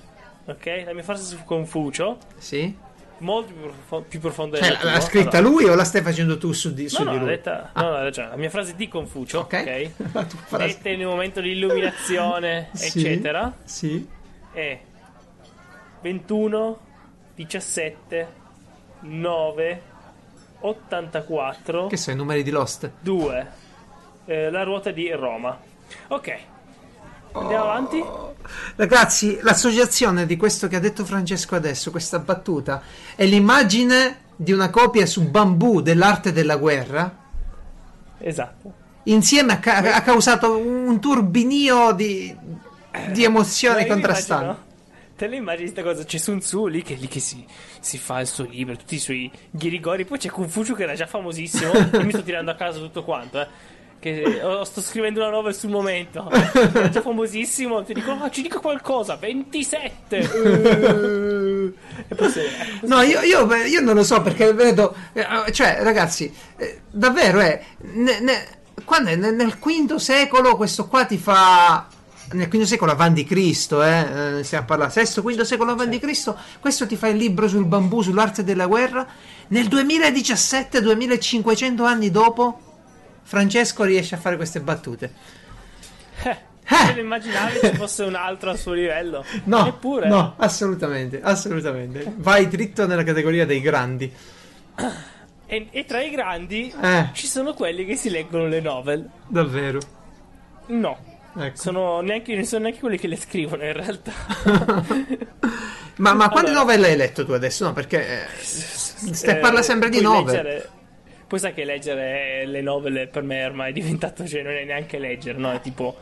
Ok, 0.45 0.83
la 0.85 0.93
mia 0.93 1.03
frase 1.03 1.23
su 1.23 1.43
Confucio, 1.43 2.17
Sì? 2.37 2.75
molto 3.19 3.51
più, 3.53 3.61
profo- 3.63 4.01
più 4.07 4.19
profonda 4.19 4.57
Cioè, 4.57 4.67
della 4.69 4.83
l'ha 4.83 4.91
tua. 4.91 4.99
scritta 5.01 5.37
Allora, 5.39 5.53
lui 5.53 5.65
o 5.65 5.75
la 5.75 5.83
stai 5.83 6.01
facendo 6.01 6.37
tu 6.37 6.51
su 6.53 6.73
di, 6.73 6.87
su 6.89 7.03
No, 7.03 7.11
di 7.11 7.15
no, 7.17 7.21
l'ha 7.23 7.27
lui? 7.27 7.35
detta, 7.35 7.69
Ah. 7.73 7.81
no, 7.81 7.89
no, 7.89 7.97
ragione. 8.03 8.29
La 8.29 8.35
mia 8.37 8.49
frase 8.49 8.75
di 8.75 8.87
Confucio, 8.87 9.39
Ok. 9.39 9.53
ok? 9.53 9.91
La 10.13 10.23
tua 10.23 10.39
frase. 10.39 10.65
Dette 10.67 10.95
nel 10.95 11.05
momento 11.07 11.41
di 11.41 11.51
illuminazione, 11.51 12.69
Sì, 12.73 12.99
eccetera, 12.99 13.53
Sì. 13.63 14.07
è 14.53 14.79
21, 16.01 16.79
17, 17.35 18.27
9, 19.01 19.81
84, 20.61 21.87
Che 21.87 21.97
sono 21.97 22.15
i 22.15 22.19
numeri 22.19 22.43
di 22.43 22.49
Lost? 22.51 22.91
2. 22.99 23.51
Eh, 24.25 24.49
la 24.49 24.63
ruota 24.63 24.91
di 24.91 25.11
Roma. 25.11 25.57
Ok. 26.09 26.37
Andiamo 27.31 27.63
avanti? 27.63 28.03
Ragazzi, 28.75 29.39
l'associazione 29.41 30.25
di 30.25 30.35
questo 30.35 30.67
che 30.67 30.75
ha 30.75 30.79
detto 30.79 31.05
Francesco 31.05 31.55
adesso, 31.55 31.91
questa 31.91 32.19
battuta, 32.19 32.81
è 33.15 33.25
l'immagine 33.25 34.27
di 34.35 34.51
una 34.51 34.69
copia 34.69 35.05
su 35.05 35.29
bambù 35.29 35.81
dell'arte 35.81 36.31
della 36.31 36.55
guerra. 36.57 37.15
Esatto. 38.17 38.73
Insieme 39.03 39.53
ha, 39.53 39.59
ca- 39.59 39.95
ha 39.95 40.01
causato 40.01 40.57
un 40.57 40.99
turbinio 40.99 41.91
di, 41.93 42.35
di 43.11 43.23
emozioni 43.23 43.81
Ma 43.81 43.85
io 43.85 43.93
contrastanti. 43.93 44.61
Te 45.19 45.27
le 45.27 45.35
immagini 45.35 45.69
questa 45.69 45.83
cosa? 45.83 46.05
C'è 46.05 46.17
Sun 46.17 46.39
Tzu 46.39 46.67
lì 46.67 46.81
che, 46.81 46.93
lì 46.93 47.09
che 47.09 47.19
si, 47.19 47.45
si 47.81 47.97
fa 47.97 48.21
il 48.21 48.27
suo 48.27 48.45
libro, 48.45 48.77
tutti 48.77 48.95
i 48.95 48.99
suoi 48.99 49.29
ghirigori. 49.51 50.05
Poi 50.05 50.17
c'è 50.17 50.29
Confucio 50.29 50.73
che 50.75 50.83
era 50.83 50.93
già 50.93 51.07
famosissimo. 51.07 51.73
Io 51.91 52.03
mi 52.05 52.11
sto 52.11 52.23
tirando 52.23 52.51
a 52.51 52.55
casa 52.55 52.79
tutto 52.79 53.03
quanto, 53.03 53.41
eh. 53.41 53.47
Che 53.99 54.39
oh, 54.41 54.63
sto 54.63 54.79
scrivendo 54.79 55.19
una 55.19 55.29
novel 55.29 55.53
sul 55.53 55.71
momento. 55.71 56.31
Era 56.31 56.87
già 56.87 57.01
famosissimo. 57.01 57.83
Ti 57.83 57.95
dico, 57.95 58.11
ah, 58.11 58.29
ci 58.29 58.41
dico 58.41 58.61
qualcosa. 58.61 59.17
27. 59.17 60.17
Uh. 60.19 61.73
e 62.07 62.15
poi 62.15 62.29
se- 62.29 62.45
ecco, 62.45 62.87
No, 62.87 63.01
io, 63.01 63.19
io- 63.19 63.53
io 63.65 63.81
non 63.81 63.95
lo 63.95 64.05
so 64.05 64.21
perché 64.21 64.53
vedo, 64.53 64.95
eh, 65.11 65.51
cioè, 65.51 65.79
ragazzi, 65.81 66.33
eh, 66.55 66.79
davvero 66.89 67.41
è. 67.41 67.61
ne- 67.79 68.21
ne- 68.21 68.47
quando 68.85 69.09
è 69.09 69.17
nel, 69.17 69.35
nel 69.35 69.57
V 69.59 69.95
secolo 69.95 70.55
questo 70.55 70.87
qua 70.87 71.03
ti 71.03 71.17
fa. 71.17 71.87
Nel 72.31 72.47
V 72.47 72.61
secolo 72.61 72.91
avanti 72.91 73.23
Cristo, 73.23 73.81
eh, 73.83 74.37
eh, 74.39 74.43
stiamo 74.43 74.63
a 74.63 74.67
parlare, 74.67 74.91
sesto, 74.91 75.21
quinto 75.23 75.43
secolo 75.43 75.71
avanti 75.71 75.97
Cristo, 75.99 76.37
questo 76.59 76.85
ti 76.85 76.95
fa 76.95 77.07
il 77.07 77.17
libro 77.17 77.47
sul 77.47 77.65
bambù, 77.65 78.01
sull'arte 78.03 78.43
della 78.43 78.67
guerra. 78.67 79.05
Nel 79.47 79.67
2017, 79.67 80.79
2500 80.81 81.83
anni 81.83 82.11
dopo, 82.11 82.59
Francesco 83.23 83.83
riesce 83.83 84.15
a 84.15 84.17
fare 84.19 84.35
queste 84.35 84.59
battute. 84.61 85.11
Eh, 86.23 86.37
Eh. 86.71 86.93
se 86.93 86.99
immaginavi 86.99 87.59
ci 87.63 87.73
fosse 87.75 88.03
un 88.03 88.13
altro 88.13 88.51
al 88.51 88.59
suo 88.59 88.73
livello. 88.73 89.25
No, 89.45 89.65
Eppure. 89.65 90.07
no, 90.07 90.35
assolutamente, 90.37 91.19
assolutamente. 91.23 92.13
Vai 92.17 92.47
dritto 92.47 92.85
nella 92.85 93.03
categoria 93.03 93.43
dei 93.47 93.59
grandi. 93.59 94.13
E, 95.47 95.67
e 95.71 95.85
tra 95.85 95.99
i 96.03 96.11
grandi 96.11 96.71
Eh, 96.79 97.09
ci 97.13 97.25
sono 97.25 97.55
quelli 97.55 97.85
che 97.85 97.95
si 97.95 98.11
leggono 98.11 98.45
le 98.47 98.61
novel. 98.61 99.09
davvero. 99.27 99.79
No. 100.67 101.08
Ecco. 101.39 101.55
Sono 101.57 102.01
neanche, 102.01 102.35
non 102.35 102.43
sono 102.45 102.63
neanche 102.63 102.79
quelli 102.79 102.97
che 102.97 103.07
le 103.07 103.15
scrivono 103.17 103.63
in 103.63 103.73
realtà. 103.73 104.11
Ma, 105.99 106.13
ma 106.13 106.29
quante 106.29 106.51
Allora- 106.51 106.63
novelle 106.65 106.87
hai 106.87 106.95
letto 106.95 107.25
tu 107.25 107.33
adesso? 107.33 107.65
No, 107.65 107.73
perché 107.73 108.23
eh, 108.23 109.29
Eh, 109.31 109.35
parla 109.37 109.61
sempre 109.61 109.89
di 109.89 109.99
novelle. 109.99 110.41
leggere- 110.43 110.69
Poi 111.27 111.39
sai 111.39 111.53
che 111.53 111.65
leggere 111.65 112.45
le 112.45 112.61
novelle 112.61 113.07
per 113.07 113.23
me 113.23 113.43
ormai 113.45 113.71
è 113.71 113.73
diventato, 113.73 114.25
cioè 114.25 114.41
non 114.41 114.53
è 114.53 114.63
neanche 114.63 114.97
leggere, 114.97 115.37
no? 115.37 115.51
È 115.51 115.59
tipo 115.59 115.97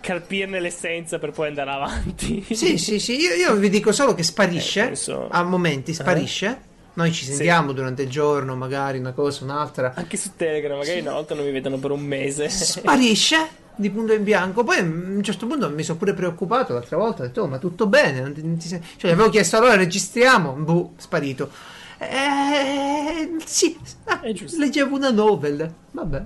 carpirne 0.00 0.60
l'essenza 0.60 1.18
per 1.18 1.32
poi 1.32 1.48
andare 1.48 1.70
avanti. 1.70 2.44
Sì, 2.54 2.78
sì, 2.78 3.00
sì, 3.00 3.16
io, 3.20 3.34
io 3.34 3.54
vi 3.56 3.68
dico 3.68 3.90
solo 3.90 4.14
che 4.14 4.22
sparisce, 4.22 4.80
Eh, 4.80 4.86
penso- 4.86 5.26
a 5.28 5.42
momenti 5.42 5.92
sparisce. 5.92 6.70
Noi 6.94 7.10
ci 7.12 7.24
sentiamo 7.24 7.72
durante 7.72 8.02
il 8.02 8.10
giorno, 8.10 8.54
magari 8.54 8.98
una 8.98 9.12
cosa, 9.12 9.42
un'altra. 9.44 9.92
Anche 9.96 10.16
su 10.16 10.36
Telegram, 10.36 10.76
magari 10.78 11.00
una 11.00 11.14
volta 11.14 11.34
non 11.34 11.44
mi 11.44 11.50
vedono 11.50 11.78
per 11.78 11.90
un 11.90 12.00
mese. 12.02 12.48
Sparisce 12.48 13.48
di 13.76 13.90
punto 13.90 14.12
in 14.12 14.22
bianco. 14.24 14.64
Poi 14.64 14.82
mm, 14.82 15.12
a 15.14 15.16
un 15.16 15.22
certo 15.22 15.46
punto 15.46 15.70
mi 15.70 15.82
sono 15.82 15.98
pure 15.98 16.14
preoccupato 16.14 16.72
l'altra 16.74 16.96
volta. 16.96 17.22
Ho 17.22 17.26
detto, 17.26 17.42
oh, 17.42 17.46
ma 17.48 17.58
tutto 17.58 17.86
bene? 17.86 18.20
Non 18.20 18.32
ti- 18.32 18.42
non 18.42 18.56
ti 18.56 18.68
sei-" 18.68 18.80
Cioè, 18.96 19.10
gli 19.10 19.14
avevo 19.14 19.28
chiesto 19.30 19.56
allora 19.56 19.74
registriamo. 19.76 20.52
Boh, 20.52 20.92
sparito. 20.96 21.50
Eh, 21.98 23.36
sì, 23.44 23.78
ah, 24.06 24.20
leggevo 24.58 24.96
una 24.96 25.10
novel. 25.10 25.72
Vabbè. 25.92 26.22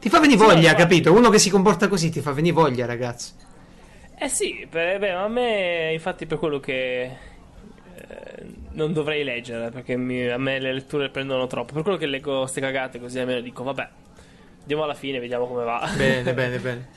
Ti 0.00 0.08
fa 0.08 0.18
venire 0.20 0.38
Sì, 0.38 0.44
voglia, 0.44 0.70
infatti. 0.70 0.74
capito? 0.74 1.12
Uno 1.12 1.28
che 1.30 1.38
si 1.38 1.48
comporta 1.50 1.86
così 1.88 2.10
ti 2.10 2.20
fa 2.20 2.32
venire 2.32 2.54
voglia, 2.54 2.86
ragazzi. 2.86 3.32
Eh 4.22 4.28
sì, 4.28 4.66
per- 4.68 4.98
beh, 4.98 5.10
a 5.12 5.28
me 5.28 5.92
infatti 5.92 6.26
per 6.26 6.38
quello 6.38 6.60
che 6.60 7.02
eh, 7.94 8.46
non 8.72 8.92
dovrei 8.92 9.24
leggere, 9.24 9.70
perché 9.70 9.96
mi- 9.96 10.28
a 10.28 10.36
me 10.38 10.58
le 10.58 10.72
letture 10.72 11.08
prendono 11.10 11.46
troppo. 11.46 11.72
Per 11.74 11.82
quello 11.82 11.96
che 11.98 12.06
leggo 12.06 12.46
ste 12.46 12.60
cagate 12.60 13.00
così 13.00 13.18
almeno 13.18 13.40
dico, 13.40 13.62
vabbè, 13.62 13.88
Andiamo 14.70 14.84
alla 14.84 14.94
fine, 14.94 15.18
vediamo 15.18 15.48
come 15.48 15.64
va. 15.64 15.90
Bene, 15.96 16.32
bene, 16.32 16.58
bene. 16.62 16.88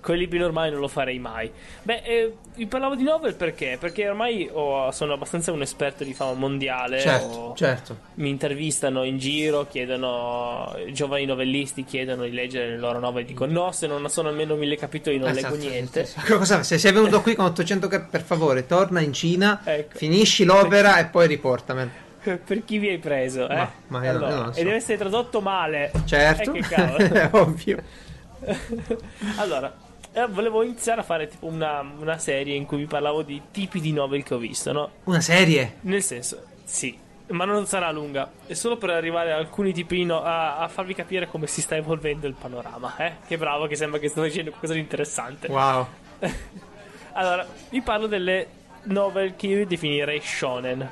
Con 0.00 0.14
i 0.14 0.18
libri 0.20 0.38
normali 0.38 0.70
non 0.70 0.80
lo 0.80 0.88
farei 0.88 1.18
mai. 1.18 1.50
Beh, 1.82 2.00
eh, 2.04 2.32
vi 2.54 2.64
parlavo 2.66 2.94
di 2.94 3.02
novel 3.02 3.34
perché? 3.34 3.76
Perché 3.78 4.08
ormai 4.08 4.48
ho- 4.50 4.90
sono 4.92 5.12
abbastanza 5.12 5.52
un 5.52 5.60
esperto 5.60 6.04
di 6.04 6.14
fama 6.14 6.32
mondiale. 6.32 6.98
Certo, 7.00 7.52
certo. 7.54 7.98
Mi 8.14 8.30
intervistano 8.30 9.02
in 9.04 9.18
giro, 9.18 9.66
chiedono, 9.68 10.74
giovani 10.92 11.26
novellisti 11.26 11.84
chiedono 11.84 12.22
di 12.22 12.32
leggere 12.32 12.70
le 12.70 12.78
loro 12.78 12.98
novel. 12.98 13.26
Dico 13.26 13.44
no, 13.44 13.70
se 13.72 13.86
non 13.86 14.08
sono 14.08 14.28
almeno 14.30 14.54
mille 14.54 14.76
capitoli 14.78 15.18
non 15.18 15.28
Esatto, 15.28 15.54
leggo 15.56 15.68
niente. 15.68 16.00
esatto. 16.02 16.38
Cosa, 16.38 16.62
se 16.62 16.78
sei 16.78 16.92
venuto 16.92 17.20
qui 17.20 17.34
con 17.34 17.44
800 17.44 17.88
cap- 17.88 18.08
per 18.08 18.22
favore, 18.22 18.64
torna 18.64 19.00
in 19.00 19.12
Cina, 19.12 19.60
Ecco. 19.64 19.98
finisci 19.98 20.44
l'opera 20.44 20.96
e 20.98 21.06
poi 21.06 21.26
riportamelo. 21.26 22.06
per 22.44 22.64
chi 22.64 22.78
vi 22.78 22.88
hai 22.88 22.98
preso, 22.98 23.48
eh? 23.48 23.54
Ma- 23.56 23.72
ma 23.88 24.04
io- 24.04 24.10
Allora, 24.10 24.28
io 24.28 24.34
non 24.36 24.46
lo 24.46 24.52
so. 24.52 24.60
E 24.60 24.64
deve 24.64 24.76
essere 24.76 24.98
tradotto 24.98 25.40
male. 25.40 25.90
Certo, 26.04 26.52
Eh, 26.52 26.60
che 26.60 26.68
cavolo. 26.74 26.96
è 26.98 27.28
ovvio. 27.32 27.82
allora, 29.36 29.74
eh, 30.12 30.26
volevo 30.28 30.62
iniziare 30.62 31.00
a 31.00 31.04
fare 31.04 31.26
tipo 31.28 31.46
una, 31.46 31.80
una 31.80 32.18
serie 32.18 32.54
in 32.54 32.66
cui 32.66 32.78
vi 32.78 32.86
parlavo 32.86 33.22
di 33.22 33.40
tipi 33.50 33.80
di 33.80 33.92
novel 33.92 34.22
che 34.22 34.34
ho 34.34 34.38
visto, 34.38 34.72
no? 34.72 34.90
Una 35.04 35.20
serie? 35.20 35.76
Nel 35.82 36.02
senso, 36.02 36.42
sì, 36.64 36.96
ma 37.28 37.44
non 37.44 37.66
sarà 37.66 37.90
lunga. 37.90 38.30
È 38.46 38.54
solo 38.54 38.76
per 38.76 38.90
arrivare 38.90 39.32
a 39.32 39.36
alcuni 39.36 39.72
tipi 39.72 40.04
no- 40.04 40.22
a, 40.22 40.58
a 40.58 40.68
farvi 40.68 40.94
capire 40.94 41.26
come 41.28 41.46
si 41.46 41.60
sta 41.60 41.76
evolvendo 41.76 42.26
il 42.26 42.34
panorama, 42.34 42.94
eh? 42.98 43.12
Che 43.26 43.36
bravo, 43.36 43.66
che 43.66 43.76
sembra 43.76 43.98
che 43.98 44.08
sto 44.08 44.22
facendo 44.22 44.50
qualcosa 44.50 44.74
di 44.74 44.80
interessante. 44.80 45.48
Wow. 45.48 45.86
Allora, 47.12 47.46
vi 47.70 47.80
parlo 47.82 48.06
delle 48.06 48.46
novel 48.84 49.34
che 49.36 49.46
io 49.48 49.66
definirei 49.66 50.20
shonen. 50.22 50.88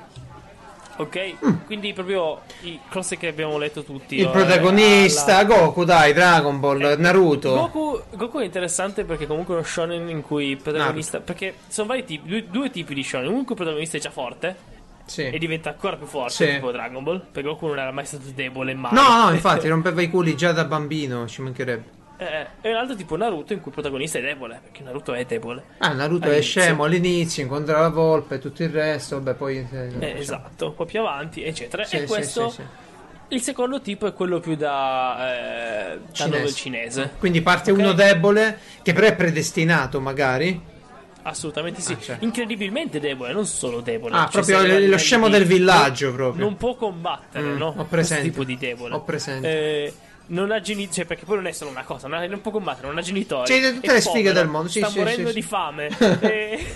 Ok? 0.99 1.64
Quindi 1.66 1.92
proprio 1.92 2.40
i 2.62 2.78
cose 2.90 3.16
che 3.16 3.26
abbiamo 3.28 3.59
letto 3.59 3.82
tutti. 3.82 4.16
Mm. 4.16 4.20
Il 4.20 4.26
eh, 4.26 4.30
protagonista, 4.30 5.38
alla- 5.38 5.44
Goku, 5.44 5.84
dai, 5.84 6.12
Dragon 6.12 6.59
Ball, 6.61 6.82
Eh, 6.82 6.97
Naruto. 6.97 7.51
Goku, 7.55 8.01
Goku 8.14 8.38
è 8.38 8.44
interessante 8.44 9.05
perché 9.05 9.26
comunque 9.26 9.55
è 9.55 9.59
uno 9.59 9.66
shonen 9.66 10.09
in 10.09 10.22
cui 10.22 10.51
il 10.51 10.57
protagonista. 10.62 11.20
Perché 11.20 11.55
sono 11.68 11.86
vari 11.88 12.05
tipi, 12.05 12.28
due, 12.28 12.47
due 12.49 12.70
tipi 12.70 12.94
di 12.94 13.03
shonen. 13.03 13.28
Uno 13.28 13.38
in 13.38 13.44
cui 13.44 13.53
il 13.55 13.61
protagonista 13.61 13.97
è 13.97 14.01
già 14.01 14.11
forte 14.11 14.57
Sì. 15.05 15.22
e 15.28 15.38
diventa 15.38 15.70
ancora 15.70 15.97
più 15.97 16.07
forte, 16.07 16.32
Sì. 16.32 16.47
tipo 16.55 16.70
Dragon 16.72 17.03
Ball. 17.03 17.20
Perché 17.30 17.49
Goku 17.49 17.66
non 17.66 17.78
era 17.78 17.90
mai 17.92 18.07
stato 18.07 18.24
debole 18.34 18.74
mai. 18.74 18.92
No, 18.94 19.24
no, 19.26 19.30
infatti 19.34 19.68
rompeva 19.68 20.01
i 20.03 20.09
culi 20.11 20.34
già 20.36 20.53
da 20.53 20.64
bambino, 20.64 21.26
ci 21.26 21.42
mancherebbe. 21.42 21.95
Eh, 22.19 22.47
e 22.62 22.71
un 22.71 22.77
altro 22.77 22.95
tipo 22.97 23.17
Naruto 23.17 23.53
in 23.53 23.59
cui 23.61 23.69
il 23.69 23.75
protagonista 23.75 24.19
è 24.19 24.23
debole. 24.23 24.61
Perché 24.62 24.83
Naruto 24.83 25.12
è 25.12 25.25
debole. 25.25 25.62
Ah, 25.79 25.93
Naruto 25.93 26.25
è 26.25 26.29
All'inizio. 26.29 26.61
scemo 26.62 26.85
all'inizio, 26.85 27.43
incontra 27.43 27.81
la 27.81 27.89
volpe 27.91 28.37
e 28.37 28.39
tutto 28.39 28.62
il 28.62 28.71
resto, 28.71 29.17
vabbè, 29.21 29.35
poi... 29.37 29.57
eh, 29.59 29.77
Eh, 29.85 29.87
diciamo. 29.89 30.19
esatto, 30.19 30.67
un 30.69 30.75
po' 30.75 30.85
più 30.87 31.01
avanti, 31.01 31.43
eccetera. 31.45 31.85
Sì, 31.85 31.97
e 31.97 32.01
sì, 32.01 32.07
questo. 32.07 32.49
sì. 32.51 32.62
Il 33.29 33.43
secondo 33.43 33.81
tipo 33.81 34.07
è 34.07 34.12
quello 34.12 34.39
più 34.39 34.55
da. 34.55 35.93
Eh, 35.93 35.99
da 35.99 36.12
Cinese. 36.12 36.55
cinese. 36.55 37.11
Quindi 37.19 37.43
parte 37.43 37.73
Ok? 37.73 37.79
uno 37.79 37.93
debole, 37.93 38.59
che 38.83 38.93
però 38.93 39.07
è 39.09 39.17
predestinato 39.17 40.01
magari. 40.01 40.75
Assolutamente 41.23 41.81
sì. 41.81 41.93
Ah, 41.95 41.99
certo. 41.99 42.25
Incredibilmente 42.25 43.01
debole, 43.01 43.33
non 43.33 43.45
solo 43.47 43.81
debole. 43.81 44.14
Ah, 44.14 44.29
Cioè, 44.31 44.45
proprio 44.45 44.89
lo 44.89 44.97
scemo 44.97 45.29
del 45.29 45.45
villaggio, 45.45 46.12
proprio. 46.12 46.45
Non 46.45 46.57
può 46.57 46.77
combattere, 46.77 47.49
Mm, 47.49 47.57
no? 47.57 47.67
ho 47.67 47.73
Questo 47.73 47.89
presente. 47.91 48.23
tipo 48.23 48.45
di 48.45 48.57
debole. 48.57 48.95
Ho 48.95 49.03
presente. 49.03 49.49
Eh, 49.49 49.93
non 50.29 50.51
ha 50.51 50.61
genitori, 50.61 50.93
cioè, 50.95 51.05
perché 51.05 51.24
poi 51.24 51.37
non 51.37 51.47
è 51.47 51.53
solo 51.53 51.70
una 51.70 51.85
cosa, 51.85 52.09
non, 52.09 52.20
ha- 52.20 52.27
non 52.27 52.41
può 52.41 52.51
combattere, 52.51 52.89
non 52.89 52.99
ha 52.99 53.03
genitori. 53.03 53.53
Sì, 53.53 53.61
tutte 53.61 53.87
è 53.87 53.93
le 53.93 54.01
sfighe 54.01 54.33
del 54.33 54.49
mondo, 54.49 54.68
sì, 54.68 54.79
sta 54.79 54.89
sì, 54.89 54.99
morendo 54.99 55.29
sì, 55.29 55.35
di 55.35 55.43
fame. 55.43 55.89
e- 56.20 56.66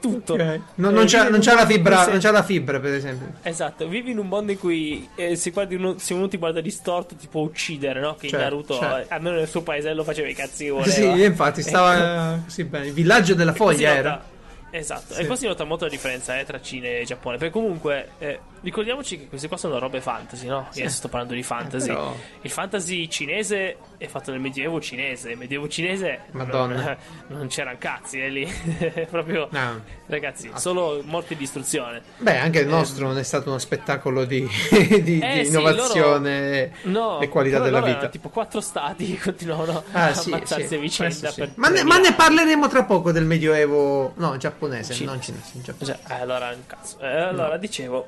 Tutto. 0.00 0.34
Ok. 0.34 0.60
Non, 0.76 0.92
Eh, 0.92 0.94
non 0.94 1.06
c'ha, 1.06 1.24
vive 1.24 1.26
in 1.26 1.30
non 1.32 1.40
c'ha 1.40 1.54
la 1.54 1.66
fibra, 1.66 2.06
non 2.06 2.18
c'ha 2.20 2.30
la 2.30 2.42
fibra, 2.42 2.80
per 2.80 2.94
esempio. 2.94 3.32
Esatto, 3.42 3.88
vivi 3.88 4.12
in 4.12 4.18
un 4.18 4.28
mondo 4.28 4.52
in 4.52 4.58
cui 4.58 5.08
eh, 5.14 5.36
se, 5.36 5.52
uno, 5.54 5.98
se 5.98 6.14
uno 6.14 6.28
ti 6.28 6.36
guarda 6.36 6.60
distorto 6.60 7.14
ti 7.14 7.26
può 7.26 7.42
uccidere, 7.42 8.00
no? 8.00 8.14
Che 8.14 8.28
Certo, 8.28 8.44
Naruto, 8.44 8.96
eh, 8.98 9.06
almeno 9.08 9.36
nel 9.36 9.48
suo 9.48 9.62
paesello 9.62 10.04
faceva 10.04 10.28
i 10.28 10.34
cazzi 10.34 10.68
voleva. 10.68 10.90
Sì, 10.90 11.24
infatti, 11.24 11.62
stava 11.62 12.34
eh, 12.36 12.38
così 12.44 12.64
bene. 12.64 12.86
Il 12.86 12.92
villaggio 12.92 13.34
della 13.34 13.52
foglia 13.52 13.94
era. 13.94 14.30
Esatto, 14.74 15.12
Sì. 15.14 15.20
e 15.20 15.26
qua 15.26 15.36
si 15.36 15.46
nota 15.46 15.64
molto 15.64 15.84
la 15.84 15.90
differenza 15.90 16.38
eh, 16.38 16.44
tra 16.44 16.60
Cina 16.60 16.86
e 16.88 17.02
Giappone. 17.04 17.36
Perché 17.36 17.52
comunque 17.52 18.12
eh, 18.18 18.40
ricordiamoci 18.62 19.18
che 19.18 19.28
queste 19.28 19.46
qua 19.46 19.58
sono 19.58 19.78
robe 19.78 20.00
fantasy, 20.00 20.46
no? 20.46 20.68
Io 20.72 20.80
adesso 20.82 20.96
sto 20.96 21.08
parlando 21.08 21.34
di 21.34 21.42
fantasy. 21.42 21.90
Eh, 21.90 21.94
però- 21.94 22.14
Il 22.40 22.50
fantasy 22.50 23.08
cinese 23.08 23.76
è 24.02 24.08
fatto 24.08 24.30
nel 24.30 24.40
medioevo 24.40 24.80
cinese. 24.80 25.30
Il 25.30 25.38
medioevo 25.38 25.68
cinese 25.68 26.20
Madonna. 26.32 26.74
non, 26.74 26.96
non 27.38 27.46
c'erano 27.48 27.76
cazzi 27.78 28.20
eh, 28.20 28.28
lì. 28.28 28.52
Proprio 29.10 29.48
No. 29.50 29.80
ragazzi, 30.06 30.50
solo 30.56 31.02
morte 31.04 31.34
e 31.34 31.36
distruzione. 31.36 32.02
Beh, 32.18 32.38
anche 32.38 32.60
il 32.60 32.68
nostro 32.68 33.06
non 33.06 33.18
è 33.18 33.22
stato 33.22 33.48
uno 33.48 33.58
spettacolo 33.58 34.24
di, 34.24 34.46
di- 35.02 35.20
Eh, 35.20 35.38
di 35.38 35.44
sì, 35.44 35.50
innovazione 35.50 36.72
No, 36.82 37.20
e 37.20 37.28
qualità 37.28 37.58
della 37.58 37.78
loro 37.78 37.84
vita. 37.86 37.96
erano 37.98 38.12
tipo 38.12 38.28
quattro 38.28 38.60
stati 38.60 39.16
continuavano 39.16 39.82
Ah, 39.92 40.06
a 40.08 40.14
sì, 40.14 40.32
ammazzarsi 40.32 40.66
sì, 40.66 40.76
vicenda. 40.78 41.30
sì. 41.30 41.50
ma, 41.56 41.68
ne, 41.68 41.82
ma 41.84 41.98
ne 41.98 42.12
parleremo 42.14 42.68
tra 42.68 42.84
poco 42.84 43.12
del 43.12 43.24
medioevo 43.24 44.12
no 44.16 44.36
giapponese 44.36 44.92
Cinese. 44.94 45.04
non 45.04 45.22
cinese 45.22 45.60
giapponese. 45.62 45.98
Cioè, 46.06 46.16
eh, 46.16 46.20
allora, 46.20 46.54
cazzo. 46.66 46.98
Eh, 47.00 47.06
allora, 47.20 47.56
dicevo, 47.56 48.06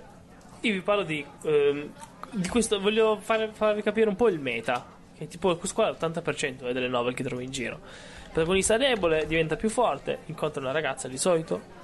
io 0.61 0.73
vi 0.73 0.81
parlo 0.81 1.03
di, 1.03 1.25
ehm, 1.45 1.89
di 2.33 2.49
questo. 2.49 2.81
Voglio 2.81 3.19
fare- 3.23 3.51
farvi 3.53 3.83
capire 3.83 4.09
un 4.09 4.17
po' 4.17 4.29
il 4.29 4.39
meta. 4.41 4.85
Che 5.17 5.29
tipo, 5.29 5.55
questo 5.57 5.75
qua 5.75 5.89
è 5.89 5.93
l'80% 5.93 6.73
delle 6.73 6.89
novel 6.89 7.15
che 7.15 7.23
trovo 7.23 7.41
in 7.41 7.51
giro. 7.51 7.75
Il 8.25 8.31
protagonista 8.33 8.77
debole 8.77 9.27
diventa 9.27 9.55
più 9.57 9.69
forte, 9.71 10.19
incontra 10.27 10.61
una 10.61 10.73
ragazza 10.73 11.07
di 11.09 11.17
solito. 11.19 11.83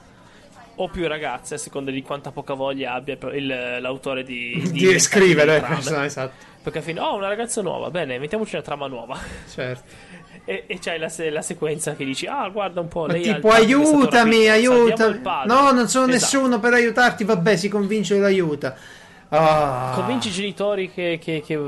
O 0.76 0.88
più 0.88 1.06
ragazze, 1.06 1.54
a 1.54 1.58
seconda 1.58 1.90
di 1.90 2.00
quanta 2.02 2.30
poca 2.32 2.54
voglia 2.54 2.94
abbia 2.94 3.16
il- 3.32 3.78
l'autore 3.80 4.22
di, 4.24 4.52
di, 4.62 4.66
inventare 4.68 4.98
scrivere 4.98 5.58
trame. 5.58 5.78
esatto, 5.78 6.02
esatto 6.02 6.32
Perché 6.62 6.78
alla 6.78 6.86
fine, 6.86 7.00
oh, 7.00 7.16
una 7.16 7.28
ragazza 7.28 7.60
nuova, 7.60 7.90
bene, 7.90 8.18
mettiamoci 8.18 8.54
una 8.54 8.64
trama 8.64 8.86
nuova. 8.86 9.18
certo 9.52 9.82
E, 10.46 10.64
e 10.66 10.78
c'hai 10.80 10.98
la, 10.98 11.08
se- 11.10 11.28
la 11.30 11.42
sequenza 11.42 11.94
che 11.94 12.04
dici: 12.04 12.26
Ah, 12.26 12.48
guarda 12.48 12.80
un 12.80 12.88
po'. 12.88 13.02
ma 13.06 13.12
lei 13.12 13.22
tipo 13.22 13.50
è 13.52 13.56
aiutami 13.56 14.48
aiutami 14.48 15.18
padre." 15.18 15.52
no 15.54 15.70
non 15.70 15.86
sono 15.88 16.10
Esatto. 16.12 16.34
nessuno 16.36 16.58
per 16.60 16.72
aiutarti 16.72 17.24
vabbè 17.24 17.56
si 17.56 17.68
convince 17.68 18.14
che 18.14 18.20
lo 18.20 18.26
aiuta 18.26 18.74
ah. 19.28 19.92
Convinci 19.94 20.28
i 20.28 20.32
genitori 20.32 20.90
che, 20.90 21.18
che- 21.22 21.42
che, 21.44 21.58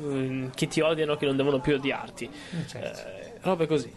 mm, 0.00 0.48
che 0.54 0.66
ti 0.68 0.80
odiano, 0.80 1.16
che 1.16 1.26
non 1.26 1.36
devono 1.36 1.60
più 1.60 1.74
odiarti. 1.74 2.28
certo. 2.66 3.08
Eh, 3.08 3.32
robe 3.40 3.66
così. 3.66 3.92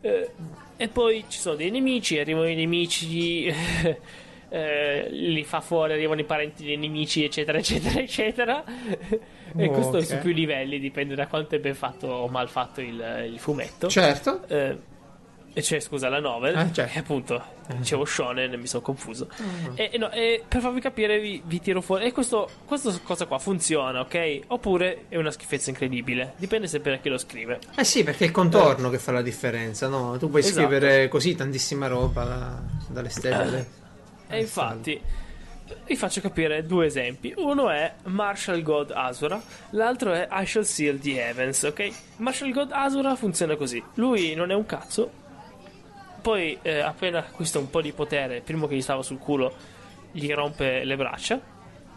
Eh, 0.00 0.30
e 0.76 0.88
poi 0.88 1.24
ci 1.28 1.38
sono 1.38 1.54
dei 1.56 1.70
nemici, 1.70 2.18
arrivano 2.18 2.48
i 2.48 2.54
nemici, 2.54 3.46
eh, 4.48 5.08
li 5.10 5.44
fa 5.44 5.60
fuori, 5.60 5.92
arrivano 5.92 6.20
i 6.20 6.24
parenti 6.24 6.64
dei 6.64 6.76
nemici, 6.76 7.24
eccetera, 7.24 7.58
eccetera, 7.58 8.00
eccetera. 8.00 8.64
e 9.56 9.66
Oh, 9.66 9.70
questo 9.70 9.98
ok. 9.98 10.04
su 10.04 10.18
più 10.18 10.32
livelli, 10.32 10.80
dipende 10.80 11.14
da 11.14 11.28
quanto 11.28 11.54
è 11.54 11.60
ben 11.60 11.76
fatto 11.76 12.08
o 12.08 12.28
mal 12.28 12.48
fatto 12.48 12.80
il, 12.80 13.28
il 13.32 13.38
fumetto. 13.38 13.88
certo 13.88 14.42
Eh, 14.48 14.76
cioè, 15.62 15.80
scusa, 15.80 16.08
la 16.08 16.20
novel. 16.20 16.56
Eh, 16.56 16.72
certo. 16.72 16.96
E 16.96 17.00
appunto, 17.00 17.42
dicevo 17.76 18.04
shonen, 18.04 18.58
mi 18.58 18.66
sono 18.66 18.82
confuso. 18.82 19.28
E, 19.74 19.90
e 19.92 19.98
no, 19.98 20.10
e 20.10 20.42
per 20.46 20.60
farvi 20.60 20.80
capire, 20.80 21.20
vi, 21.20 21.40
vi 21.44 21.60
tiro 21.60 21.80
fuori. 21.80 22.04
E 22.06 22.12
questo, 22.12 22.48
questa 22.64 22.92
cosa 23.02 23.26
qua 23.26 23.38
funziona, 23.38 24.00
ok? 24.00 24.40
Oppure 24.48 25.04
è 25.08 25.16
una 25.16 25.30
schifezza 25.30 25.70
incredibile. 25.70 26.34
Dipende 26.36 26.66
sempre 26.66 26.92
da 26.92 26.96
chi 26.98 27.08
lo 27.08 27.18
scrive. 27.18 27.58
eh 27.76 27.84
sì 27.84 28.02
perché 28.02 28.24
è 28.24 28.26
il 28.26 28.32
contorno 28.32 28.90
che 28.90 28.98
fa 28.98 29.12
la 29.12 29.22
differenza 29.22 29.88
no 29.88 30.16
tu 30.18 30.28
puoi 30.30 30.40
Esatto. 30.40 30.56
scrivere 30.66 31.08
così 31.08 31.34
tantissima 31.34 31.86
roba 31.86 32.24
da- 32.24 32.62
dalle 32.88 33.08
stelle 33.08 33.68
E 34.28 34.40
infatti, 34.40 35.00
vi 35.86 35.96
faccio 35.96 36.20
capire 36.20 36.64
due 36.66 36.86
esempi. 36.86 37.32
Uno 37.36 37.70
è 37.70 37.92
Marshall 38.04 38.62
God 38.62 38.90
Asura, 38.90 39.40
l'altro 39.70 40.12
è 40.12 40.26
I 40.30 40.46
Shall 40.46 40.62
Seal 40.64 40.98
the 40.98 41.20
Heavens, 41.20 41.62
ok? 41.62 41.90
Marshall 42.16 42.50
God 42.52 42.70
Asura 42.72 43.14
funziona 43.16 43.54
così. 43.56 43.82
Lui 43.94 44.34
non 44.34 44.50
è 44.50 44.54
un 44.54 44.66
cazzo. 44.66 45.10
Poi, 46.24 46.58
eh, 46.62 46.80
appena 46.80 47.18
acquista 47.18 47.58
un 47.58 47.68
po' 47.68 47.82
di 47.82 47.92
potere, 47.92 48.36
il 48.36 48.42
primo 48.42 48.66
che 48.66 48.74
gli 48.74 48.80
stava 48.80 49.02
sul 49.02 49.18
culo 49.18 49.54
gli 50.10 50.32
rompe 50.32 50.82
le 50.82 50.96
braccia. 50.96 51.38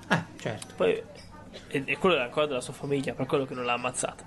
eh 0.10 0.24
certo 0.38 0.74
Poi 0.76 1.02
e, 1.70 1.84
e 1.86 1.98
quello 1.98 2.18
è 2.18 2.20
ancora 2.20 2.46
della 2.46 2.60
sua 2.60 2.74
famiglia, 2.74 3.14
per 3.14 3.26
quello 3.26 3.46
che 3.46 3.54
non 3.54 3.64
l'ha 3.64 3.72
ammazzato. 3.72 4.26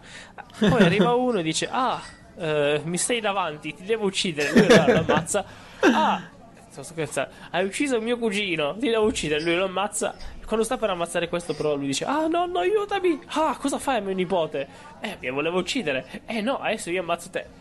Poi 0.59 0.83
arriva 0.83 1.13
uno 1.15 1.41
e 1.41 1.43
dice: 1.43 1.69
Ah, 1.71 2.01
eh, 2.39 2.81
mi 2.83 2.97
stai 2.97 3.21
davanti, 3.21 3.75
ti 3.75 3.85
devo 3.85 4.07
uccidere. 4.07 4.53
Lui 4.53 4.69
lo, 4.69 5.01
ammazza. 5.01 5.45
Ah, 5.81 6.23
sto 6.71 6.83
scherzando, 6.83 7.35
hai 7.51 7.67
ucciso 7.67 7.97
il 7.97 8.03
mio 8.03 8.17
cugino, 8.17 8.75
ti 8.79 8.89
devo 8.89 9.05
uccidere. 9.05 9.43
Lui 9.43 9.57
lo 9.57 9.67
ammazza. 9.67 10.15
Quando 10.47 10.65
sta 10.65 10.79
per 10.79 10.89
ammazzare 10.89 11.29
questo, 11.29 11.53
però, 11.53 11.75
lui 11.75 11.89
dice: 11.89 12.07
Ah, 12.07 12.27
nonno, 12.27 12.61
aiutami. 12.61 13.21
Ah, 13.35 13.55
cosa 13.61 13.79
fai 13.79 13.99
a 13.99 14.01
mio 14.01 14.15
nipote? 14.15 14.67
Eh, 15.01 15.19
mi 15.21 15.29
volevo 15.29 15.59
uccidere. 15.59 16.23
Eh, 16.25 16.41
no, 16.41 16.59
adesso 16.59 16.89
io 16.89 17.03
ammazzo 17.03 17.29
te. 17.29 17.60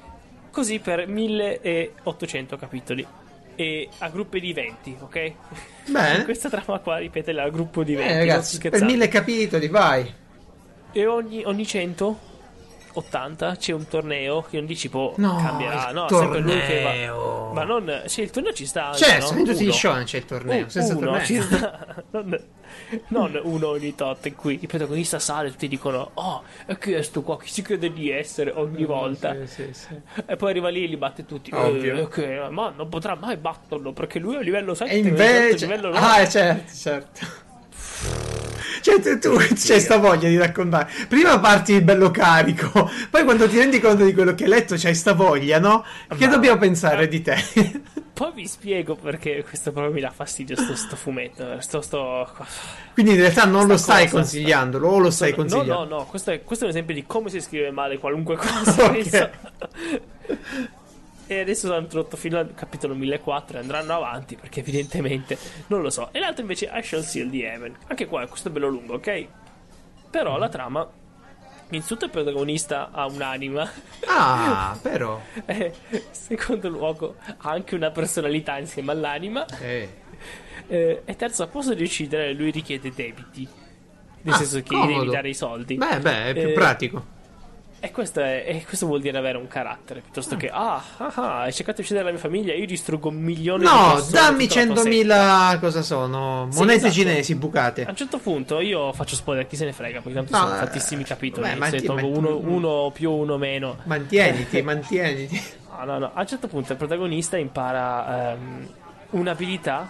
Così 0.52 0.80
per 0.80 1.08
1800 1.08 2.58
capitoli. 2.58 3.06
E 3.56 3.90
a 3.98 4.10
gruppi 4.10 4.40
di 4.40 4.54
20, 4.54 4.98
ok? 5.02 5.34
bene 5.88 6.24
Questa 6.26 6.50
trama 6.50 6.80
qua, 6.80 6.98
ripetela 6.98 7.44
a 7.44 7.50
gruppo 7.50 7.84
di 7.84 7.94
20. 7.94 8.10
eh, 8.14 8.18
ragazzi 8.20 8.58
per 8.58 8.70
scherzando. 8.70 8.94
mille 8.94 9.08
capitoli 9.10 9.68
vai 9.68 10.14
E 10.94 11.06
ogni, 11.06 11.44
ogni 11.44 11.66
100 11.66 12.20
80 12.94 13.56
c'è 13.56 13.74
un 13.74 13.88
torneo 13.88 14.42
che 14.42 14.58
non 14.58 14.66
dici 14.66 14.90
può 14.90 15.14
No, 15.18 15.36
cambierà, 15.38 15.92
no, 15.92 16.08
sempre 16.10 16.40
lui 16.40 16.60
che 16.62 16.82
va. 16.82 16.90
torneo. 16.90 17.52
Ma 17.54 17.64
non, 17.64 18.02
sì, 18.06 18.22
il 18.22 18.30
torneo 18.30 18.54
ci 18.54 18.66
sta. 18.66 18.94
Certo, 18.94 19.34
no? 19.34 19.40
in 19.40 19.46
tutti 19.46 19.66
gli 19.66 19.72
show 19.72 20.04
c'è 20.04 20.18
il 20.18 20.26
torneo. 20.26 20.66
Uh, 20.66 20.70
senza 20.70 20.96
uno, 20.96 21.06
torneo. 21.08 21.26
ci 21.26 21.42
sta. 21.42 21.88
Non, 22.12 22.40
non 23.10 23.40
uno 23.44 23.68
ogni 23.68 23.94
tot 23.96 24.34
cui 24.36 24.58
il 24.62 24.68
protagonista 24.68 25.20
sale 25.20 25.50
tutti 25.52 25.68
dicono 25.68 26.12
oh 26.14 26.44
è 26.66 26.78
questo 26.78 27.22
qua 27.24 27.40
chi 27.40 27.50
si 27.50 27.62
crede 27.62 27.92
di 27.92 28.10
essere 28.12 28.52
ogni 28.52 28.86
volta 28.86 29.36
Sì, 29.46 29.48
sì, 29.48 29.70
sì. 29.74 30.02
e 30.26 30.36
poi 30.36 30.52
arriva 30.52 30.70
lì 30.70 30.84
e 30.84 30.88
li 30.88 30.98
batte 30.98 31.26
tutti. 31.26 31.50
Eh, 31.52 32.00
ok, 32.02 32.48
ma 32.52 32.72
non 32.76 32.88
potrà 32.90 33.16
mai 33.16 33.38
batterlo 33.38 33.92
perché 33.92 34.20
lui 34.20 34.36
è 34.36 34.38
a 34.38 34.42
livello 34.42 34.74
7 34.74 34.92
E 34.92 34.98
invece... 34.98 35.66
livello 35.66 35.92
Ah, 35.94 36.28
certo, 36.28 36.74
certo. 36.74 37.20
Cioè, 38.82 39.02
tu, 39.02 39.20
tu 39.20 39.38
c'è 39.54 39.80
sta 39.80 39.98
voglia 39.98 40.30
di 40.30 40.38
raccontare. 40.38 40.90
Prima 41.08 41.40
parti 41.40 41.82
bello 41.82 42.12
carico, 42.12 42.90
poi 43.10 43.24
quando 43.24 43.48
ti 43.50 43.58
rendi 43.58 43.80
conto 43.80 44.04
di 44.06 44.14
quello 44.14 44.34
che 44.36 44.44
hai 44.46 44.50
letto, 44.50 44.76
c'hai 44.78 44.96
sta 44.96 45.14
voglia, 45.14 45.60
no? 45.60 45.84
Che 46.16 46.26
Ma- 46.26 46.28
dobbiamo 46.28 46.58
pensare 46.58 47.08
di 47.08 47.22
te? 47.22 47.36
poi 48.14 48.32
vi 48.34 48.48
spiego 48.48 48.96
perché 48.96 49.44
questo 49.48 49.72
proprio 49.72 49.94
mi 49.94 50.02
dà 50.02 50.12
fastidio 50.12 50.56
sto, 50.58 50.76
sto 50.76 50.96
fumetto 50.98 51.60
sto, 51.62 51.82
sto... 51.82 52.28
Quindi 52.94 53.14
in 53.14 53.18
realtà 53.20 53.46
non 53.46 53.64
Sta 53.64 53.68
lo 53.68 53.78
stai 53.78 54.10
cosa, 54.10 54.10
consigliandolo, 54.10 54.88
o 54.88 55.00
lo 55.00 55.10
stai 55.10 55.34
no, 55.34 55.36
consigliando? 55.36 55.84
no, 55.86 55.98
no, 56.00 56.06
questo 56.06 56.32
è, 56.32 56.44
questo 56.44 56.66
è 56.66 56.68
un 56.68 56.74
esempio 56.74 56.96
di 56.96 57.06
come 57.06 57.30
si 57.30 57.40
scrive 57.40 57.72
male 57.72 57.98
qualunque 57.98 58.36
cosa. 58.38 58.84
Ok. 58.86 59.30
E 61.32 61.40
adesso 61.42 61.72
hanno 61.72 61.84
introdotto 61.84 62.18
fino 62.18 62.40
al 62.40 62.54
capitolo 62.56 62.96
1004 62.96 63.58
e 63.58 63.62
andranno 63.62 63.94
avanti 63.94 64.36
perché 64.36 64.62
evidentemente 64.62 65.38
non 65.68 65.82
lo 65.84 65.90
so. 65.92 66.10
E 66.12 66.20
l'altro 66.20 66.42
invece 66.42 66.70
I 66.74 66.82
Shall 66.82 67.02
Seal 67.04 67.30
the 67.30 67.46
Heaven. 67.46 67.76
Anche 67.88 68.08
qua, 68.08 68.26
questo 68.28 68.48
è 68.48 68.52
bello 68.52 68.68
lungo, 68.68 68.96
ok? 68.96 69.28
Però 70.10 70.38
la 70.40 70.50
trama, 70.50 70.90
innanzitutto 71.70 72.06
il 72.06 72.12
protagonista 72.12 72.90
ha 72.92 73.06
un'anima. 73.06 73.70
Ah, 74.08 74.76
però. 74.82 75.22
e 75.46 75.72
secondo 76.10 76.68
luogo 76.68 77.18
ha 77.26 77.50
anche 77.52 77.76
una 77.76 77.92
personalità 77.92 78.58
insieme 78.58 78.92
all'anima. 78.92 79.46
Eh. 79.62 79.88
Eh, 80.68 81.02
e 81.06 81.16
terzo, 81.16 81.44
a 81.44 81.48
posto 81.48 81.74
di 81.76 81.84
uccidere, 81.84 82.34
lui 82.34 82.50
richiede 82.52 82.92
debiti. 82.94 83.48
Nel 84.22 84.34
Ah, 84.34 84.38
senso 84.38 84.58
che 84.64 84.74
comodo. 84.76 85.00
devi 85.00 85.12
dare 85.12 85.30
i 85.30 85.34
soldi. 85.36 85.76
Beh, 85.76 86.00
beh, 86.00 86.26
è 86.26 86.34
più 86.34 86.50
Eh, 86.50 86.54
pratico. 86.54 87.06
E 87.82 87.92
questo, 87.92 88.20
è- 88.20 88.44
e 88.46 88.66
questo 88.66 88.88
vuol 88.88 89.00
dire 89.00 89.18
avere 89.18 89.38
un 89.38 89.48
carattere 89.48 90.02
piuttosto 90.02 90.36
che 90.36 90.50
ah, 90.50 90.84
ah, 90.98 91.12
ah, 91.16 91.40
hai 91.44 91.54
cercato 91.54 91.78
di 91.78 91.84
uccidere 91.84 92.04
la 92.06 92.12
mia 92.12 92.20
famiglia, 92.20 92.54
io 92.54 92.66
distruggo 92.66 93.08
un 93.08 93.16
milione 93.16 93.64
di 93.64 93.70
No, 93.70 93.94
persone. 93.94 94.12
dammi 94.12 94.48
tua 94.48 94.62
setta." 94.62 94.74
100.000 94.84 95.60
cosa 95.60 95.82
sono? 95.82 96.48
Sì, 96.52 96.58
Monete 96.58 96.78
esatto. 96.78 96.94
cinesi 96.94 97.36
bucate. 97.36 97.86
A 97.86 97.90
un 97.92 97.96
certo 97.96 98.18
punto 98.18 98.60
io 98.60 98.92
faccio 98.92 99.16
spoiler, 99.16 99.48
chi 99.48 99.56
se 99.56 99.64
ne 99.66 99.72
frega, 99.74 100.02
perché 100.02 100.18
tanto 100.18 100.32
No, 100.38 100.44
sono 100.44 100.56
eh, 100.56 100.60
tantissimi 100.60 101.04
capitoli. 101.04 101.48
beh, 101.50 101.56
ma 101.56 101.70
se 101.70 101.82
tolgo 101.82 102.08
uno, 102.08 102.38
uno 102.38 102.92
più, 102.94 103.12
uno 103.12 103.38
meno. 103.38 103.78
Mantieniti, 103.84 104.62
mantieniti. 104.64 105.42
No, 105.78 105.86
no, 105.86 105.98
no. 106.00 106.12
A 106.14 106.20
un 106.20 106.28
certo 106.28 106.48
punto 106.50 106.74
il 106.74 106.78
protagonista 106.78 107.38
impara 107.38 108.34
ehm, 108.34 108.68
un'abilità 109.12 109.90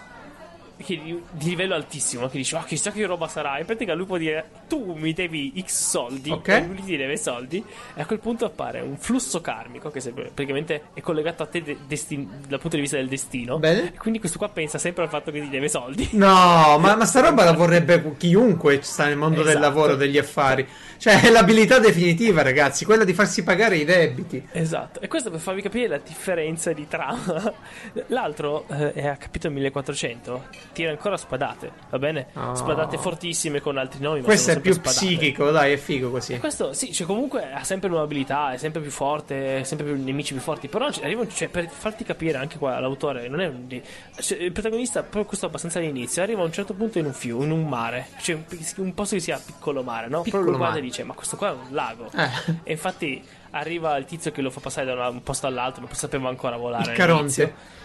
che 0.76 0.98
di, 1.02 1.20
di 1.30 1.48
livello 1.48 1.74
altissimo. 1.74 2.28
Che 2.28 2.36
dice, 2.38 2.56
oh, 2.56 2.62
chissà 2.64 2.90
che 2.92 3.04
roba 3.04 3.26
sarà. 3.28 3.58
In 3.58 3.66
pratica 3.66 3.94
lui 3.94 4.06
può 4.06 4.16
dire, 4.16 4.48
tu 4.70 4.94
mi 4.94 5.12
devi 5.12 5.52
X 5.66 5.88
soldi. 5.90 6.30
Ok. 6.30 6.46
E 6.48 6.64
lui 6.64 6.80
ti 6.84 6.96
deve 6.96 7.16
soldi. 7.16 7.62
E 7.96 8.00
a 8.00 8.06
quel 8.06 8.20
punto 8.20 8.44
appare 8.44 8.80
un 8.80 8.96
flusso 8.96 9.40
karmico 9.40 9.90
che 9.90 10.00
praticamente 10.12 10.82
è 10.94 11.00
collegato 11.00 11.42
a 11.42 11.46
te 11.46 11.60
de- 11.60 11.76
destin- 11.88 12.28
dal 12.46 12.60
punto 12.60 12.76
di 12.76 12.82
vista 12.82 12.96
del 12.96 13.08
destino. 13.08 13.58
Bene. 13.58 13.88
E 13.94 13.98
quindi 13.98 14.20
questo 14.20 14.38
qua 14.38 14.48
pensa 14.48 14.78
sempre 14.78 15.02
al 15.02 15.08
fatto 15.08 15.32
che 15.32 15.40
ti 15.40 15.48
deve 15.48 15.68
soldi. 15.68 16.08
No, 16.12 16.78
ma, 16.78 16.94
ma 16.94 17.04
sta 17.04 17.20
roba 17.20 17.42
la 17.42 17.52
vorrebbe 17.52 18.14
chiunque 18.16 18.80
sta 18.82 19.06
nel 19.06 19.16
mondo 19.16 19.38
del 19.42 19.56
Esatto. 19.56 19.64
lavoro, 19.66 19.96
degli 19.96 20.18
affari. 20.18 20.64
Cioè, 20.98 21.20
è 21.22 21.30
l'abilità 21.30 21.78
definitiva, 21.80 22.42
ragazzi, 22.42 22.84
quella 22.84 23.04
di 23.04 23.14
farsi 23.14 23.42
pagare 23.42 23.76
i 23.76 23.84
debiti. 23.84 24.46
Esatto, 24.52 25.00
e 25.00 25.08
questo 25.08 25.30
per 25.30 25.40
farvi 25.40 25.62
capire 25.62 25.88
la 25.88 25.98
differenza 25.98 26.72
di 26.72 26.86
trama. 26.86 27.52
L'altro 28.08 28.66
eh, 28.68 28.92
è 28.92 29.06
a 29.06 29.16
capitolo 29.16 29.54
1400, 29.54 30.44
tira 30.72 30.90
ancora 30.90 31.16
spadate, 31.16 31.72
va 31.88 31.98
bene? 31.98 32.26
Oh. 32.34 32.54
Spadate 32.54 32.98
fortissime 32.98 33.60
con 33.60 33.78
altri 33.78 34.00
nomi. 34.00 34.20
ma 34.20 34.26
Questo 34.26 34.50
è 34.50 34.59
più 34.60 34.72
spadate. 34.72 34.96
psichico, 34.96 35.50
dai, 35.50 35.72
è 35.72 35.76
figo 35.76 36.10
così. 36.10 36.38
Questo 36.38 36.72
sì, 36.72 36.92
cioè 36.92 37.06
comunque 37.06 37.52
ha 37.52 37.64
sempre 37.64 37.88
nuove 37.88 38.04
abilità, 38.04 38.52
è 38.52 38.56
sempre 38.56 38.80
più 38.80 38.90
forte, 38.90 39.64
sempre 39.64 39.86
più 39.86 40.02
nemici 40.02 40.32
più 40.32 40.42
forti. 40.42 40.68
Però 40.68 40.86
arriva, 40.86 41.26
cioè, 41.28 41.48
per 41.48 41.68
farti 41.68 42.04
capire 42.04 42.38
anche 42.38 42.58
qua 42.58 42.78
l'autore, 42.80 43.28
non 43.28 43.40
è 43.40 43.46
un. 43.46 43.80
cioè, 44.20 44.38
il 44.38 44.52
protagonista, 44.52 45.00
proprio 45.00 45.24
questo 45.24 45.46
abbastanza 45.46 45.78
all'inizio, 45.78 46.22
arriva 46.22 46.42
a 46.42 46.44
un 46.44 46.52
certo 46.52 46.74
punto 46.74 46.98
in 46.98 47.06
un 47.06 47.12
fiume, 47.12 47.44
in 47.44 47.50
un 47.50 47.66
mare, 47.66 48.06
cioè 48.20 48.36
un, 48.36 48.44
un 48.76 48.94
posto 48.94 49.14
che 49.14 49.20
si 49.20 49.26
chiama 49.26 49.42
piccolo 49.44 49.82
mare, 49.82 50.08
no? 50.08 50.22
Piccolo 50.22 50.42
però 50.42 50.56
lui 50.56 50.60
guarda 50.60 50.76
mare. 50.76 50.86
e 50.86 50.90
dice: 50.90 51.04
Ma 51.04 51.14
questo 51.14 51.36
qua 51.36 51.48
è 51.48 51.52
un 51.52 51.74
lago. 51.74 52.10
Eh. 52.14 52.54
E 52.64 52.72
infatti 52.72 53.22
arriva 53.50 53.96
il 53.96 54.04
tizio 54.04 54.30
che 54.30 54.42
lo 54.42 54.50
fa 54.50 54.60
passare 54.60 54.86
da 54.94 55.08
un 55.08 55.22
posto 55.22 55.46
all'altro, 55.46 55.82
non 55.82 55.92
sapeva 55.94 56.28
ancora 56.28 56.56
volare. 56.56 56.90
Il 56.90 56.96
Caronte. 56.96 57.78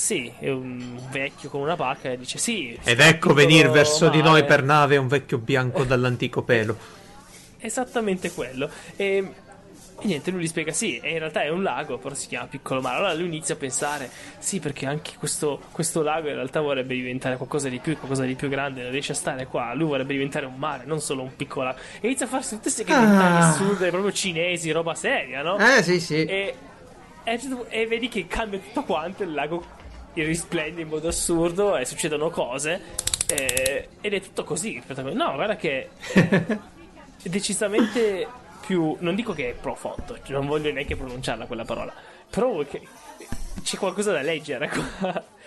Sì, 0.00 0.32
è 0.38 0.48
un 0.48 0.98
vecchio 1.10 1.50
con 1.50 1.60
una 1.60 1.76
pacca 1.76 2.10
e 2.10 2.16
dice: 2.16 2.38
Sì. 2.38 2.76
Ed 2.82 3.00
ecco 3.00 3.34
venir 3.34 3.68
verso 3.68 4.08
di 4.08 4.22
noi 4.22 4.40
mare." 4.40 4.44
per 4.46 4.62
nave 4.62 4.96
un 4.96 5.08
vecchio 5.08 5.36
bianco 5.36 5.84
dall'antico 5.84 6.40
pelo. 6.42 6.74
Esattamente 7.58 8.32
quello. 8.32 8.70
E, 8.96 9.04
e 9.98 10.06
niente, 10.06 10.30
lui 10.30 10.40
gli 10.40 10.46
spiega: 10.46 10.72
sì, 10.72 10.96
e 11.00 11.10
in 11.10 11.18
realtà 11.18 11.42
è 11.42 11.50
un 11.50 11.62
lago, 11.62 11.98
però 11.98 12.14
si 12.14 12.28
chiama 12.28 12.46
piccolo 12.46 12.80
mare. 12.80 12.96
Allora 12.96 13.12
lui 13.12 13.26
inizia 13.26 13.54
a 13.54 13.58
pensare: 13.58 14.10
sì, 14.38 14.58
perché 14.58 14.86
anche 14.86 15.12
questo, 15.18 15.60
questo 15.70 16.00
lago 16.00 16.28
in 16.28 16.34
realtà 16.34 16.62
vorrebbe 16.62 16.94
diventare 16.94 17.36
qualcosa 17.36 17.68
di 17.68 17.78
più, 17.78 17.94
qualcosa 17.98 18.24
di 18.24 18.34
più 18.36 18.48
grande. 18.48 18.80
Non 18.80 18.92
riesce 18.92 19.12
a 19.12 19.16
stare 19.16 19.46
qua. 19.48 19.74
Lui 19.74 19.86
vorrebbe 19.88 20.14
diventare 20.14 20.46
un 20.46 20.56
mare, 20.56 20.84
non 20.86 21.00
solo 21.00 21.20
un 21.20 21.36
piccolo 21.36 21.66
lago. 21.66 21.78
E 22.00 22.06
inizia 22.06 22.24
a 22.24 22.28
farsi 22.30 22.54
tutte 22.54 22.70
queste 22.72 22.90
Ah. 22.90 23.50
assurde, 23.50 23.90
proprio 23.90 24.12
cinesi, 24.12 24.70
roba 24.70 24.94
seria, 24.94 25.42
no? 25.42 25.58
Eh, 25.58 25.82
sì, 25.82 26.00
sì. 26.00 26.24
E, 26.24 26.54
e, 27.22 27.40
e 27.68 27.86
vedi 27.86 28.08
che 28.08 28.26
cambia 28.26 28.58
tutto 28.58 28.82
quanto, 28.84 29.24
il 29.24 29.34
lago 29.34 29.76
risplende 30.14 30.80
in 30.82 30.88
modo 30.88 31.08
assurdo 31.08 31.76
e 31.76 31.84
succedono 31.84 32.30
cose. 32.30 32.80
e- 33.26 33.88
ed 34.00 34.12
è 34.14 34.20
tutto 34.20 34.44
così. 34.44 34.82
No, 35.12 35.34
guarda 35.34 35.56
che 35.56 35.90
è 37.22 37.28
decisamente 37.28 38.26
più. 38.66 38.96
Non 39.00 39.14
dico 39.14 39.32
che 39.32 39.50
è 39.50 39.52
profondo, 39.52 40.18
cioè 40.22 40.32
non 40.36 40.46
voglio 40.46 40.72
neanche 40.72 40.96
pronunciarla 40.96 41.46
quella 41.46 41.64
parola. 41.64 41.92
Però 42.28 42.64
c'è 43.62 43.78
qualcosa 43.78 44.12
da 44.12 44.22
leggere 44.22 44.68
qua. 44.68 45.24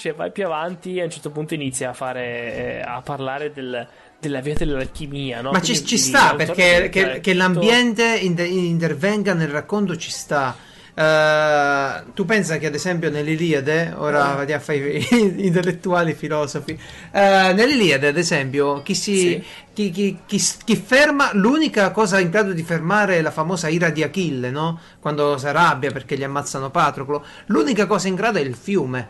Cioè, 0.00 0.14
vai 0.14 0.32
più 0.32 0.46
avanti 0.46 0.96
e 0.96 1.02
a 1.02 1.04
un 1.04 1.10
certo 1.10 1.28
punto 1.30 1.52
inizia 1.52 1.90
a 1.90 1.92
fare. 1.92 2.54
eh, 2.54 2.80
a 2.80 3.02
parlare 3.02 3.52
del- 3.52 3.86
della 4.18 4.40
via 4.40 4.54
dell'alchimia, 4.54 5.42
no? 5.42 5.50
Ma 5.50 5.60
ci, 5.60 5.84
ci 5.84 5.98
sta 5.98 6.34
perché 6.36 6.88
che, 6.88 7.20
che 7.20 7.34
l'ambiente 7.34 8.16
inter- 8.16 8.48
intervenga 8.48 9.34
nel 9.34 9.48
racconto 9.48 9.96
ci 9.98 10.10
sta. 10.10 10.56
Eh, 11.00 12.02
tu 12.12 12.26
pensa 12.26 12.58
che 12.58 12.66
ad 12.66 12.74
esempio 12.74 13.08
nell'Iliade, 13.10 13.94
ora 13.96 14.34
vadiamo 14.34 14.60
a 14.60 14.64
fare 14.64 14.78
i 14.78 15.06
intellettuali 15.46 16.12
filosofi, 16.12 16.78
eh, 17.12 17.52
nell'Iliade 17.54 18.08
ad 18.08 18.18
esempio 18.18 18.82
chi, 18.82 18.94
si, 18.94 19.16
Sì. 19.16 19.44
chi, 19.72 19.90
chi- 19.90 20.18
chi- 20.26 20.42
chi 20.62 20.76
ferma, 20.76 21.30
l'unica 21.32 21.90
cosa 21.90 22.18
in 22.20 22.28
grado 22.28 22.52
di 22.52 22.62
fermare 22.62 23.16
è 23.16 23.22
la 23.22 23.30
famosa 23.30 23.68
ira 23.68 23.88
di 23.88 24.02
Achille, 24.02 24.50
no? 24.50 24.78
quando 25.00 25.38
si 25.38 25.46
arrabbia 25.46 25.90
perché 25.90 26.18
gli 26.18 26.24
ammazzano 26.24 26.68
Patroclo, 26.70 27.24
l'unica 27.46 27.86
cosa 27.86 28.08
in 28.08 28.14
grado 28.14 28.36
è 28.38 28.42
il 28.42 28.54
fiume. 28.54 29.08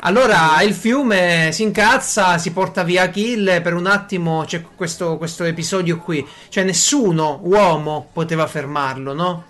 Allora 0.00 0.60
il 0.62 0.72
fiume 0.74 1.50
si 1.52 1.62
incazza, 1.64 2.38
si 2.38 2.50
porta 2.52 2.82
via 2.82 3.02
Achille, 3.04 3.60
per 3.60 3.74
un 3.74 3.86
attimo 3.86 4.44
c'è 4.46 4.62
questo, 4.74 5.18
questo 5.18 5.44
episodio 5.44 5.98
qui, 5.98 6.26
cioè 6.48 6.64
nessuno 6.64 7.40
uomo 7.42 8.08
poteva 8.12 8.46
fermarlo, 8.46 9.12
no? 9.12 9.44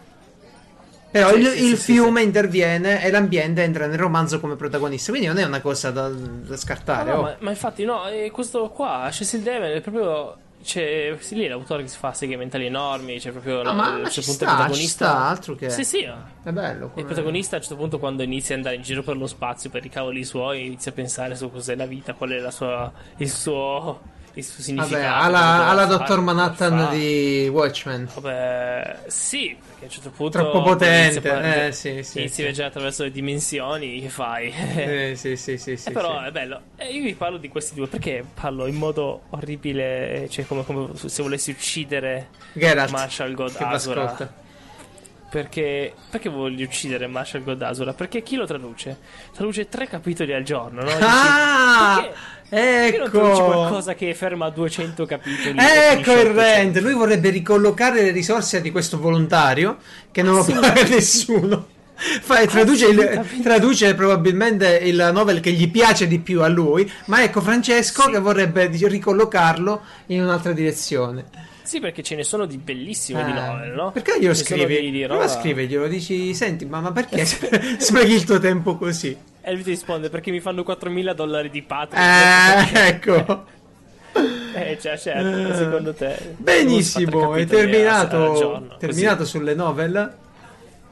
Però 1.19 1.31
Sì, 1.33 1.39
il, 1.41 1.47
sì, 1.47 1.65
il 1.65 1.69
sì, 1.71 1.77
sì, 1.77 1.93
fiume 1.93 2.23
interviene 2.23 3.03
e 3.05 3.11
l'ambiente 3.11 3.63
entra 3.63 3.87
nel 3.87 3.99
romanzo 3.99 4.41
come 4.41 4.57
protagonista, 4.57 5.11
quindi 5.11 5.29
non 5.29 5.39
è 5.39 5.45
una 5.45 5.61
cosa 5.61 5.91
da, 5.91 6.09
da 6.09 6.57
scartare. 6.57 7.11
No, 7.11 7.17
no, 7.17 7.21
oh. 7.21 7.23
ma, 7.25 7.37
ma 7.41 7.51
infatti 7.51 7.85
no, 7.85 8.03
questo 8.33 8.69
qua, 8.71 9.09
Cecil 9.11 9.41
Devon 9.43 9.71
è 9.71 9.81
proprio... 9.81 10.37
C'è 10.65 11.17
sì, 11.21 11.37
lì 11.37 11.45
è 11.45 11.49
l'autore 11.49 11.83
che 11.83 11.89
si 11.89 11.97
fa 11.97 12.13
segmentali 12.13 12.67
enormi, 12.67 13.21
c'è 13.21 13.31
proprio 13.31 13.63
No, 13.63 13.71
il- 13.71 13.77
ma, 13.77 13.95
il 13.97 14.03
ma 14.03 14.09
suo 14.09 14.21
ci 14.23 14.29
punto 14.31 14.45
sta, 14.45 14.51
ci 14.51 14.57
protagonista. 14.57 15.07
sta, 15.07 15.25
altro 15.29 15.55
che... 15.55 15.71
Sì, 15.71 15.85
sì, 15.85 15.99
È 16.01 16.51
bello. 16.51 16.87
il 16.87 16.91
come- 16.93 17.05
protagonista 17.07 17.55
a 17.55 17.59
un 17.59 17.65
certo 17.65 17.79
punto 17.79 17.99
quando 18.01 18.25
inizia 18.25 18.55
ad 18.55 18.61
andare 18.63 18.77
in 18.77 18.83
giro 18.83 19.03
per 19.05 19.17
lo 19.17 19.29
spazio 19.29 19.71
per 19.71 19.85
i 19.85 19.89
cavoli 19.89 20.25
suoi 20.25 20.67
inizia 20.67 20.91
a 20.91 20.95
pensare 20.95 21.37
su 21.37 21.53
cos'è 21.53 21.77
la 21.77 21.87
vita, 21.87 22.15
qual 22.15 22.31
è 22.31 22.39
la 22.41 22.51
sua, 22.51 22.91
il 23.19 23.31
suo 23.31 24.01
il 24.37 24.45
suo 24.45 24.55
Vabbè, 24.59 24.63
significato. 24.87 25.25
alla, 25.25 25.67
alla 25.69 25.85
Dottor 25.87 26.21
Manhattan 26.21 26.79
fa. 26.79 26.91
di 26.95 27.49
Watchmen. 27.51 28.09
Vabbè, 28.15 28.99
sì, 29.07 29.57
perché 29.59 29.83
a 29.83 29.85
un 29.85 29.91
certo 29.91 30.11
punto 30.11 30.39
Troppo 30.39 30.63
potente, 30.63 31.13
inizia 31.29 31.37
a- 31.39 31.65
eh, 31.67 31.73
sì, 31.73 32.03
sì, 32.03 32.19
Inizi 32.19 32.35
sì. 32.35 32.41
a 32.43 32.45
viaggiare 32.45 32.69
attraverso 32.69 33.03
le 33.05 33.11
dimensioni, 33.11 34.01
che 34.01 34.09
fai? 34.11 34.53
Eh, 34.77 35.13
sì, 35.17 35.37
sì, 35.37 35.57
sì, 35.57 35.77
sì, 35.77 35.89
Eh, 35.89 35.93
però 35.93 36.21
sì. 36.21 36.27
è 36.27 36.31
bello. 36.31 36.61
E 36.77 36.93
io 36.93 37.03
vi 37.03 37.15
parlo 37.15 37.39
di 37.39 37.49
questi 37.49 37.75
due 37.75 37.87
perché 37.87 38.25
parlo 38.35 38.67
in 38.67 38.75
modo 38.75 39.23
orribile, 39.31 40.27
cioè 40.31 40.47
come, 40.47 40.65
come 40.65 40.91
se 40.95 41.23
volessi 41.23 41.51
uccidere 41.51 42.29
Geralt, 42.53 42.91
Marshall 42.91 43.33
God 43.35 43.57
che 43.57 43.65
Azura. 43.65 44.03
ascolta. 44.05 44.45
Perché 45.37 45.93
perché 46.09 46.31
voglio 46.31 46.65
uccidere 46.65 47.07
Marshall 47.07 47.45
Goddasura? 47.45 47.93
Perché 47.93 48.23
chi 48.23 48.37
lo 48.37 48.47
traduce? 48.47 48.97
Traduce 49.35 49.69
tre 49.69 49.87
capitoli 49.87 50.33
al 50.33 50.43
giorno, 50.43 50.81
no? 50.81 50.87
Dici, 50.87 50.99
Ah, 51.03 51.99
perché- 52.01 52.15
perché 52.49 53.19
non 53.19 53.31
ecco. 53.31 53.45
qualcosa 53.45 53.95
che 53.95 54.15
ferma 54.15 54.47
a 54.47 54.51
200 54.51 55.05
capitoli? 55.05 55.59
Ecco 55.59 56.13
il 56.13 56.19
800? 56.29 56.41
rent. 56.41 56.79
Lui 56.79 56.95
vorrebbe 56.95 57.29
ricollocare 57.29 58.01
le 58.03 58.13
risorse 58.13 58.63
di 58.63 58.71
questo 58.71 58.99
volontario 58.99 59.77
che 60.11 60.23
non 60.23 60.37
lo 60.37 60.43
paga 60.45 60.83
nessuno. 60.89 61.67
Fa- 61.97 62.47
traduce, 62.47 62.87
il- 62.87 63.27
traduce 63.43 63.95
probabilmente 63.95 64.81
il 64.85 65.11
novel 65.13 65.41
che 65.41 65.53
gli 65.53 65.71
piace 65.71 66.07
di 66.07 66.19
più 66.19 66.41
a 66.43 66.49
lui, 66.49 66.91
ma 67.07 67.23
ecco 67.23 67.43
Francesco 67.43 68.03
Sì. 68.03 68.11
che 68.13 68.19
vorrebbe 68.21 68.67
ricollocarlo 68.71 69.83
in 70.07 70.23
un'altra 70.23 70.53
direzione. 70.53 71.25
Sì, 71.67 71.81
perché 71.81 72.03
ce 72.05 72.15
ne 72.15 72.23
sono 72.23 72.47
di 72.47 72.59
bellissime 72.59 73.25
di 73.25 73.33
Eh, 73.33 73.35
novel, 73.35 73.73
no? 73.73 73.91
Perché 73.91 74.21
glielo 74.21 74.35
scrivi? 74.35 74.81
di- 74.83 74.91
di 74.93 75.05
Prova 75.05 75.25
a 75.25 75.27
roba- 75.27 75.41
scriverglielo, 75.41 75.89
dici, 75.89 76.33
senti, 76.33 76.65
ma, 76.65 76.81
ma 76.81 76.93
perché 76.93 77.25
sprechi 77.27 78.13
il 78.13 78.25
tuo 78.25 78.39
tempo 78.39 78.77
così? 78.77 79.17
E 79.41 79.53
lui 79.53 79.63
ti 79.65 79.71
risponde 79.71 80.09
perché 80.09 80.31
mi 80.31 80.39
fanno 80.41 80.63
4.000 80.63 81.13
dollari 81.13 81.51
di 81.51 81.63
patria. 81.63 82.69
Eh, 82.71 82.87
ecco. 82.89 83.45
Eh, 84.55 84.79
cioè, 84.81 84.97
certo, 84.97 85.55
secondo 85.55 85.93
te. 85.93 86.35
Benissimo, 86.37 87.35
è 87.35 87.45
terminato, 87.47 88.17
così. 88.17 88.69
terminato 88.79 89.25
sulle 89.25 89.55
novel. 89.55 90.17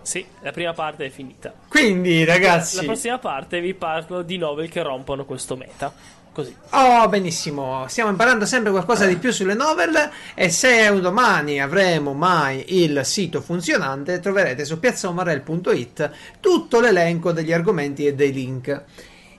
Sì, 0.02 0.24
la 0.42 0.50
prima 0.50 0.72
parte 0.74 1.06
è 1.06 1.08
finita. 1.10 1.52
Quindi, 1.68 2.24
ragazzi, 2.24 2.76
La 2.76 2.82
prossima 2.82 3.18
parte 3.18 3.60
vi 3.60 3.74
parlo 3.74 4.22
di 4.22 4.36
novel 4.36 4.68
che 4.68 4.82
rompono 4.82 5.24
questo 5.24 5.56
meta. 5.56 5.92
Così. 6.34 6.52
Oh, 6.70 7.08
benissimo. 7.08 7.84
Stiamo 7.86 8.10
imparando 8.10 8.44
sempre 8.44 8.72
qualcosa 8.72 9.06
di 9.06 9.16
più 9.16 9.30
sulle 9.30 9.54
novel. 9.54 10.10
E 10.34 10.48
se 10.50 10.88
un 10.90 11.00
domani 11.00 11.60
avremo 11.60 12.12
mai 12.12 12.82
il 12.82 13.02
sito 13.04 13.40
funzionante, 13.40 14.18
troverete 14.18 14.64
su 14.64 14.80
piazzaomarel.it 14.80 16.10
tutto 16.40 16.80
l'elenco 16.80 17.30
degli 17.30 17.52
argomenti 17.52 18.04
e 18.04 18.14
dei 18.14 18.32
link. 18.32 18.82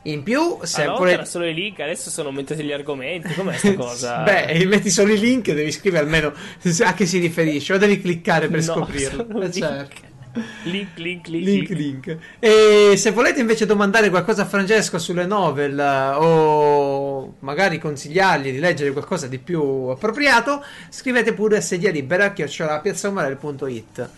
In 0.03 0.23
più, 0.23 0.59
se 0.61 0.83
Allora 0.83 1.11
era 1.11 1.25
solo 1.25 1.47
i 1.47 1.53
link, 1.53 1.79
adesso 1.79 2.09
sono 2.11 2.29
aumentati 2.29 2.63
gli 2.63 2.71
argomenti. 2.71 3.33
Com'è 3.33 3.57
sta 3.57 3.73
cosa? 3.75 4.17
Beh, 4.21 4.63
metti 4.65 4.89
solo 4.89 5.11
i 5.11 5.19
link, 5.19 5.51
devi 5.51 5.71
scrivere 5.71 6.03
almeno 6.03 6.31
a 6.83 6.93
che 6.93 7.05
si 7.07 7.17
riferisce, 7.17 7.73
o 7.73 7.77
devi 7.77 7.99
cliccare 7.99 8.47
per 8.47 8.63
No, 8.63 8.73
scoprirlo. 8.73 9.25
sono 9.27 9.41
Eh, 9.43 9.51
certo. 9.51 9.93
Link, 10.01 10.13
link, 10.63 10.97
link, 10.97 11.27
Link, 11.27 11.69
link. 11.69 11.69
link. 11.69 12.17
E 12.39 12.95
se 12.97 13.11
volete 13.11 13.39
invece 13.39 13.65
domandare 13.65 14.09
qualcosa 14.09 14.43
a 14.43 14.45
Francesco 14.45 14.97
sulle 14.99 15.25
novel 15.25 15.79
eh, 15.79 16.09
o 16.15 17.35
magari 17.39 17.79
consigliargli 17.79 18.51
di 18.51 18.59
leggere 18.59 18.91
qualcosa 18.91 19.27
di 19.27 19.39
più 19.39 19.61
appropriato, 19.61 20.63
scrivete 20.89 21.33
pure 21.33 21.61
sedia 21.61 21.91
libera 21.91 22.31
piazzaomarel.it. 22.31 24.09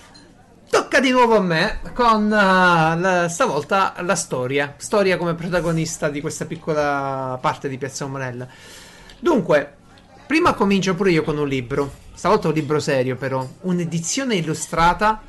Tocca 0.70 1.00
di 1.00 1.12
nuovo 1.12 1.38
a 1.38 1.42
me 1.42 1.80
con 1.94 2.26
eh, 2.26 2.30
la- 3.00 3.28
stavolta 3.30 3.96
la 4.02 4.16
storia. 4.16 4.74
Storia 4.78 5.18
come 5.18 5.34
protagonista 5.36 6.10
di 6.10 6.20
questa 6.22 6.46
piccola 6.46 7.38
parte 7.42 7.70
di 7.70 7.78
Piazza 7.78 8.06
Umarella. 8.06 8.48
Dunque, 9.20 9.74
prima 10.26 10.54
comincio 10.54 10.94
pure 10.96 11.12
io 11.12 11.24
con 11.24 11.38
un 11.38 11.48
libro. 11.48 12.06
Stavolta 12.14 12.48
un 12.50 12.54
libro 12.56 12.80
serio, 12.80 13.16
però. 13.16 13.48
Un'edizione 13.62 14.36
illustrata 14.36 15.22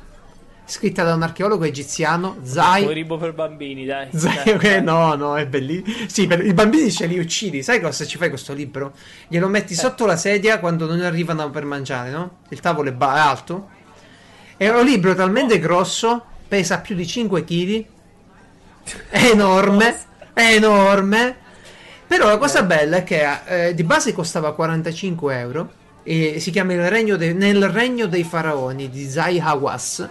scritta 0.69 1.03
da 1.03 1.15
un 1.15 1.23
archeologo 1.23 1.63
egiziano, 1.65 2.37
Zai. 2.43 2.83
Moribo 2.83 3.17
per 3.17 3.33
bambini, 3.33 3.85
dai. 3.85 4.07
Zai, 4.11 4.55
Dai, 4.57 4.83
no, 4.83 5.15
no, 5.15 5.35
è 5.35 5.47
bellissimo. 5.47 6.07
Sì, 6.07 6.27
per, 6.27 6.45
i 6.45 6.53
bambini 6.53 6.91
ce 6.91 7.07
li 7.07 7.17
uccidi. 7.17 7.63
Sai 7.63 7.81
cosa 7.81 8.05
ci 8.05 8.17
fai 8.17 8.29
questo 8.29 8.53
libro? 8.53 8.93
Glielo 9.27 9.47
metti 9.47 9.73
sotto 9.73 10.05
la 10.05 10.15
sedia 10.15 10.59
quando 10.59 10.85
non 10.85 11.01
arrivano 11.01 11.49
per 11.49 11.65
mangiare, 11.65 12.11
no? 12.11 12.37
Il 12.49 12.59
tavolo 12.59 12.89
è, 12.89 12.93
ba- 12.93 13.15
è 13.15 13.19
alto. 13.19 13.69
È 14.55 14.69
un 14.69 14.85
libro 14.85 15.15
talmente 15.15 15.57
grosso, 15.57 16.23
pesa 16.47 16.79
più 16.79 16.95
di 16.95 17.07
5 17.07 17.43
kg. 17.43 17.85
È 19.09 19.25
enorme, 19.31 19.97
è 20.33 20.53
enorme. 20.53 21.35
Però 22.07 22.27
la 22.27 22.37
cosa 22.37 22.63
bella 22.63 22.97
è 22.97 23.03
che 23.03 23.67
eh, 23.67 23.73
di 23.73 23.83
base 23.83 24.13
costava 24.13 24.53
45 24.53 25.39
euro. 25.39 25.71
E 26.03 26.39
si 26.39 26.49
chiama 26.51 26.73
il 26.73 26.89
regno 26.89 27.17
de- 27.17 27.33
Nel 27.33 27.69
regno 27.69 28.05
dei 28.07 28.23
faraoni 28.23 28.89
di 28.89 29.07
Zai 29.09 29.39
Hawass. 29.39 30.07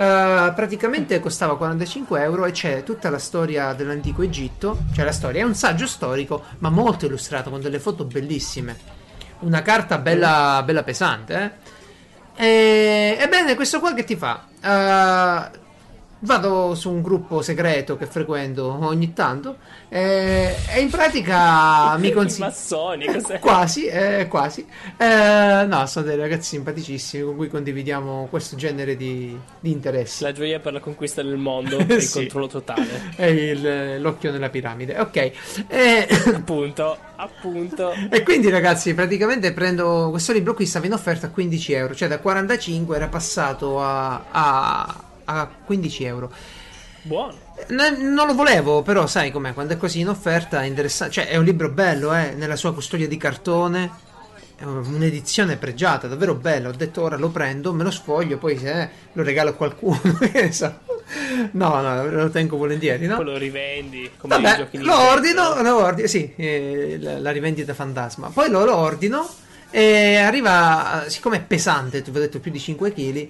Eh, 0.00 0.52
praticamente 0.54 1.20
costava 1.20 1.58
45 1.58 2.22
euro 2.22 2.46
e 2.46 2.52
c'è 2.52 2.82
tutta 2.84 3.10
la 3.10 3.18
storia 3.18 3.74
dell'antico 3.74 4.22
Egitto. 4.22 4.78
Cioè 4.94 5.04
la 5.04 5.12
storia 5.12 5.42
è 5.42 5.44
un 5.44 5.54
saggio 5.54 5.86
storico, 5.86 6.42
ma 6.60 6.70
molto 6.70 7.04
illustrato 7.04 7.50
con 7.50 7.60
delle 7.60 7.78
foto 7.78 8.04
bellissime. 8.04 8.78
Una 9.40 9.60
carta 9.60 9.98
bella, 9.98 10.62
bella 10.64 10.82
pesante, 10.84 11.52
eh. 12.34 12.42
E, 12.42 13.18
ebbene, 13.20 13.54
questo 13.54 13.78
qua 13.78 13.92
che 13.92 14.04
ti 14.04 14.16
fa? 14.16 14.46
Eh, 14.62 15.58
vado 16.22 16.74
su 16.74 16.90
un 16.90 17.00
gruppo 17.02 17.40
segreto 17.42 17.96
che 17.96 18.06
frequento 18.06 18.78
ogni 18.86 19.12
tanto 19.14 19.56
eh, 19.88 20.54
e 20.68 20.80
in 20.80 20.90
pratica 20.90 21.96
mi 21.96 22.12
consiglio. 22.12 22.46
massoni, 22.46 23.06
cos'è? 23.06 23.38
Quasi, 23.38 23.86
eh, 23.86 24.26
quasi. 24.28 24.66
Eh, 24.96 25.64
no, 25.66 25.86
sono 25.86 26.06
dei 26.06 26.16
ragazzi 26.16 26.48
simpaticissimi 26.50 27.24
con 27.24 27.36
cui 27.36 27.48
condividiamo 27.48 28.26
questo 28.30 28.56
genere 28.56 28.96
di, 28.96 29.36
di 29.60 29.70
interessi. 29.70 30.22
La 30.22 30.32
gioia 30.32 30.60
per 30.60 30.74
la 30.74 30.80
conquista 30.80 31.22
del 31.22 31.36
mondo 31.36 31.78
e 31.78 31.84
il 31.94 32.02
Sì. 32.02 32.18
controllo 32.18 32.46
totale. 32.48 33.12
È 33.16 33.24
il- 33.24 34.00
l'occhio 34.00 34.30
nella 34.30 34.50
piramide. 34.50 34.98
Ok. 34.98 35.30
Eh, 35.68 36.06
Appunto, 36.34 36.96
appunto. 37.16 37.92
E 38.10 38.22
quindi 38.22 38.50
ragazzi, 38.50 38.92
praticamente 38.94 39.52
prendo 39.52 40.08
questo 40.10 40.32
libro 40.32 40.54
qui 40.54 40.66
stava 40.66 40.86
in 40.86 40.92
offerta 40.92 41.26
a 41.26 41.30
15 41.30 41.72
euro, 41.72 41.94
cioè 41.94 42.08
da 42.08 42.18
45 42.18 42.96
era 42.96 43.08
passato 43.08 43.80
a, 43.82 44.24
a, 44.30 44.94
a 45.34 45.48
15 45.64 46.04
euro. 46.04 46.32
Buono. 47.02 47.34
Ne- 47.68 47.96
non 47.98 48.26
lo 48.26 48.34
volevo, 48.34 48.82
però 48.82 49.06
sai 49.06 49.30
com'è, 49.30 49.54
quando 49.54 49.72
è 49.72 49.76
così 49.78 50.00
in 50.00 50.08
offerta 50.08 50.62
è 50.62 50.66
interessante, 50.66 51.14
cioè 51.14 51.28
è 51.28 51.36
un 51.36 51.44
libro 51.44 51.70
bello, 51.70 52.14
eh, 52.14 52.34
nella 52.36 52.56
sua 52.56 52.74
custodia 52.74 53.08
di 53.08 53.16
cartone, 53.16 53.90
è 54.56 54.64
un'edizione 54.64 55.56
pregiata, 55.56 56.08
davvero 56.08 56.34
bella, 56.34 56.68
ho 56.68 56.72
detto 56.72 57.00
ora 57.00 57.16
lo 57.16 57.30
prendo, 57.30 57.72
me 57.72 57.84
lo 57.84 57.90
sfoglio, 57.90 58.36
poi 58.36 58.58
se 58.58 58.82
eh, 58.82 58.88
lo 59.14 59.22
regalo 59.22 59.50
a 59.50 59.54
qualcuno. 59.54 60.00
No, 61.52 61.80
no, 61.80 62.06
lo 62.06 62.30
tengo 62.30 62.56
volentieri, 62.56 63.06
no? 63.06 63.16
Poi 63.16 63.24
lo 63.24 63.36
rivendi 63.36 64.08
come 64.16 64.36
Vabbè, 64.38 64.56
giochi 64.58 64.78
lo 64.78 64.96
Nintendo. 64.96 65.10
ordino, 65.10 65.62
lo 65.62 65.76
ordino, 65.84 66.06
sì, 66.06 66.32
eh, 66.36 66.98
la, 67.00 67.18
la 67.18 67.30
rivendita 67.32 67.74
fantasma. 67.74 68.28
Poi 68.28 68.48
lo, 68.48 68.64
lo 68.64 68.76
ordino 68.76 69.28
e 69.70 70.16
arriva, 70.18 71.04
siccome 71.08 71.38
è 71.38 71.42
pesante, 71.42 72.02
ti 72.02 72.10
ho 72.10 72.12
detto 72.12 72.38
più 72.38 72.52
di 72.52 72.60
5 72.60 72.92
kg, 72.92 73.28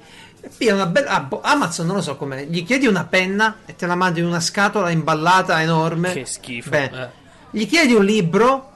piglia 0.56 0.74
una 0.74 0.86
bella... 0.86 1.10
ah, 1.10 1.20
boh, 1.20 1.40
Amazon 1.42 1.86
non 1.86 1.96
lo 1.96 2.02
so 2.02 2.16
com'è, 2.16 2.44
gli 2.46 2.64
chiedi 2.64 2.86
una 2.86 3.04
penna 3.04 3.58
e 3.66 3.76
te 3.76 3.86
la 3.86 3.94
mandi 3.94 4.20
in 4.20 4.26
una 4.26 4.40
scatola 4.40 4.90
imballata 4.90 5.60
enorme. 5.60 6.12
Che 6.12 6.24
schifo. 6.24 6.70
Beh, 6.70 6.84
eh. 6.84 7.08
Gli 7.50 7.66
chiedi 7.66 7.94
un 7.94 8.04
libro 8.04 8.68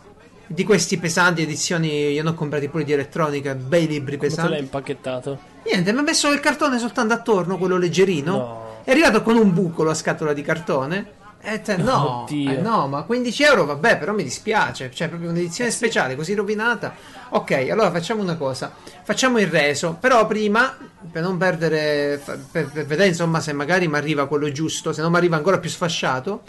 di 0.46 0.64
questi 0.64 0.98
pesanti 0.98 1.42
edizioni, 1.42 2.10
io 2.10 2.22
ne 2.22 2.28
ho 2.28 2.34
comprati 2.34 2.68
pure 2.68 2.84
di 2.84 2.92
elettronica, 2.92 3.54
bei 3.54 3.86
libri 3.86 4.16
Come 4.16 4.28
te 4.28 4.36
l'hai 4.36 4.44
pesanti. 4.44 4.62
impacchettato? 4.62 5.38
Niente, 5.64 5.92
mi 5.92 5.98
ha 6.00 6.02
messo 6.02 6.30
il 6.30 6.40
cartone 6.40 6.78
soltanto 6.78 7.14
attorno, 7.14 7.56
quello 7.56 7.78
leggerino. 7.78 8.36
No. 8.36 8.80
È 8.84 8.90
arrivato 8.90 9.22
con 9.22 9.36
un 9.36 9.52
buco 9.54 9.82
la 9.82 9.94
scatola 9.94 10.32
di 10.32 10.42
cartone. 10.42 11.22
E 11.46 11.60
te, 11.60 11.76
no, 11.76 12.26
eh, 12.30 12.56
no, 12.56 12.88
ma 12.88 13.02
15 13.02 13.42
euro 13.42 13.66
vabbè, 13.66 13.98
però 13.98 14.14
mi 14.14 14.22
dispiace. 14.22 14.90
Cioè, 14.90 15.08
proprio 15.08 15.28
un'edizione 15.28 15.70
speciale 15.70 16.16
così 16.16 16.32
rovinata. 16.32 16.94
Ok, 17.28 17.68
allora 17.70 17.90
facciamo 17.90 18.22
una 18.22 18.36
cosa: 18.36 18.72
facciamo 19.02 19.38
il 19.38 19.48
reso. 19.48 19.96
Però 20.00 20.26
prima, 20.26 20.74
per 21.12 21.22
non 21.22 21.36
perdere, 21.36 22.18
per, 22.24 22.70
per 22.70 22.86
vedere 22.86 23.08
insomma 23.08 23.40
se 23.40 23.52
magari 23.52 23.86
mi 23.88 23.96
arriva 23.96 24.26
quello 24.26 24.50
giusto, 24.50 24.94
se 24.94 25.02
non 25.02 25.10
mi 25.10 25.18
arriva 25.18 25.36
ancora 25.36 25.58
più 25.58 25.68
sfasciato, 25.68 26.42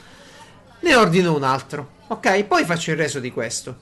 ne 0.80 0.96
ordino 0.96 1.36
un 1.36 1.44
altro. 1.44 1.90
Ok, 2.08 2.44
poi 2.46 2.64
faccio 2.64 2.92
il 2.92 2.98
reso 2.98 3.20
di 3.20 3.32
questo. 3.32 3.76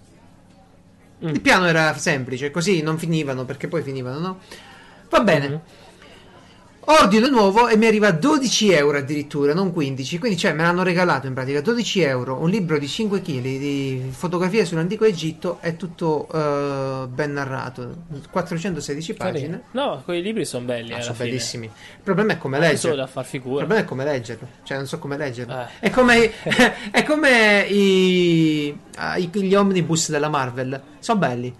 Mm. 1.24 1.28
Il 1.28 1.42
piano 1.42 1.68
era 1.68 1.96
semplice, 1.96 2.50
così 2.50 2.82
non 2.82 2.98
finivano 2.98 3.46
perché 3.46 3.68
poi 3.68 3.84
finivano, 3.84 4.18
no? 4.20 4.40
Va 5.10 5.20
bene. 5.20 5.48
Mhm. 5.48 5.62
Ordino 6.86 7.30
nuovo 7.30 7.70
e 7.70 7.78
mi 7.78 7.86
arriva 7.86 8.08
a 8.08 8.12
12 8.12 8.72
euro 8.74 8.98
addirittura, 8.98 9.54
non 9.54 9.72
15. 9.72 10.20
Quindi, 10.20 10.38
cioè, 10.38 10.52
me 10.52 10.64
l'hanno 10.64 10.84
regalato 10.84 11.28
in 11.28 11.34
pratica 11.34 11.62
12 11.62 12.02
euro. 12.02 12.36
Un 12.42 12.50
libro 12.50 12.78
di 12.78 12.90
5 12.90 13.22
kg 13.22 13.40
di 13.42 14.10
fotografie 14.12 14.66
sull'antico 14.66 15.06
Egitto. 15.06 15.60
È 15.62 15.78
tutto 15.78 16.28
eh, 16.34 17.08
ben 17.08 17.32
narrato. 17.32 17.96
416 18.30 19.14
pagine. 19.14 19.62
No, 19.72 20.02
quei 20.04 20.22
libri 20.22 20.44
sono 20.44 20.66
belli. 20.66 20.92
Ah, 20.92 21.00
sono 21.02 21.14
fine. 21.16 21.30
bellissimi. 21.30 21.66
Il 21.68 22.04
problema 22.04 22.34
è 22.34 22.38
come 22.38 22.58
solo 22.58 22.68
leggerlo. 22.70 22.96
da 22.98 23.08
far 23.08 23.24
Il 23.24 23.30
figura. 23.30 23.58
problema 23.60 23.82
è 23.82 23.86
come 23.86 24.04
leggerlo. 24.04 24.48
Cioè, 24.64 24.78
non 24.78 24.88
so 24.88 25.00
come 25.00 25.16
leggerlo. 25.18 25.54
Eh. 25.62 25.66
È 25.80 25.90
come, 25.90 26.32
è 26.92 27.04
come 27.04 27.66
i, 27.70 28.78
ah, 28.98 29.16
i- 29.18 29.30
gli 29.32 29.56
omnibus 29.56 30.10
della 30.10 30.28
Marvel. 30.30 30.82
Sono 31.00 31.18
belli. 31.20 31.56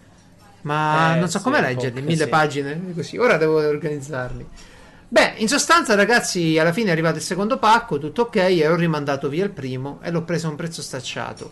Ma 0.64 1.16
Eh, 1.16 1.20
non 1.20 1.30
so 1.30 1.38
sì, 1.38 1.44
come 1.46 1.62
leggerli. 1.62 2.02
Mille 2.02 2.24
sì. 2.26 2.30
pagine. 2.30 2.82
Così. 2.94 3.18
Ora 3.18 3.38
devo 3.38 3.60
organizzarli. 3.66 4.46
Beh, 5.14 5.36
in 5.38 5.48
sostanza, 5.48 5.94
ragazzi, 5.94 6.58
alla 6.58 6.74
fine 6.74 6.90
è 6.90 6.92
arrivato 6.92 7.18
il 7.18 7.22
secondo 7.22 7.60
pacco, 7.60 8.00
tutto 8.00 8.24
ok, 8.24 8.36
e 8.38 8.68
ho 8.68 8.76
rimandato 8.76 9.30
via 9.30 9.44
il 9.44 9.52
primo 9.52 10.00
e 10.02 10.10
l'ho 10.10 10.24
preso 10.24 10.48
a 10.48 10.50
un 10.50 10.56
prezzo 10.56 10.82
stacciato. 10.82 11.52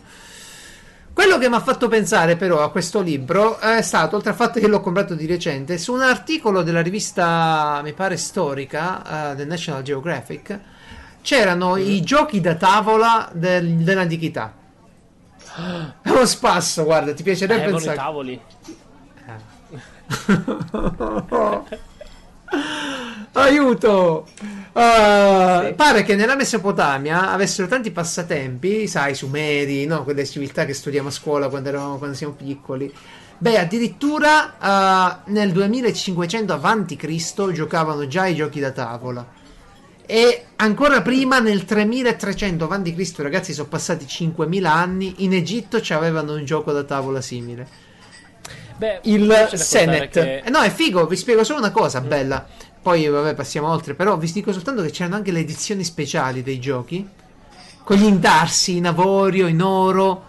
Quello 1.12 1.38
che 1.38 1.48
mi 1.48 1.54
ha 1.54 1.60
fatto 1.60 1.86
pensare 1.86 2.34
però 2.34 2.64
a 2.64 2.72
questo 2.72 3.00
libro 3.00 3.60
è 3.60 3.80
stato, 3.82 4.16
oltre 4.16 4.30
al 4.30 4.36
fatto 4.36 4.58
che 4.58 4.66
l'ho 4.66 4.80
comprato 4.80 5.14
di 5.14 5.26
recente, 5.26 5.78
su 5.78 5.92
un 5.92 6.00
articolo 6.00 6.62
della 6.62 6.82
rivista, 6.82 7.78
mi 7.84 7.92
pare 7.92 8.16
storica, 8.16 9.30
eh, 9.30 9.36
del 9.36 9.46
National 9.46 9.82
Geographic, 9.82 10.58
c'erano 11.22 11.76
i 11.76 12.02
giochi 12.02 12.40
da 12.40 12.56
tavola 12.56 13.30
del- 13.32 13.76
dell'antichità. 13.76 14.52
È 16.02 16.10
uno 16.10 16.26
spasso, 16.26 16.82
guarda, 16.82 17.14
ti 17.14 17.22
piacerebbe 17.22 17.66
Eh, 17.66 17.72
un 17.72 17.80
i 17.80 17.94
tavoli. 17.94 18.40
Aiuto! 23.34 24.26
Uh, 24.72 25.74
Pare 25.74 26.02
che 26.04 26.16
nella 26.16 26.34
Mesopotamia 26.36 27.30
avessero 27.30 27.66
tanti 27.68 27.90
passatempi, 27.90 28.86
sai, 28.86 29.14
sumeri, 29.14 29.86
no? 29.86 30.04
Quelle 30.04 30.26
civiltà 30.26 30.64
che 30.64 30.74
studiamo 30.74 31.08
a 31.08 31.12
scuola 31.12 31.48
quando, 31.48 31.68
eravamo, 31.70 31.96
quando 31.98 32.16
siamo 32.16 32.34
piccoli. 32.34 32.92
Beh, 33.38 33.58
addirittura 33.58 34.54
uh, 35.26 35.30
nel 35.32 35.50
2500 35.52 36.52
a.C. 36.52 37.52
giocavano 37.52 38.06
già 38.06 38.26
i 38.26 38.34
giochi 38.34 38.60
da 38.60 38.70
tavola. 38.70 39.26
E 40.04 40.44
ancora 40.56 41.00
prima, 41.00 41.38
nel 41.38 41.64
3300 41.64 42.68
a.C., 42.68 43.14
ragazzi, 43.18 43.52
sono 43.54 43.68
passati 43.68 44.06
5000 44.06 44.72
anni. 44.72 45.14
In 45.18 45.32
Egitto 45.32 45.80
ci 45.80 45.94
avevano 45.94 46.34
un 46.34 46.44
gioco 46.44 46.70
da 46.72 46.82
tavola 46.84 47.20
simile 47.20 47.66
Beh, 48.76 49.00
il 49.04 49.50
Senet. 49.54 50.10
che- 50.10 50.42
Eh, 50.44 50.50
no, 50.50 50.60
è 50.60 50.70
figo, 50.70 51.06
vi 51.06 51.16
spiego 51.16 51.44
solo 51.44 51.58
una 51.60 51.70
cosa 51.70 52.00
bella. 52.00 52.46
Poi, 52.82 53.06
vabbè, 53.06 53.34
passiamo 53.34 53.68
oltre. 53.68 53.94
Però 53.94 54.16
vi 54.18 54.30
dico 54.32 54.52
soltanto 54.52 54.82
che 54.82 54.90
c'erano 54.90 55.14
anche 55.16 55.30
le 55.30 55.38
edizioni 55.40 55.84
speciali 55.84 56.42
dei 56.42 56.58
giochi. 56.58 57.08
Con 57.84 57.96
gli 57.96 58.04
intarsi 58.04 58.76
in 58.76 58.86
avorio, 58.86 59.46
in 59.46 59.62
oro. 59.62 60.28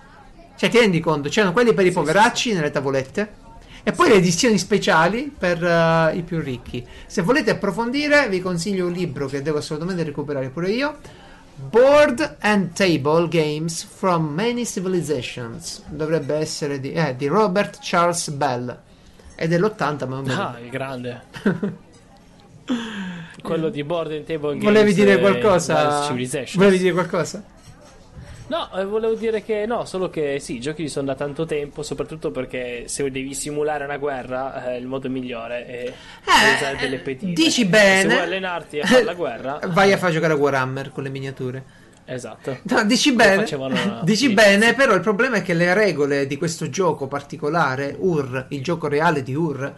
Cioè, 0.55 0.69
ti 0.69 0.77
rendi 0.77 0.99
conto? 0.99 1.29
C'erano 1.29 1.51
quelli 1.51 1.73
per 1.73 1.85
i 1.85 1.91
poveracci 1.91 2.53
nelle 2.53 2.69
tavolette. 2.69 3.41
E 3.85 3.91
poi 3.91 4.09
le 4.09 4.15
edizioni 4.15 4.57
speciali 4.57 5.33
per 5.35 5.61
eh, 5.61 6.15
i 6.15 6.21
più 6.21 6.39
ricchi. 6.39 6.85
Se 7.05 7.21
volete 7.21 7.51
approfondire, 7.51 8.29
vi 8.29 8.39
consiglio 8.39 8.85
un 8.85 8.93
libro 8.93 9.27
che 9.27 9.41
devo 9.41 9.57
assolutamente 9.57 10.03
recuperare 10.03 10.49
pure 10.49 10.69
io. 10.69 10.97
Board 11.55 12.37
and 12.39 12.73
Table 12.73 13.27
Games 13.27 13.83
from 13.83 14.27
Many 14.27 14.65
Civilizations. 14.65 15.83
Dovrebbe 15.87 16.35
essere 16.35 16.79
di, 16.79 16.93
eh, 16.93 17.15
di 17.15 17.27
Robert 17.27 17.79
Charles 17.81 18.29
Bell. 18.29 18.79
È 19.35 19.47
dell'80, 19.47 20.07
ma 20.07 20.15
non 20.15 20.29
Ah, 20.29 20.57
il 20.63 20.69
grande. 20.69 21.21
Quello 23.41 23.69
di 23.69 23.83
Board 23.83 24.11
and 24.11 24.25
Table 24.25 24.51
Games. 24.51 24.63
Volevi 24.63 24.93
dire 24.93 25.13
eh, 25.13 25.19
qualcosa? 25.19 26.07
Volevi 26.53 26.77
dire 26.77 26.91
qualcosa? 26.93 27.43
No, 28.47 28.69
eh, 28.75 28.85
volevo 28.85 29.13
dire 29.15 29.41
che 29.41 29.65
no, 29.65 29.85
solo 29.85 30.09
che 30.09 30.37
sì, 30.39 30.55
i 30.55 30.59
giochi 30.59 30.87
sono 30.89 31.07
da 31.07 31.15
tanto 31.15 31.45
tempo, 31.45 31.81
soprattutto 31.81 32.29
perché 32.29 32.83
se 32.87 33.09
devi 33.09 33.33
simulare 33.33 33.85
una 33.85 33.97
guerra, 33.97 34.73
eh, 34.73 34.77
il 34.77 34.85
modo 34.85 35.09
migliore 35.09 35.65
è 35.65 35.93
usare 36.55 36.77
delle 36.77 36.99
pedine. 36.99 37.31
Eh, 37.31 37.35
dici 37.35 37.63
Se 37.63 37.65
bene. 37.67 38.13
vuoi 38.13 38.25
allenarti 38.25 38.79
a 38.81 38.85
fare 38.85 39.03
la 39.03 39.13
guerra, 39.13 39.59
Vai 39.71 39.91
a 39.93 39.97
far 39.97 40.11
giocare 40.11 40.33
a 40.33 40.35
Warhammer 40.35 40.91
con 40.91 41.03
le 41.03 41.09
miniature. 41.09 41.63
esatto. 42.05 42.59
No, 42.63 42.83
dici 42.83 43.13
bene, 43.13 43.45
dici 44.03 44.29
bene, 44.31 44.73
però 44.73 44.93
il 44.93 45.01
problema 45.01 45.37
è 45.37 45.41
che 45.41 45.53
le 45.53 45.73
regole 45.73 46.27
di 46.27 46.37
questo 46.37 46.69
gioco 46.69 47.07
particolare, 47.07 47.95
UR, 47.97 48.47
il 48.49 48.61
gioco 48.61 48.87
reale 48.87 49.23
di 49.23 49.33
UR, 49.33 49.73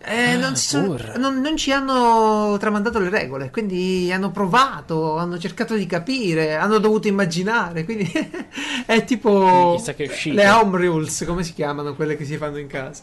eh, 0.00 0.36
non, 0.36 0.56
si 0.56 0.68
sono- 0.68 0.92
UR. 0.92 1.18
non- 1.18 1.40
non 1.40 1.56
ci 1.56 1.72
hanno 1.72 2.56
tramandato 2.58 2.98
le 2.98 3.10
regole, 3.10 3.50
quindi 3.50 4.10
hanno 4.12 4.30
provato, 4.30 5.16
hanno 5.16 5.38
cercato 5.38 5.74
di 5.74 5.86
capire, 5.86 6.54
hanno 6.56 6.78
dovuto 6.78 7.08
immaginare, 7.08 7.84
quindi 7.84 8.10
è 8.86 9.04
tipo 9.04 9.76
uscito. 9.78 10.34
le 10.36 10.48
home 10.48 10.78
rules, 10.86 11.24
come 11.26 11.42
si 11.42 11.52
chiamano 11.52 11.94
quelle 11.94 12.16
che 12.16 12.24
si 12.24 12.36
fanno 12.36 12.58
in 12.58 12.66
casa. 12.68 13.02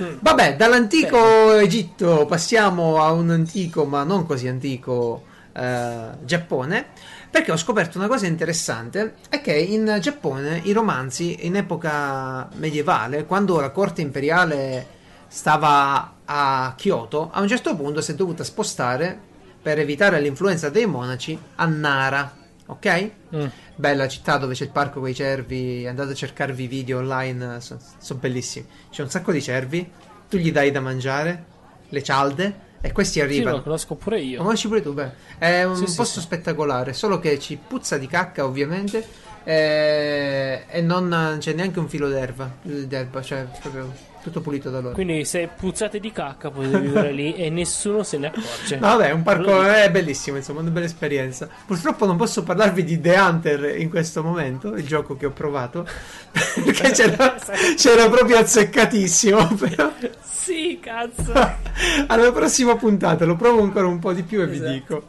Mm. 0.00 0.14
Vabbè, 0.20 0.56
dall'antico 0.56 1.52
Egitto 1.54 2.24
passiamo 2.26 3.02
a 3.02 3.12
un 3.12 3.30
antico, 3.30 3.84
ma 3.84 4.02
non 4.04 4.24
così 4.24 4.48
antico, 4.48 5.24
eh, 5.52 6.06
Giappone. 6.24 6.86
Perché 7.30 7.52
ho 7.52 7.56
scoperto 7.56 7.98
una 7.98 8.08
cosa 8.08 8.26
interessante: 8.26 9.14
è 9.28 9.40
che 9.42 9.52
in 9.52 9.98
Giappone 10.00 10.60
i 10.64 10.72
romanzi 10.72 11.46
in 11.46 11.56
epoca 11.56 12.48
medievale, 12.56 13.24
quando 13.26 13.60
la 13.60 13.70
corte 13.70 14.00
imperiale 14.00 14.98
stava 15.32 16.14
a 16.24 16.74
Kyoto, 16.76 17.30
a 17.32 17.40
un 17.40 17.46
certo 17.46 17.76
punto 17.76 18.00
si 18.00 18.10
è 18.10 18.14
dovuta 18.16 18.42
spostare 18.42 19.16
per 19.62 19.78
evitare 19.78 20.20
l'influenza 20.20 20.70
dei 20.70 20.86
monaci 20.86 21.38
a 21.56 21.66
Nara. 21.66 22.36
Ok? 22.66 23.10
Mm. 23.34 23.46
Bella 23.76 24.08
città 24.08 24.36
dove 24.38 24.54
c'è 24.54 24.64
il 24.64 24.70
parco 24.70 24.98
con 25.00 25.08
i 25.08 25.14
cervi. 25.14 25.86
Andate 25.86 26.12
a 26.12 26.14
cercarvi 26.14 26.66
video 26.66 26.98
online, 26.98 27.60
sono 27.60 28.20
bellissimi. 28.20 28.66
C'è 28.90 29.02
un 29.02 29.10
sacco 29.10 29.32
di 29.32 29.40
cervi. 29.42 29.88
Tu 30.28 30.36
gli 30.36 30.50
dai 30.52 30.70
da 30.70 30.80
mangiare 30.80 31.44
le 31.88 32.02
cialde 32.02 32.68
e 32.80 32.92
questi 32.92 33.14
Sì, 33.18 33.20
arrivano. 33.20 33.56
lo 33.56 33.62
conosco 33.62 33.94
pure 33.96 34.18
Lo 34.18 34.24
io. 34.24 34.42
conosci 34.42 34.68
pure 34.68 34.82
tu, 34.82 34.92
beh. 34.94 35.10
È 35.38 35.62
un 35.64 35.76
Sì, 35.76 35.86
sì, 35.86 35.96
posto 35.96 36.20
sì. 36.20 36.26
spettacolare, 36.26 36.92
solo 36.92 37.18
che 37.18 37.38
ci 37.38 37.56
puzza 37.64 37.98
di 37.98 38.06
cacca, 38.06 38.44
ovviamente. 38.44 39.04
eh, 39.42 40.64
E 40.68 40.80
non 40.80 41.36
c'è 41.40 41.52
neanche 41.52 41.78
un 41.80 41.88
filo 41.88 42.08
d'erba. 42.08 42.50
D'erba, 42.62 43.20
cioè 43.22 43.46
proprio 43.60 43.92
tutto 44.22 44.40
pulito 44.40 44.70
da 44.70 44.80
loro. 44.80 44.94
Quindi 44.94 45.24
se 45.24 45.48
puzzate 45.54 45.98
di 46.00 46.12
cacca 46.12 46.50
potete 46.50 46.78
vivere 46.80 47.12
lì 47.12 47.34
e 47.34 47.50
nessuno 47.50 48.02
se 48.02 48.18
ne 48.18 48.26
accorge. 48.28 48.76
No, 48.76 48.88
vabbè, 48.96 49.10
un 49.12 49.22
parco 49.22 49.60
lì. 49.62 49.68
è 49.68 49.90
bellissimo, 49.90 50.36
insomma, 50.36 50.60
una 50.60 50.70
bella 50.70 50.86
esperienza. 50.86 51.48
Purtroppo 51.66 52.06
non 52.06 52.16
posso 52.16 52.42
parlarvi 52.42 52.84
di 52.84 53.00
The 53.00 53.16
Hunter 53.18 53.78
in 53.78 53.88
questo 53.90 54.22
momento, 54.22 54.74
il 54.74 54.86
gioco 54.86 55.16
che 55.16 55.26
ho 55.26 55.30
provato, 55.30 55.86
perché 56.64 56.90
c'era, 56.90 57.36
c'era 57.76 58.08
proprio 58.08 58.38
azzeccatissimo, 58.38 59.54
però 59.58 59.90
Sì, 60.22 60.78
cazzo. 60.80 61.32
alla 62.06 62.32
prossima 62.32 62.76
puntata 62.76 63.24
lo 63.24 63.36
provo 63.36 63.62
ancora 63.62 63.86
un 63.86 63.98
po' 63.98 64.12
di 64.12 64.22
più 64.22 64.40
e 64.42 64.46
vi 64.46 64.56
Esatto. 64.56 64.70
dico. 64.72 65.02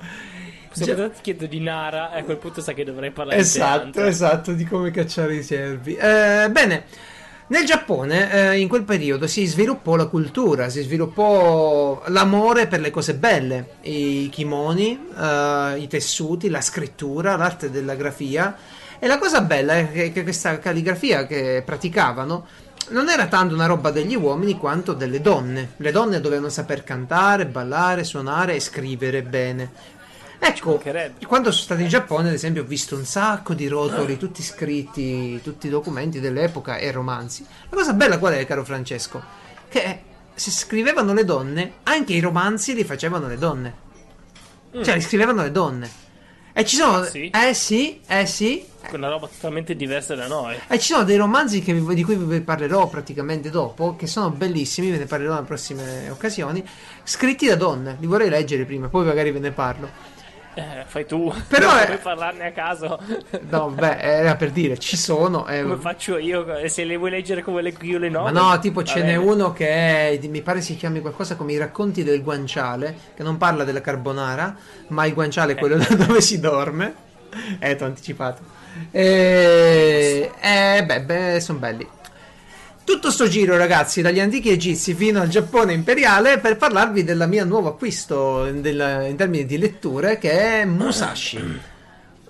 Se 0.74 0.86
Già- 0.86 0.94
potete 0.96 1.20
chiedo 1.22 1.46
di 1.48 1.60
Nara, 1.60 2.12
a 2.12 2.24
quel 2.24 2.38
punto 2.38 2.62
sa 2.62 2.72
che 2.72 2.86
dovrei 2.86 3.12
parlare 3.12 3.36
di 3.36 3.42
Esatto, 3.44 4.06
esatto, 4.06 4.54
di 4.54 4.64
come 4.64 4.90
cacciare 4.90 5.36
i 5.36 5.44
cervi. 5.44 5.96
Eh, 5.96 6.48
bene, 6.50 6.86
nel 7.52 7.66
Giappone 7.66 8.32
eh, 8.32 8.60
in 8.60 8.70
quel 8.70 8.84
periodo 8.84 9.28
si 9.28 9.46
sviluppò 9.46 9.98
la 9.98 10.06
cultura, 10.06 10.70
si 10.70 10.82
sviluppò 10.84 12.02
l'amore 12.08 12.68
per 12.68 12.80
le 12.80 12.92
cose 12.92 13.14
belle, 13.16 13.76
i 13.82 14.30
kimoni, 14.32 15.08
eh, 15.20 15.74
i 15.78 15.86
tessuti, 15.90 16.50
la 16.50 16.62
scrittura, 16.62 17.36
l'arte 17.36 17.70
della 17.70 17.96
grafia. 17.96 18.56
E 18.98 19.06
la 19.06 19.18
cosa 19.18 19.42
bella 19.42 19.74
è 19.74 20.14
che, 20.14 20.24
questa 20.24 20.60
calligrafia 20.60 21.28
che 21.28 21.62
praticavano 21.66 22.48
non 22.92 23.10
era 23.10 23.28
tanto 23.28 23.54
una 23.54 23.66
roba 23.66 23.92
degli 23.92 24.16
uomini 24.16 24.58
quanto 24.58 24.94
delle 24.94 25.20
donne. 25.20 25.74
Le 25.76 25.92
donne 25.92 26.22
dovevano 26.22 26.48
saper 26.48 26.86
cantare, 26.86 27.48
ballare, 27.48 28.06
suonare 28.06 28.56
e 28.56 28.62
scrivere 28.62 29.24
bene. 29.24 29.72
Ecco, 30.44 30.82
quando 31.28 31.52
sono 31.52 31.64
stato 31.64 31.82
in 31.82 31.88
Giappone, 31.88 32.30
ad 32.30 32.34
esempio, 32.34 32.64
ho 32.64 32.66
visto 32.66 32.96
un 32.96 33.06
sacco 33.06 33.54
di 33.54 33.68
rotoli, 33.68 34.18
tutti 34.18 34.42
scritti, 34.42 35.40
tutti 35.44 35.68
i 35.68 35.70
documenti 35.70 36.20
dell'epoca 36.20 36.78
e 36.78 36.92
romanzi. 36.92 37.46
La 37.70 37.78
cosa 37.78 37.94
bella 37.94 38.18
qual 38.18 38.34
è, 38.34 38.46
caro 38.48 38.66
Francesco? 38.66 39.22
Che 39.70 40.00
se 40.34 40.50
scrivevano 40.50 41.14
le 41.14 41.26
donne, 41.26 41.74
anche 41.84 42.14
i 42.14 42.20
romanzi 42.20 42.74
li 42.74 42.84
facevano 42.84 43.28
le 43.28 43.38
donne. 43.38 43.76
Cioè, 44.72 44.96
li 44.96 45.02
scrivevano 45.02 45.44
le 45.44 45.52
donne. 45.52 45.90
E 46.54 46.66
ci 46.66 46.76
sono... 46.76 47.04
Sì? 47.04 47.30
Eh 47.30 47.54
sì, 47.54 48.02
eh 48.08 48.26
sì. 48.26 48.66
Una 48.94 49.10
roba 49.10 49.28
totalmente 49.28 49.76
diversa 49.76 50.16
da 50.16 50.26
noi. 50.26 50.58
E 50.68 50.80
ci 50.80 50.92
sono 50.92 51.04
dei 51.04 51.18
romanzi 51.18 51.62
che 51.62 51.72
di 51.94 52.04
cui 52.04 52.16
vi 52.16 52.42
parlerò 52.42 52.88
praticamente 52.88 53.52
dopo, 53.52 53.96
che 53.96 54.08
sono 54.08 54.32
bellissimi, 54.32 54.90
ve 54.90 54.98
ne 54.98 55.06
parlerò 55.06 55.38
in 55.38 55.46
prossime 55.46 56.10
occasioni, 56.10 56.68
scritti 57.04 57.46
da 57.46 57.56
donne. 57.56 57.98
Li 58.00 58.08
vorrei 58.08 58.30
leggere 58.30 58.66
prima, 58.66 58.88
poi 58.88 59.06
magari 59.06 59.32
ve 59.32 59.40
ne 59.40 59.52
parlo. 59.52 60.20
Eh, 60.54 60.84
fai 60.86 61.06
tu. 61.06 61.34
Però 61.48 61.70
non 61.70 61.78
è- 61.80 61.86
puoi 61.86 61.98
parlarne 61.98 62.46
a 62.48 62.52
caso. 62.52 63.00
No, 63.50 63.70
beh, 63.70 63.98
era 64.00 64.36
per 64.36 64.52
dire, 64.52 64.78
ci 64.78 64.98
sono. 64.98 65.48
eh, 65.48 65.62
Come 65.62 65.78
faccio 65.78 66.18
io? 66.18 66.46
Se 66.68 66.84
le 66.84 66.98
vuoi 66.98 67.10
leggere 67.10 67.42
come 67.42 67.62
leggo 67.62 67.86
io 67.86 67.98
le 68.00 68.10
ma 68.10 68.30
note. 68.30 68.32
no, 68.34 68.60
tipo 68.60 68.84
ce 68.84 69.02
n'è 69.02 69.16
uno 69.16 69.54
che 69.54 69.68
è, 70.20 70.20
mi 70.28 70.42
pare 70.42 70.60
si 70.62 70.76
chiami 70.76 71.00
qualcosa 71.00 71.36
come 71.36 71.54
i 71.54 71.58
racconti 71.58 72.04
del 72.04 72.22
guanciale, 72.22 72.96
che 73.16 73.24
non 73.24 73.38
parla 73.38 73.64
della 73.64 73.82
carbonara, 73.82 74.56
ma 74.88 75.06
il 75.06 75.14
guanciale 75.14 75.54
è 75.54 75.56
quello 75.56 75.78
dove 75.96 76.20
si 76.20 76.40
dorme. 76.40 76.94
Eh, 77.60 77.76
t'ho 77.78 77.86
anticipato. 77.86 78.42
E, 78.92 80.32
eh, 80.42 80.84
beh, 80.86 81.02
beh 81.02 81.40
sono 81.40 81.60
belli. 81.60 81.88
Tutto 82.84 83.12
sto 83.12 83.28
giro, 83.28 83.58
ragazzi, 83.58 84.02
dagli 84.02 84.20
antichi 84.20 84.50
egizi 84.50 84.94
fino 84.94 85.22
al 85.22 85.28
Giappone 85.30 85.72
imperiale, 85.74 86.40
per 86.40 86.58
parlarvi 86.58 87.04
del 87.04 87.26
mio 87.28 87.46
nuovo 87.46 87.70
acquisto 87.70 88.44
del- 88.52 89.06
in 89.10 89.16
termini 89.16 89.46
di 89.46 89.58
letture, 89.58 90.18
che 90.18 90.62
è 90.62 90.66
Musashi. 90.66 91.60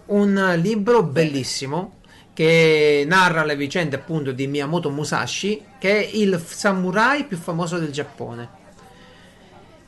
Un 0.08 0.54
libro 0.62 1.04
bellissimo 1.04 2.00
che 2.34 3.04
narra 3.08 3.44
le 3.44 3.56
vicende 3.56 3.96
appunto 3.96 4.32
di 4.34 4.46
Miyamoto 4.48 4.90
Musashi, 4.90 5.64
che 5.80 6.06
è 6.06 6.10
il 6.14 6.42
samurai 6.46 7.24
più 7.26 7.38
famoso 7.38 7.78
del 7.80 7.92
Giappone. 7.92 8.60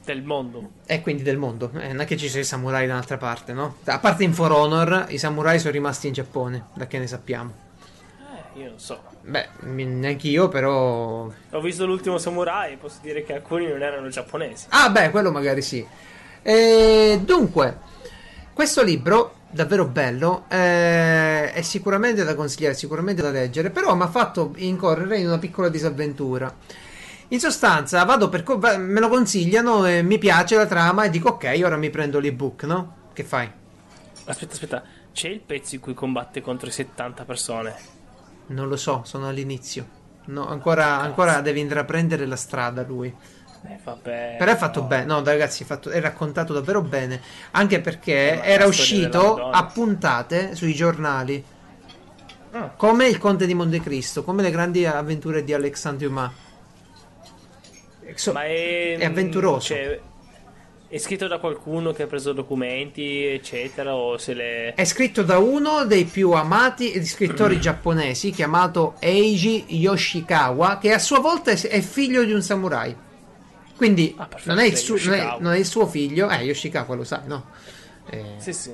Del 0.03 0.24
mondo. 0.24 0.72
E 0.86 1.01
quindi 1.01 1.24
del 1.24 1.38
mondo. 1.38 1.72
Eh, 1.78 1.88
non 1.89 2.01
è 2.01 2.05
che 2.05 2.18
ci 2.18 2.28
sono 2.30 2.41
i 2.41 2.45
samurai 2.45 2.88
da 2.88 2.93
un'altra 2.93 3.18
parte, 3.18 3.53
no? 3.53 3.78
A 3.86 3.99
parte 3.99 4.24
in 4.24 4.34
For 4.34 4.51
Honor, 4.51 5.05
i 5.09 5.18
samurai 5.18 5.59
sono 5.59 5.72
rimasti 5.72 6.07
in 6.07 6.14
Giappone, 6.14 6.66
da 6.74 6.88
che 6.88 6.97
ne 6.99 7.07
sappiamo. 7.07 7.53
io 8.55 8.70
non 8.70 8.80
so. 8.80 9.12
Beh, 9.26 9.47
neanche 9.61 10.28
io, 10.28 10.49
però. 10.49 11.32
Ho 11.51 11.61
visto 11.61 11.86
l'ultimo 11.86 12.17
samurai 12.17 12.74
e 12.74 12.78
posso 12.78 12.97
dire 13.01 13.24
che 13.24 13.34
alcuni 13.34 13.67
non 13.67 13.82
erano 13.82 14.09
giapponesi. 14.09 14.65
Ah, 14.69 14.89
beh, 14.89 15.11
quello 15.11 15.32
magari 15.32 15.61
sì. 15.61 15.86
E, 16.41 17.21
dunque, 17.24 17.78
questo 18.51 18.84
libro, 18.84 19.36
davvero 19.49 19.86
bello, 19.86 20.43
eh, 20.49 21.53
è 21.53 21.61
sicuramente 21.61 22.26
da 22.26 22.36
consigliare, 22.36 22.74
sicuramente 22.74 23.21
da 23.21 23.32
leggere, 23.32 23.69
però 23.69 23.95
mi 23.95 24.03
ha 24.03 24.09
fatto 24.09 24.51
incorrere 24.57 25.17
in 25.19 25.28
una 25.28 25.39
piccola 25.39 25.69
disavventura. 25.69 26.53
In 27.30 27.39
sostanza, 27.39 28.03
vado 28.03 28.28
per 28.28 28.43
co- 28.43 28.57
me 28.59 28.99
lo 28.99 29.07
consigliano 29.07 29.86
e 29.86 30.03
mi 30.03 30.17
piace 30.17 30.57
la 30.57 30.65
trama 30.65 31.05
e 31.05 31.09
dico 31.09 31.30
ok, 31.30 31.61
ora 31.63 31.78
mi 31.78 31.89
prendo 31.89 32.19
l'ebook, 32.19 32.63
no? 32.65 32.95
Che 33.13 33.24
fai? 33.24 33.49
Aspetta, 34.26 34.53
aspetta, 34.53 34.84
c'è 35.13 35.30
il 35.30 35.39
pezzo 35.39 35.76
in 35.76 35.82
cui 35.82 35.93
combatte 35.93 36.41
contro 36.41 36.67
i 36.67 36.71
70 36.71 37.24
persone. 37.24 38.01
Non 38.47 38.67
lo 38.67 38.75
so, 38.75 39.01
sono 39.05 39.27
all'inizio. 39.27 40.01
No, 40.25 40.47
ancora, 40.47 40.99
ancora 40.99 41.41
deve 41.41 41.59
intraprendere 41.59 42.25
la 42.25 42.35
strada 42.35 42.83
lui. 42.83 43.13
Eh, 43.65 43.79
vabbè. 43.81 44.35
Però 44.37 44.51
è 44.51 44.55
fatto 44.55 44.81
no. 44.81 44.87
bene, 44.87 45.05
no, 45.05 45.23
ragazzi, 45.23 45.63
è, 45.63 45.65
fatto- 45.65 45.89
è 45.89 45.99
raccontato 46.01 46.53
davvero 46.53 46.81
bene. 46.81 47.21
Anche 47.51 47.79
perché 47.79 48.41
era 48.41 48.65
uscito 48.65 49.49
a 49.49 49.65
puntate 49.65 50.55
sui 50.55 50.73
giornali. 50.73 51.43
Ah. 52.51 52.69
Come 52.75 53.07
il 53.07 53.17
Conte 53.17 53.45
di 53.45 53.53
Montecristo, 53.53 54.23
come 54.23 54.43
le 54.43 54.51
grandi 54.51 54.85
avventure 54.85 55.43
di 55.43 55.53
Alexandre 55.53 56.07
Dumas. 56.07 56.31
So- 58.15 58.33
Ma 58.33 58.43
è, 58.43 58.97
è 58.97 59.05
avventuroso. 59.05 59.67
cioè, 59.67 59.99
è 60.93 60.99
scritto 60.99 61.25
da 61.27 61.39
qualcuno 61.39 61.91
che 61.91 62.03
ha 62.03 62.05
preso 62.05 62.33
documenti, 62.33 63.25
eccetera, 63.25 63.95
o 63.95 64.19
se 64.19 64.35
le... 64.35 64.73
È 64.75 64.83
scritto 64.85 65.23
da 65.23 65.39
uno 65.39 65.85
dei 65.85 66.05
più 66.05 66.29
amati 66.33 66.93
Mm. 66.95 67.01
scrittori 67.01 67.59
giapponesi 67.59 68.29
chiamato 68.29 68.93
Eiji 68.99 69.65
Yoshikawa, 69.69 70.77
che 70.77 70.93
a 70.93 70.99
sua 70.99 71.17
volta 71.17 71.49
è 71.49 71.81
figlio 71.81 72.23
di 72.23 72.31
un 72.31 72.43
samurai. 72.43 72.95
Quindi 73.75 74.13
Ah, 74.19 74.29
non, 74.43 74.59
è 74.59 74.69
suo, 74.75 74.97
non, 75.05 75.13
è, 75.15 75.35
non 75.39 75.53
è 75.53 75.57
il 75.57 75.65
suo 75.65 75.87
figlio, 75.87 76.29
eh, 76.29 76.43
Yoshikawa 76.43 76.93
lo 76.93 77.03
sai, 77.03 77.21
no? 77.25 77.47
Eh, 78.11 78.23
Sì, 78.37 78.53
sì. 78.53 78.71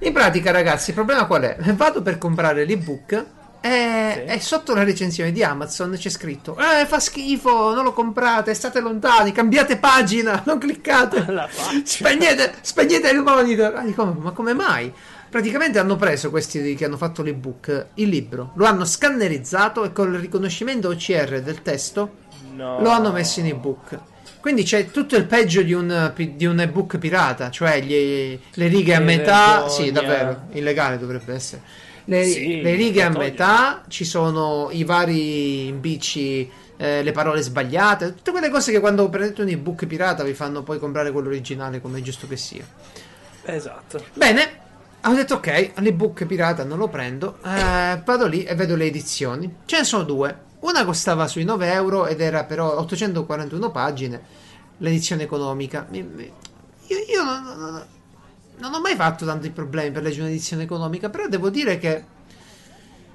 In 0.00 0.12
pratica, 0.12 0.50
ragazzi, 0.50 0.90
il 0.90 0.96
problema 0.96 1.24
qual 1.24 1.44
è? 1.44 1.56
Vado 1.72 2.02
per 2.02 2.18
comprare 2.18 2.66
l'ebook 2.66 3.26
e, 3.62 4.24
Sì. 4.26 4.34
e 4.34 4.40
sotto 4.40 4.74
la 4.74 4.82
recensione 4.84 5.32
di 5.32 5.42
Amazon 5.42 5.92
c'è 5.96 6.10
scritto: 6.10 6.56
Eh, 6.58 6.84
fa 6.86 6.98
schifo, 7.00 7.72
non 7.72 7.84
lo 7.84 7.92
comprate, 7.92 8.52
state 8.54 8.80
lontani, 8.80 9.32
cambiate 9.32 9.76
pagina, 9.78 10.42
non 10.46 10.58
cliccate. 10.58 11.24
Spegnete, 11.84 12.54
spegnete 12.60 13.08
il 13.10 13.20
monitor. 13.20 13.74
Ah, 13.76 13.82
dico, 13.82 14.04
ma 14.04 14.32
come 14.32 14.52
mai? 14.52 14.92
Praticamente 15.30 15.78
hanno 15.78 15.96
preso 15.96 16.28
questi 16.28 16.74
che 16.74 16.84
hanno 16.84 16.98
fatto 16.98 17.22
l'ebook, 17.22 17.86
il 17.94 18.08
libro, 18.10 18.50
lo 18.56 18.66
hanno 18.66 18.84
scannerizzato 18.84 19.84
e 19.84 19.92
con 19.92 20.12
il 20.12 20.20
riconoscimento 20.20 20.88
OCR 20.88 21.40
del 21.40 21.62
testo 21.62 22.20
No. 22.54 22.80
lo 22.82 22.90
hanno 22.90 23.12
messo 23.12 23.40
in 23.40 23.46
ebook. 23.46 23.98
Quindi 24.38 24.62
c'è 24.64 24.90
tutto 24.90 25.16
il 25.16 25.24
peggio 25.24 25.62
di 25.62 25.72
un, 25.72 26.12
di 26.34 26.44
un 26.44 26.60
ebook 26.60 26.98
pirata, 26.98 27.48
cioè 27.48 27.80
gli- 27.80 28.38
le 28.52 28.66
righe 28.66 28.94
a 28.94 28.98
Che 28.98 29.04
metà. 29.04 29.46
vergogna. 29.52 29.68
Sì, 29.70 29.90
davvero, 29.90 30.40
illegale 30.52 30.98
dovrebbe 30.98 31.32
essere. 31.32 31.62
Le, 32.04 32.24
Sì, 32.24 32.60
le 32.60 32.74
righe 32.74 33.02
a 33.02 33.10
metà, 33.10 33.84
ci 33.88 34.04
sono 34.04 34.68
i 34.72 34.84
vari 34.84 35.66
impicci, 35.68 36.50
eh, 36.76 37.02
le 37.02 37.12
parole 37.12 37.40
sbagliate, 37.42 38.14
tutte 38.14 38.30
quelle 38.32 38.50
cose 38.50 38.72
che 38.72 38.80
quando 38.80 39.08
prendete 39.08 39.42
un 39.42 39.48
ebook 39.48 39.86
pirata 39.86 40.24
vi 40.24 40.34
fanno 40.34 40.62
poi 40.62 40.78
comprare 40.78 41.12
quello 41.12 41.28
originale 41.28 41.80
come 41.80 41.98
è 42.00 42.02
giusto 42.02 42.26
che 42.26 42.36
sia. 42.36 42.64
Esatto. 43.44 44.04
Bene, 44.14 44.60
ho 45.04 45.14
detto 45.14 45.34
ok, 45.34 45.72
l'ebook 45.76 46.24
pirata 46.26 46.64
non 46.64 46.78
lo 46.78 46.88
prendo, 46.88 47.38
eh, 47.44 48.00
vado 48.04 48.26
lì 48.26 48.42
e 48.44 48.54
vedo 48.54 48.74
le 48.76 48.86
edizioni. 48.86 49.56
Ce 49.66 49.78
ne 49.78 49.84
sono 49.84 50.02
due. 50.02 50.50
Una 50.60 50.84
costava 50.84 51.26
sui 51.26 51.44
9 51.44 51.72
euro 51.72 52.06
ed 52.06 52.20
era 52.20 52.44
però 52.44 52.78
841 52.78 53.70
pagine, 53.72 54.20
l'edizione 54.78 55.22
economica. 55.24 55.86
Mi- 55.90 56.02
mi- 56.02 56.32
Io, 56.88 56.98
io 56.98 57.24
non, 57.24 57.42
non- 57.42 57.84
non 58.58 58.72
ho 58.74 58.80
mai 58.80 58.94
fatto 58.96 59.24
tanti 59.26 59.50
problemi 59.50 59.90
per 59.90 60.02
leggere 60.02 60.22
un'edizione 60.22 60.62
economica, 60.64 61.08
però 61.10 61.26
devo 61.28 61.50
dire 61.50 61.78
che, 61.78 62.04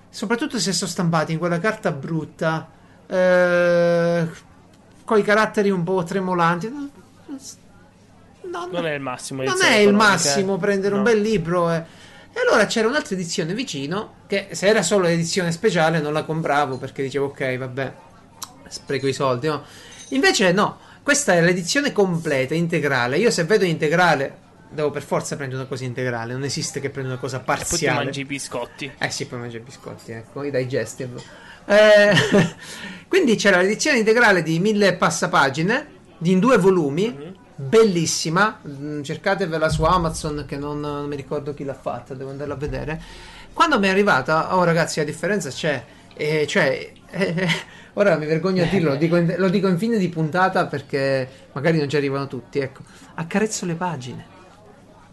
soprattutto 0.09 0.59
se 0.59 0.71
sono 0.73 0.89
stampati 0.89 1.33
in 1.33 1.37
quella 1.39 1.59
carta 1.59 1.91
brutta, 1.91 2.69
eh, 3.07 4.27
con 5.05 5.17
i 5.17 5.23
caratteri 5.23 5.69
un 5.69 5.83
po' 5.83 6.03
tremolanti, 6.03 6.69
non- 6.69 6.89
non- 7.27 8.69
Non 8.71 8.85
è 8.85 8.93
il 8.93 9.01
massimo. 9.01 9.43
non 9.43 9.61
è 9.61 9.75
il 9.75 9.93
massimo 9.93 10.55
eh. 10.55 10.59
prendere 10.59 10.93
un 10.95 11.01
No. 11.01 11.05
bel 11.09 11.19
libro. 11.21 11.71
eh. 11.71 11.83
E 12.33 12.39
allora 12.47 12.65
c'era 12.65 12.87
un'altra 12.87 13.15
edizione 13.15 13.53
vicino 13.53 14.13
che 14.27 14.49
se 14.51 14.67
era 14.67 14.83
solo 14.83 15.03
l'edizione 15.05 15.51
speciale 15.51 15.99
non 15.99 16.13
la 16.13 16.23
compravo 16.23 16.77
perché 16.77 17.01
dicevo 17.03 17.27
ok, 17.27 17.57
vabbè, 17.57 17.93
spreco 18.67 19.07
i 19.07 19.13
soldi. 19.13 19.47
No? 19.47 19.63
Invece 20.09 20.51
no, 20.51 20.77
questa 21.03 21.33
è 21.33 21.41
l'edizione 21.41 21.91
completa, 21.91 22.53
integrale. 22.53 23.17
Io 23.17 23.31
se 23.31 23.43
vedo 23.45 23.65
integrale 23.65 24.45
devo 24.69 24.89
per 24.91 25.03
forza 25.03 25.35
prendere 25.35 25.59
una 25.61 25.69
cosa 25.69 25.83
integrale, 25.85 26.33
non 26.33 26.43
esiste 26.43 26.79
che 26.79 26.89
prendo 26.89 27.11
una 27.11 27.19
cosa 27.19 27.37
E 27.37 27.39
poi 27.43 27.55
parziale. 27.55 28.03
mangi 28.05 28.21
i 28.21 28.25
biscotti. 28.25 28.91
Eh 28.97 29.09
sì, 29.09 29.25
poi 29.27 29.39
mangio 29.39 29.57
i 29.57 29.61
biscotti, 29.61 30.11
ecco, 30.11 30.43
i 30.43 30.51
digestive. 30.51 31.21
Eh, 31.65 32.11
quindi 33.07 33.35
c'era 33.35 33.57
l'edizione 33.61 33.97
integrale 33.99 34.43
di 34.43 34.59
mille 34.59 34.93
passapagine, 34.95 35.95
in 36.19 36.39
due 36.39 36.57
volumi, 36.57 37.07
Mhm. 37.09 37.35
bellissima. 37.55 38.59
Mm, 38.67 39.01
Cercatevela 39.01 39.69
su 39.69 39.83
Amazon, 39.83 40.45
che 40.47 40.57
non, 40.57 40.79
non 40.79 41.07
mi 41.07 41.15
ricordo 41.15 41.53
chi 41.53 41.63
l'ha 41.63 41.73
fatta, 41.73 42.13
devo 42.13 42.29
andarla 42.31 42.53
a 42.53 42.57
vedere. 42.57 43.01
Quando 43.53 43.79
mi 43.79 43.87
è 43.87 43.89
arrivata, 43.89 44.55
oh 44.55 44.63
ragazzi, 44.63 44.99
la 44.99 45.05
differenza 45.05 45.49
c'è. 45.49 45.83
Eh, 46.15 46.45
cioè, 46.47 46.91
eh, 47.11 47.47
ora 47.93 48.15
mi 48.17 48.25
vergogno 48.25 48.63
a 48.63 48.67
dirlo, 48.67 48.89
lo 48.91 48.95
dico, 48.95 49.15
in, 49.17 49.33
lo 49.37 49.49
dico 49.49 49.67
in 49.67 49.77
fine 49.77 49.97
di 49.97 50.09
puntata 50.09 50.65
perché 50.67 51.27
magari 51.53 51.77
non 51.79 51.89
ci 51.89 51.95
arrivano 51.95 52.27
tutti. 52.27 52.59
Ecco, 52.59 52.81
accarezzo 53.15 53.65
le 53.65 53.75
pagine. 53.75 54.35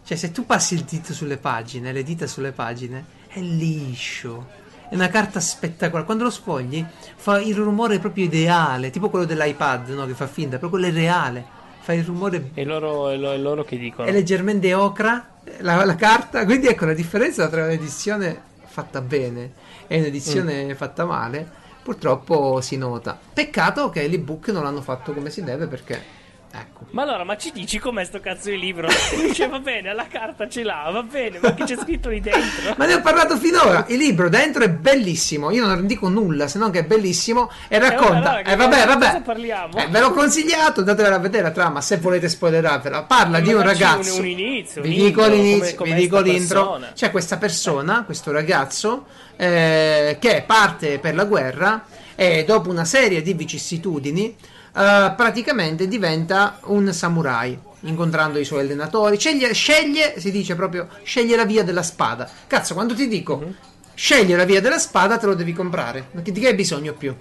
Cioè, 0.05 0.15
se 0.17 0.31
tu 0.31 0.45
passi 0.45 0.75
il 0.75 0.81
dito 0.83 1.13
sulle 1.13 1.37
pagine, 1.37 1.91
le 1.91 2.03
dita 2.03 2.27
sulle 2.27 2.51
pagine, 2.51 3.05
è 3.27 3.39
liscio. 3.39 4.47
È 4.87 4.93
una 4.93 5.07
carta 5.07 5.39
spettacolare. 5.39 6.05
Quando 6.05 6.25
lo 6.25 6.29
sfogli, 6.29 6.85
fa 7.15 7.41
il 7.41 7.55
rumore 7.55 7.97
proprio 7.97 8.25
ideale, 8.25 8.91
tipo 8.91 9.09
quello 9.09 9.25
dell'iPad, 9.25 9.89
no? 9.89 10.05
Che 10.05 10.13
fa 10.13 10.27
finta, 10.27 10.57
però 10.57 10.69
quello 10.69 10.85
è 10.85 10.91
reale. 10.91 11.43
Fa 11.79 11.93
il 11.93 12.03
rumore. 12.03 12.51
E 12.53 12.63
loro, 12.63 13.09
e 13.09 13.17
lo- 13.17 13.31
e 13.31 13.37
loro 13.39 13.63
che 13.63 13.77
dicono? 13.77 14.07
È 14.07 14.11
leggermente 14.11 14.71
ocra 14.75 15.37
la, 15.59 15.83
la 15.83 15.95
carta. 15.95 16.45
Quindi 16.45 16.67
ecco 16.67 16.85
la 16.85 16.93
differenza 16.93 17.47
tra 17.49 17.63
un'edizione 17.63 18.39
fatta 18.65 19.01
bene 19.01 19.51
e 19.87 19.97
un'edizione 19.99 20.75
fatta 20.75 21.05
male. 21.05 21.63
Purtroppo 21.81 22.61
si 22.61 22.77
nota. 22.77 23.19
Peccato 23.33 23.89
che 23.89 24.07
l'ebook 24.07 24.49
non 24.49 24.63
l'hanno 24.63 24.81
fatto 24.81 25.13
come 25.13 25.29
si 25.31 25.43
deve 25.43 25.65
perché. 25.67 26.23
Ecco. 26.57 26.85
Ma 26.91 27.01
allora, 27.01 27.23
ma 27.25 27.35
ci 27.35 27.51
dici 27.51 27.79
com'è 27.79 28.05
sto 28.05 28.19
cazzo 28.21 28.49
di 28.49 28.57
libro? 28.57 28.87
Dice, 29.27 29.47
va 29.47 29.59
bene, 29.59 29.93
la 29.93 30.07
carta 30.07 30.47
ce 30.47 30.63
l'ha, 30.63 30.87
va 30.91 31.03
bene, 31.03 31.39
ma 31.41 31.53
che 31.53 31.65
c'è 31.65 31.75
scritto 31.77 32.07
lì 32.09 32.21
dentro? 32.21 32.73
Ma 32.77 32.85
ne 32.85 32.93
ho 32.93 33.01
parlato 33.01 33.35
finora. 33.37 33.83
Il 33.89 33.97
libro 33.97 34.29
dentro 34.29 34.63
è 34.63 34.69
bellissimo. 34.69 35.51
Io 35.51 35.65
non 35.65 35.85
dico 35.85 36.07
nulla 36.07 36.47
se 36.47 36.57
non 36.57 36.71
che 36.71 36.79
è 36.79 36.83
bellissimo. 36.85 37.51
E 37.67 37.77
racconta. 37.79 38.39
E 38.39 38.43
che- 38.43 38.55
vabbè, 38.55 38.81
di 38.81 38.87
vabbè. 38.87 39.05
cosa 39.07 39.21
parliamo? 39.21 39.77
Eh, 39.77 39.87
ve 39.87 39.99
l'ho 39.99 40.11
consigliato. 40.11 40.81
Datevela 40.83 41.15
a 41.15 41.19
vedere 41.19 41.43
la 41.43 41.51
trama. 41.51 41.81
Se 41.81 41.97
volete 41.97 42.29
spoilerarvela. 42.29 43.03
Parla 43.03 43.39
Eh, 43.39 43.41
di 43.41 43.49
un 43.51 43.57
ma 43.57 43.63
ragazzo. 43.63 44.13
un- 44.13 44.19
un 44.19 44.27
inizio, 44.27 44.81
vi 44.81 44.89
dico 44.89 45.21
intro, 45.23 45.27
l'inizio, 45.35 45.75
come- 45.75 45.93
vi 45.93 46.01
dico 46.01 46.19
l'intro. 46.21 46.61
persona. 46.61 46.91
C'è 46.93 47.11
questa 47.11 47.37
persona, 47.37 48.03
questo 48.05 48.31
ragazzo, 48.31 49.05
eh, 49.35 50.17
che 50.21 50.43
parte 50.47 50.99
per 50.99 51.15
la 51.15 51.25
guerra 51.25 51.85
e 52.15 52.45
dopo 52.45 52.69
una 52.69 52.85
serie 52.85 53.21
di 53.21 53.33
vicissitudini. 53.33 54.35
Eh, 54.75 55.13
praticamente 55.15 55.87
diventa 55.87 56.59
un 56.65 56.91
samurai 56.93 57.57
incontrando 57.81 58.39
i 58.39 58.45
suoi 58.45 58.61
allenatori 58.61 59.17
sceglie, 59.19 59.53
sceglie 59.53 60.19
si 60.19 60.31
dice 60.31 60.55
proprio 60.55 60.87
sceglie 61.03 61.35
la 61.35 61.45
via 61.45 61.63
della 61.63 61.83
spada 61.83 62.27
cazzo 62.47 62.73
quando 62.73 62.93
ti 62.95 63.07
dico 63.07 63.37
Mhm. 63.37 63.55
scegli 63.93 64.35
la 64.35 64.43
via 64.45 64.59
della 64.61 64.79
spada 64.79 65.17
te 65.17 65.25
lo 65.27 65.35
devi 65.35 65.53
comprare 65.53 66.09
di 66.11 66.39
che 66.39 66.47
hai 66.47 66.55
bisogno 66.55 66.93
più 66.93 67.15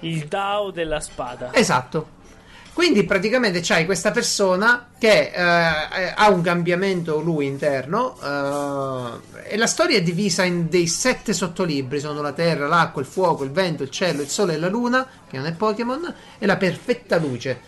Il 0.00 0.26
Dao 0.26 0.70
della 0.72 0.98
spada. 1.00 1.50
Esatto. 1.52 2.20
Quindi 2.72 3.04
praticamente 3.04 3.60
c'hai 3.60 3.84
questa 3.84 4.12
persona 4.12 4.88
che 4.98 5.30
eh, 5.34 5.42
ha 6.14 6.30
un 6.30 6.40
cambiamento 6.40 7.20
lui 7.20 7.46
interno 7.46 8.16
eh, 8.22 9.52
e 9.52 9.56
la 9.58 9.66
storia 9.66 9.98
è 9.98 10.02
divisa 10.02 10.44
in 10.44 10.70
dei 10.70 10.86
sette 10.86 11.34
sottolibri, 11.34 12.00
sono 12.00 12.22
la 12.22 12.32
terra, 12.32 12.66
l'acqua, 12.66 13.02
il 13.02 13.06
fuoco, 13.06 13.44
il 13.44 13.50
vento, 13.50 13.82
il 13.82 13.90
cielo, 13.90 14.22
il 14.22 14.28
sole 14.28 14.54
e 14.54 14.58
la 14.58 14.68
luna, 14.68 15.06
che 15.28 15.36
non 15.36 15.46
è 15.46 15.52
Pokémon, 15.52 16.14
e 16.38 16.46
la 16.46 16.56
perfetta 16.56 17.18
luce. 17.18 17.60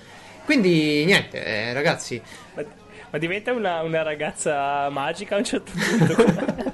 Quindi 0.47 1.05
niente, 1.05 1.45
eh, 1.45 1.73
ragazzi, 1.75 2.21
Ma, 2.55 2.65
ma 3.11 3.19
diventa 3.19 3.53
una, 3.53 3.83
una 3.83 4.03
ragazza 4.03 4.89
magica 4.89 5.35
a 5.35 5.39
un 5.39 5.45
certo 5.45 5.71
punto. 5.73 6.73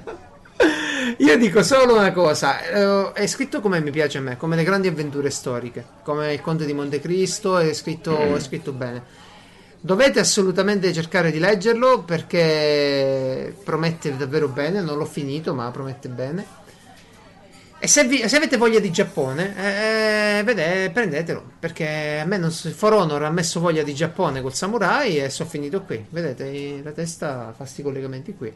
io 1.31 1.37
dico 1.37 1.63
solo 1.63 1.95
una 1.95 2.11
cosa, 2.11 2.61
eh, 2.61 3.11
è 3.13 3.25
scritto 3.25 3.61
come 3.61 3.79
mi 3.79 3.91
piace 3.91 4.17
a 4.17 4.21
me, 4.21 4.35
come 4.35 4.57
le 4.57 4.63
grandi 4.63 4.89
avventure 4.89 5.29
storiche, 5.29 5.85
come 6.03 6.33
il 6.33 6.41
Conte 6.41 6.65
di 6.65 6.73
Montecristo, 6.73 7.57
è 7.57 7.71
scritto, 7.73 8.17
è 8.35 8.39
scritto 8.41 8.73
bene. 8.73 9.01
Dovete 9.79 10.19
assolutamente 10.19 10.91
cercare 10.91 11.31
di 11.31 11.39
leggerlo 11.39 12.03
perché 12.03 13.55
promette 13.63 14.17
davvero 14.17 14.49
bene, 14.49 14.81
non 14.81 14.97
l'ho 14.97 15.05
finito 15.05 15.53
ma 15.53 15.71
promette 15.71 16.09
bene. 16.09 16.45
E 17.79 17.87
se, 17.87 18.03
vi- 18.03 18.27
se 18.27 18.35
avete 18.35 18.57
voglia 18.57 18.79
di 18.79 18.91
Giappone, 18.91 19.55
eh, 20.37 20.43
vede, 20.43 20.91
prendetelo. 20.91 21.43
Perché 21.59 22.19
a 22.21 22.25
me 22.25 22.37
non 22.37 22.51
For 22.51 22.93
Honor 22.93 23.23
ha 23.23 23.31
messo 23.31 23.61
voglia 23.61 23.83
di 23.83 23.93
Giappone 23.95 24.41
col 24.41 24.53
samurai 24.53 25.17
e 25.17 25.29
sono 25.29 25.49
finito 25.49 25.81
qui. 25.81 26.05
Vedete, 26.09 26.81
la 26.83 26.91
testa 26.91 27.53
fa 27.55 27.65
sti 27.65 27.81
collegamenti 27.81 28.35
qui. 28.35 28.53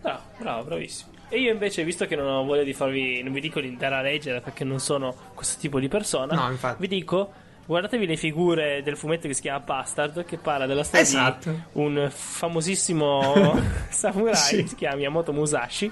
Bravo, 0.00 0.22
bravo, 0.38 0.64
bravissimo. 0.64 1.11
E 1.34 1.38
io 1.40 1.50
invece, 1.50 1.82
visto 1.82 2.04
che 2.06 2.14
non 2.14 2.26
ho 2.26 2.44
voglia 2.44 2.62
di 2.62 2.74
farvi, 2.74 3.22
non 3.22 3.32
vi 3.32 3.40
dico 3.40 3.58
l'intera 3.58 4.02
leggere 4.02 4.42
perché 4.42 4.64
non 4.64 4.78
sono 4.80 5.14
questo 5.32 5.58
tipo 5.58 5.80
di 5.80 5.88
persona, 5.88 6.34
No, 6.34 6.50
infatti. 6.50 6.76
vi 6.78 6.88
dico, 6.88 7.32
guardatevi 7.64 8.06
le 8.06 8.16
figure 8.16 8.82
del 8.82 8.98
fumetto 8.98 9.28
che 9.28 9.32
si 9.34 9.40
chiama 9.40 9.60
Bastard, 9.60 10.26
che 10.26 10.36
parla 10.36 10.66
della 10.66 10.82
storia 10.84 11.00
Esatto. 11.06 11.50
di 11.50 11.58
un 11.72 12.10
famosissimo 12.12 13.58
samurai 13.88 14.34
Sì. 14.36 14.56
che 14.62 14.66
si 14.68 14.74
chiama 14.74 14.96
Miyamoto 14.96 15.32
Musashi 15.32 15.90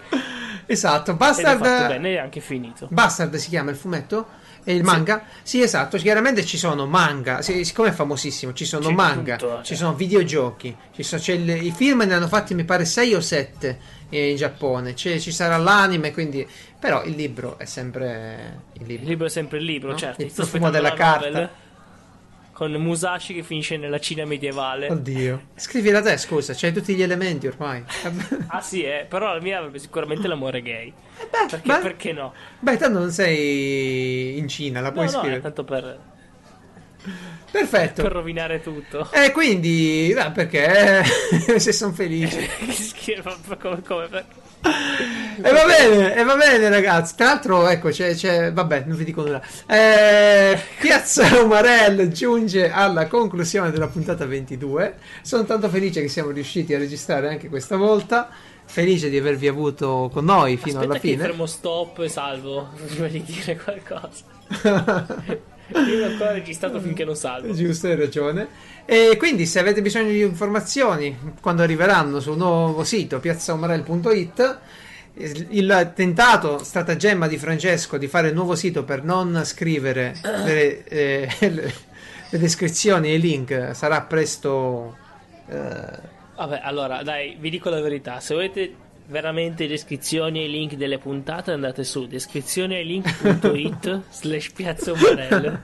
Esatto, 0.66 1.12
ed 1.12 1.16
è 1.16 1.20
fatto 1.20 1.34
Bastard. 1.58 1.86
bene 1.88 2.10
e 2.10 2.18
anche 2.18 2.40
finito. 2.40 2.86
Bastard 2.90 3.34
si 3.36 3.48
chiama 3.48 3.70
il 3.70 3.76
fumetto? 3.76 4.26
E 4.64 4.74
il 4.74 4.82
manga? 4.84 5.24
Sì, 5.42 5.62
esatto. 5.62 5.96
Chiaramente 5.96 6.44
ci 6.44 6.56
sono 6.58 6.86
manga. 6.86 7.40
sì, 7.42 7.64
siccome 7.64 7.88
è 7.88 7.92
famosissimo, 7.92 8.52
ci 8.52 8.64
sono 8.64 8.88
C'è 8.88 8.92
manga, 8.94 9.36
tutto, 9.36 9.58
ci 9.58 9.68
cioè. 9.68 9.76
sono 9.76 9.94
videogiochi. 9.94 10.76
Ci 10.94 11.02
sono, 11.02 11.20
c'è 11.20 11.32
il- 11.32 11.48
I 11.64 11.72
film 11.72 12.02
ne 12.02 12.14
hanno 12.14 12.28
fatti, 12.28 12.54
mi 12.54 12.64
pare, 12.64 12.84
6 12.84 13.14
o 13.14 13.20
7 13.20 13.78
in 14.10 14.36
Giappone. 14.36 14.94
C'è- 14.94 15.18
ci 15.18 15.32
sarà 15.32 15.56
l'anime, 15.56 16.12
quindi. 16.12 16.46
Però 16.78 17.04
il 17.04 17.14
libro 17.14 17.58
è 17.58 17.64
sempre 17.66 18.62
il 18.74 18.82
Il 18.82 18.86
libro. 18.86 19.08
libro 19.08 19.26
è 19.26 19.30
sempre 19.30 19.58
il 19.58 19.64
libro, 19.64 19.90
No? 19.90 19.96
certo. 19.96 20.22
Il 20.22 20.32
profumo 20.32 20.70
della 20.70 20.88
la 20.90 20.94
carta. 20.94 21.26
novel 21.28 21.50
Con 22.60 22.72
Musashi 22.72 23.32
che 23.32 23.42
finisce 23.42 23.78
nella 23.78 23.98
Cina 23.98 24.26
medievale. 24.26 24.88
Oddio. 24.90 25.44
Scrivi 25.54 25.90
da 25.90 26.02
te, 26.02 26.18
scusa, 26.18 26.52
c'hai 26.54 26.74
tutti 26.74 26.94
gli 26.94 27.00
elementi 27.00 27.46
ormai. 27.46 27.82
Ah 28.48 28.60
sì, 28.60 28.82
eh, 28.82 29.06
però 29.08 29.32
la 29.32 29.40
mia 29.40 29.56
avrebbe 29.60 29.78
sicuramente 29.78 30.28
l'amore 30.28 30.60
gay. 30.60 30.92
beh, 30.92 31.46
Perché, 31.48 31.66
beh. 31.66 31.78
perché 31.78 32.12
no? 32.12 32.34
Beh, 32.58 32.76
tanto 32.76 32.98
non 32.98 33.10
sei 33.12 34.36
in 34.36 34.46
Cina, 34.46 34.82
la 34.82 34.88
No, 34.88 34.92
puoi 34.92 35.06
no, 35.06 35.10
scrivere. 35.10 35.40
tanto 35.40 35.64
per, 35.64 35.98
Perfetto. 37.50 38.02
per 38.02 38.12
rovinare 38.12 38.60
tutto. 38.60 39.10
E 39.10 39.32
quindi, 39.32 40.12
beh, 40.14 40.30
perché 40.32 41.02
se 41.58 41.72
sono 41.72 41.92
felice. 41.94 42.46
Che 42.60 42.72
schifo, 42.72 43.34
come, 43.58 43.80
come, 43.80 44.06
perché? 44.08 44.26
E 44.62 45.52
va 45.52 45.64
bene, 45.64 46.14
e 46.16 46.22
va 46.22 46.36
bene, 46.36 46.68
ragazzi. 46.68 47.14
Tra 47.16 47.26
l'altro, 47.26 47.66
ecco, 47.68 47.88
c'è, 47.88 48.14
c'è- 48.14 48.52
vabbè, 48.52 48.84
non 48.86 48.96
vi 48.96 49.04
dico 49.04 49.22
nulla. 49.22 49.40
Eh, 49.66 50.60
Piazza 50.78 51.42
Umarell 51.42 52.08
giunge 52.08 52.70
alla 52.70 53.06
conclusione 53.06 53.70
della 53.70 53.86
puntata 53.88 54.26
22. 54.26 54.96
Sono 55.22 55.44
tanto 55.44 55.68
felice 55.70 56.02
che 56.02 56.08
siamo 56.08 56.30
riusciti 56.30 56.74
a 56.74 56.78
registrare 56.78 57.28
anche 57.28 57.48
questa 57.48 57.76
volta. 57.76 58.28
Felice 58.66 59.08
di 59.08 59.16
avervi 59.16 59.48
avuto 59.48 60.10
con 60.12 60.24
noi 60.26 60.56
fino 60.56 60.78
Aspetta 60.78 60.90
alla 60.92 61.00
fine. 61.00 61.16
fermo 61.22 61.46
stop 61.46 61.98
e 62.00 62.08
salvo 62.08 62.68
prima 62.86 63.06
di 63.08 63.22
dire 63.22 63.56
qualcosa. 63.58 64.28
Io 65.86 66.04
ancora 66.06 66.32
registrato 66.32 66.80
finché 66.80 67.04
non 67.04 67.16
salvo. 67.16 67.52
Giusto, 67.54 67.86
hai 67.86 67.96
ragione. 67.96 68.48
E 68.84 69.16
quindi, 69.18 69.46
se 69.46 69.58
avete 69.58 69.82
bisogno 69.82 70.10
di 70.10 70.20
informazioni 70.20 71.16
quando 71.40 71.62
arriveranno 71.62 72.20
sul 72.20 72.36
nuovo 72.36 72.82
sito 72.84 73.20
piazzaumarell.it, 73.20 74.58
il 75.14 75.92
tentato 75.94 76.62
stratagemma 76.62 77.26
di 77.26 77.36
Francesco 77.36 77.98
di 77.98 78.06
fare 78.06 78.28
il 78.28 78.34
nuovo 78.34 78.54
sito 78.54 78.84
per 78.84 79.02
non 79.02 79.42
scrivere 79.44 80.14
le, 80.22 80.84
eh, 80.84 81.28
le- 81.50 81.72
le 82.30 82.38
descrizioni 82.38 83.08
e 83.08 83.14
i 83.14 83.20
link 83.20 83.70
sarà 83.74 84.02
presto. 84.02 84.96
eh, 85.48 86.18
Vabbè, 86.36 86.60
allora, 86.62 87.02
dai, 87.02 87.36
vi 87.38 87.50
dico 87.50 87.68
la 87.70 87.80
verità. 87.80 88.20
Se 88.20 88.34
volete 88.34 88.72
veramente 89.10 89.66
descrizioni 89.66 90.44
e 90.44 90.48
link 90.48 90.74
delle 90.74 90.98
puntate, 90.98 91.50
andate 91.50 91.84
su 91.84 92.06
descrizioni 92.06 92.76
e 92.76 92.82
link.it 92.84 94.02
slash 94.10 94.50
piazza 94.52 94.92
Umarell. 94.92 95.60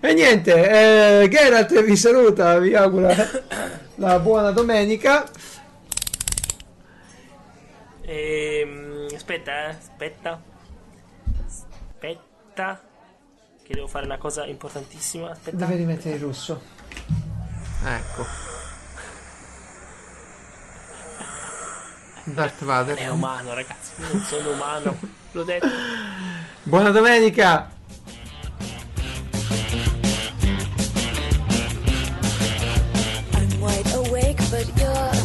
E 0.00 0.12
niente, 0.12 1.22
eh, 1.22 1.28
Geralt 1.28 1.82
vi 1.82 1.96
saluta, 1.96 2.58
vi 2.58 2.74
augura 2.74 3.14
la 3.94 4.18
buona 4.18 4.50
domenica. 4.50 5.24
Ehm, 8.02 9.06
aspetta, 9.14 9.52
eh, 9.52 9.70
aspetta. 9.70 10.42
Aspetta. 11.46 12.82
Che 13.62 13.72
devo 13.72 13.86
fare 13.86 14.04
una 14.04 14.18
cosa 14.18 14.44
importantissima. 14.44 15.30
Aspetta. 15.30 15.56
Dove 15.56 15.76
rimettere 15.76 16.16
il 16.16 16.20
russo? 16.20 16.60
Ecco. 17.86 18.53
Darth 22.24 22.64
Vader. 22.64 22.96
È 22.96 23.08
umano, 23.08 23.52
ragazzi. 23.54 24.00
io 24.00 24.06
Non 24.12 24.22
sono 24.22 24.50
umano. 24.52 24.96
L'ho 25.32 25.42
detto. 25.44 25.68
Buona 26.62 26.90
domenica! 26.90 27.70
I'm 33.32 33.60
wide 33.60 33.92
awake, 33.94 34.38
but 34.50 34.66
you're 34.78 35.23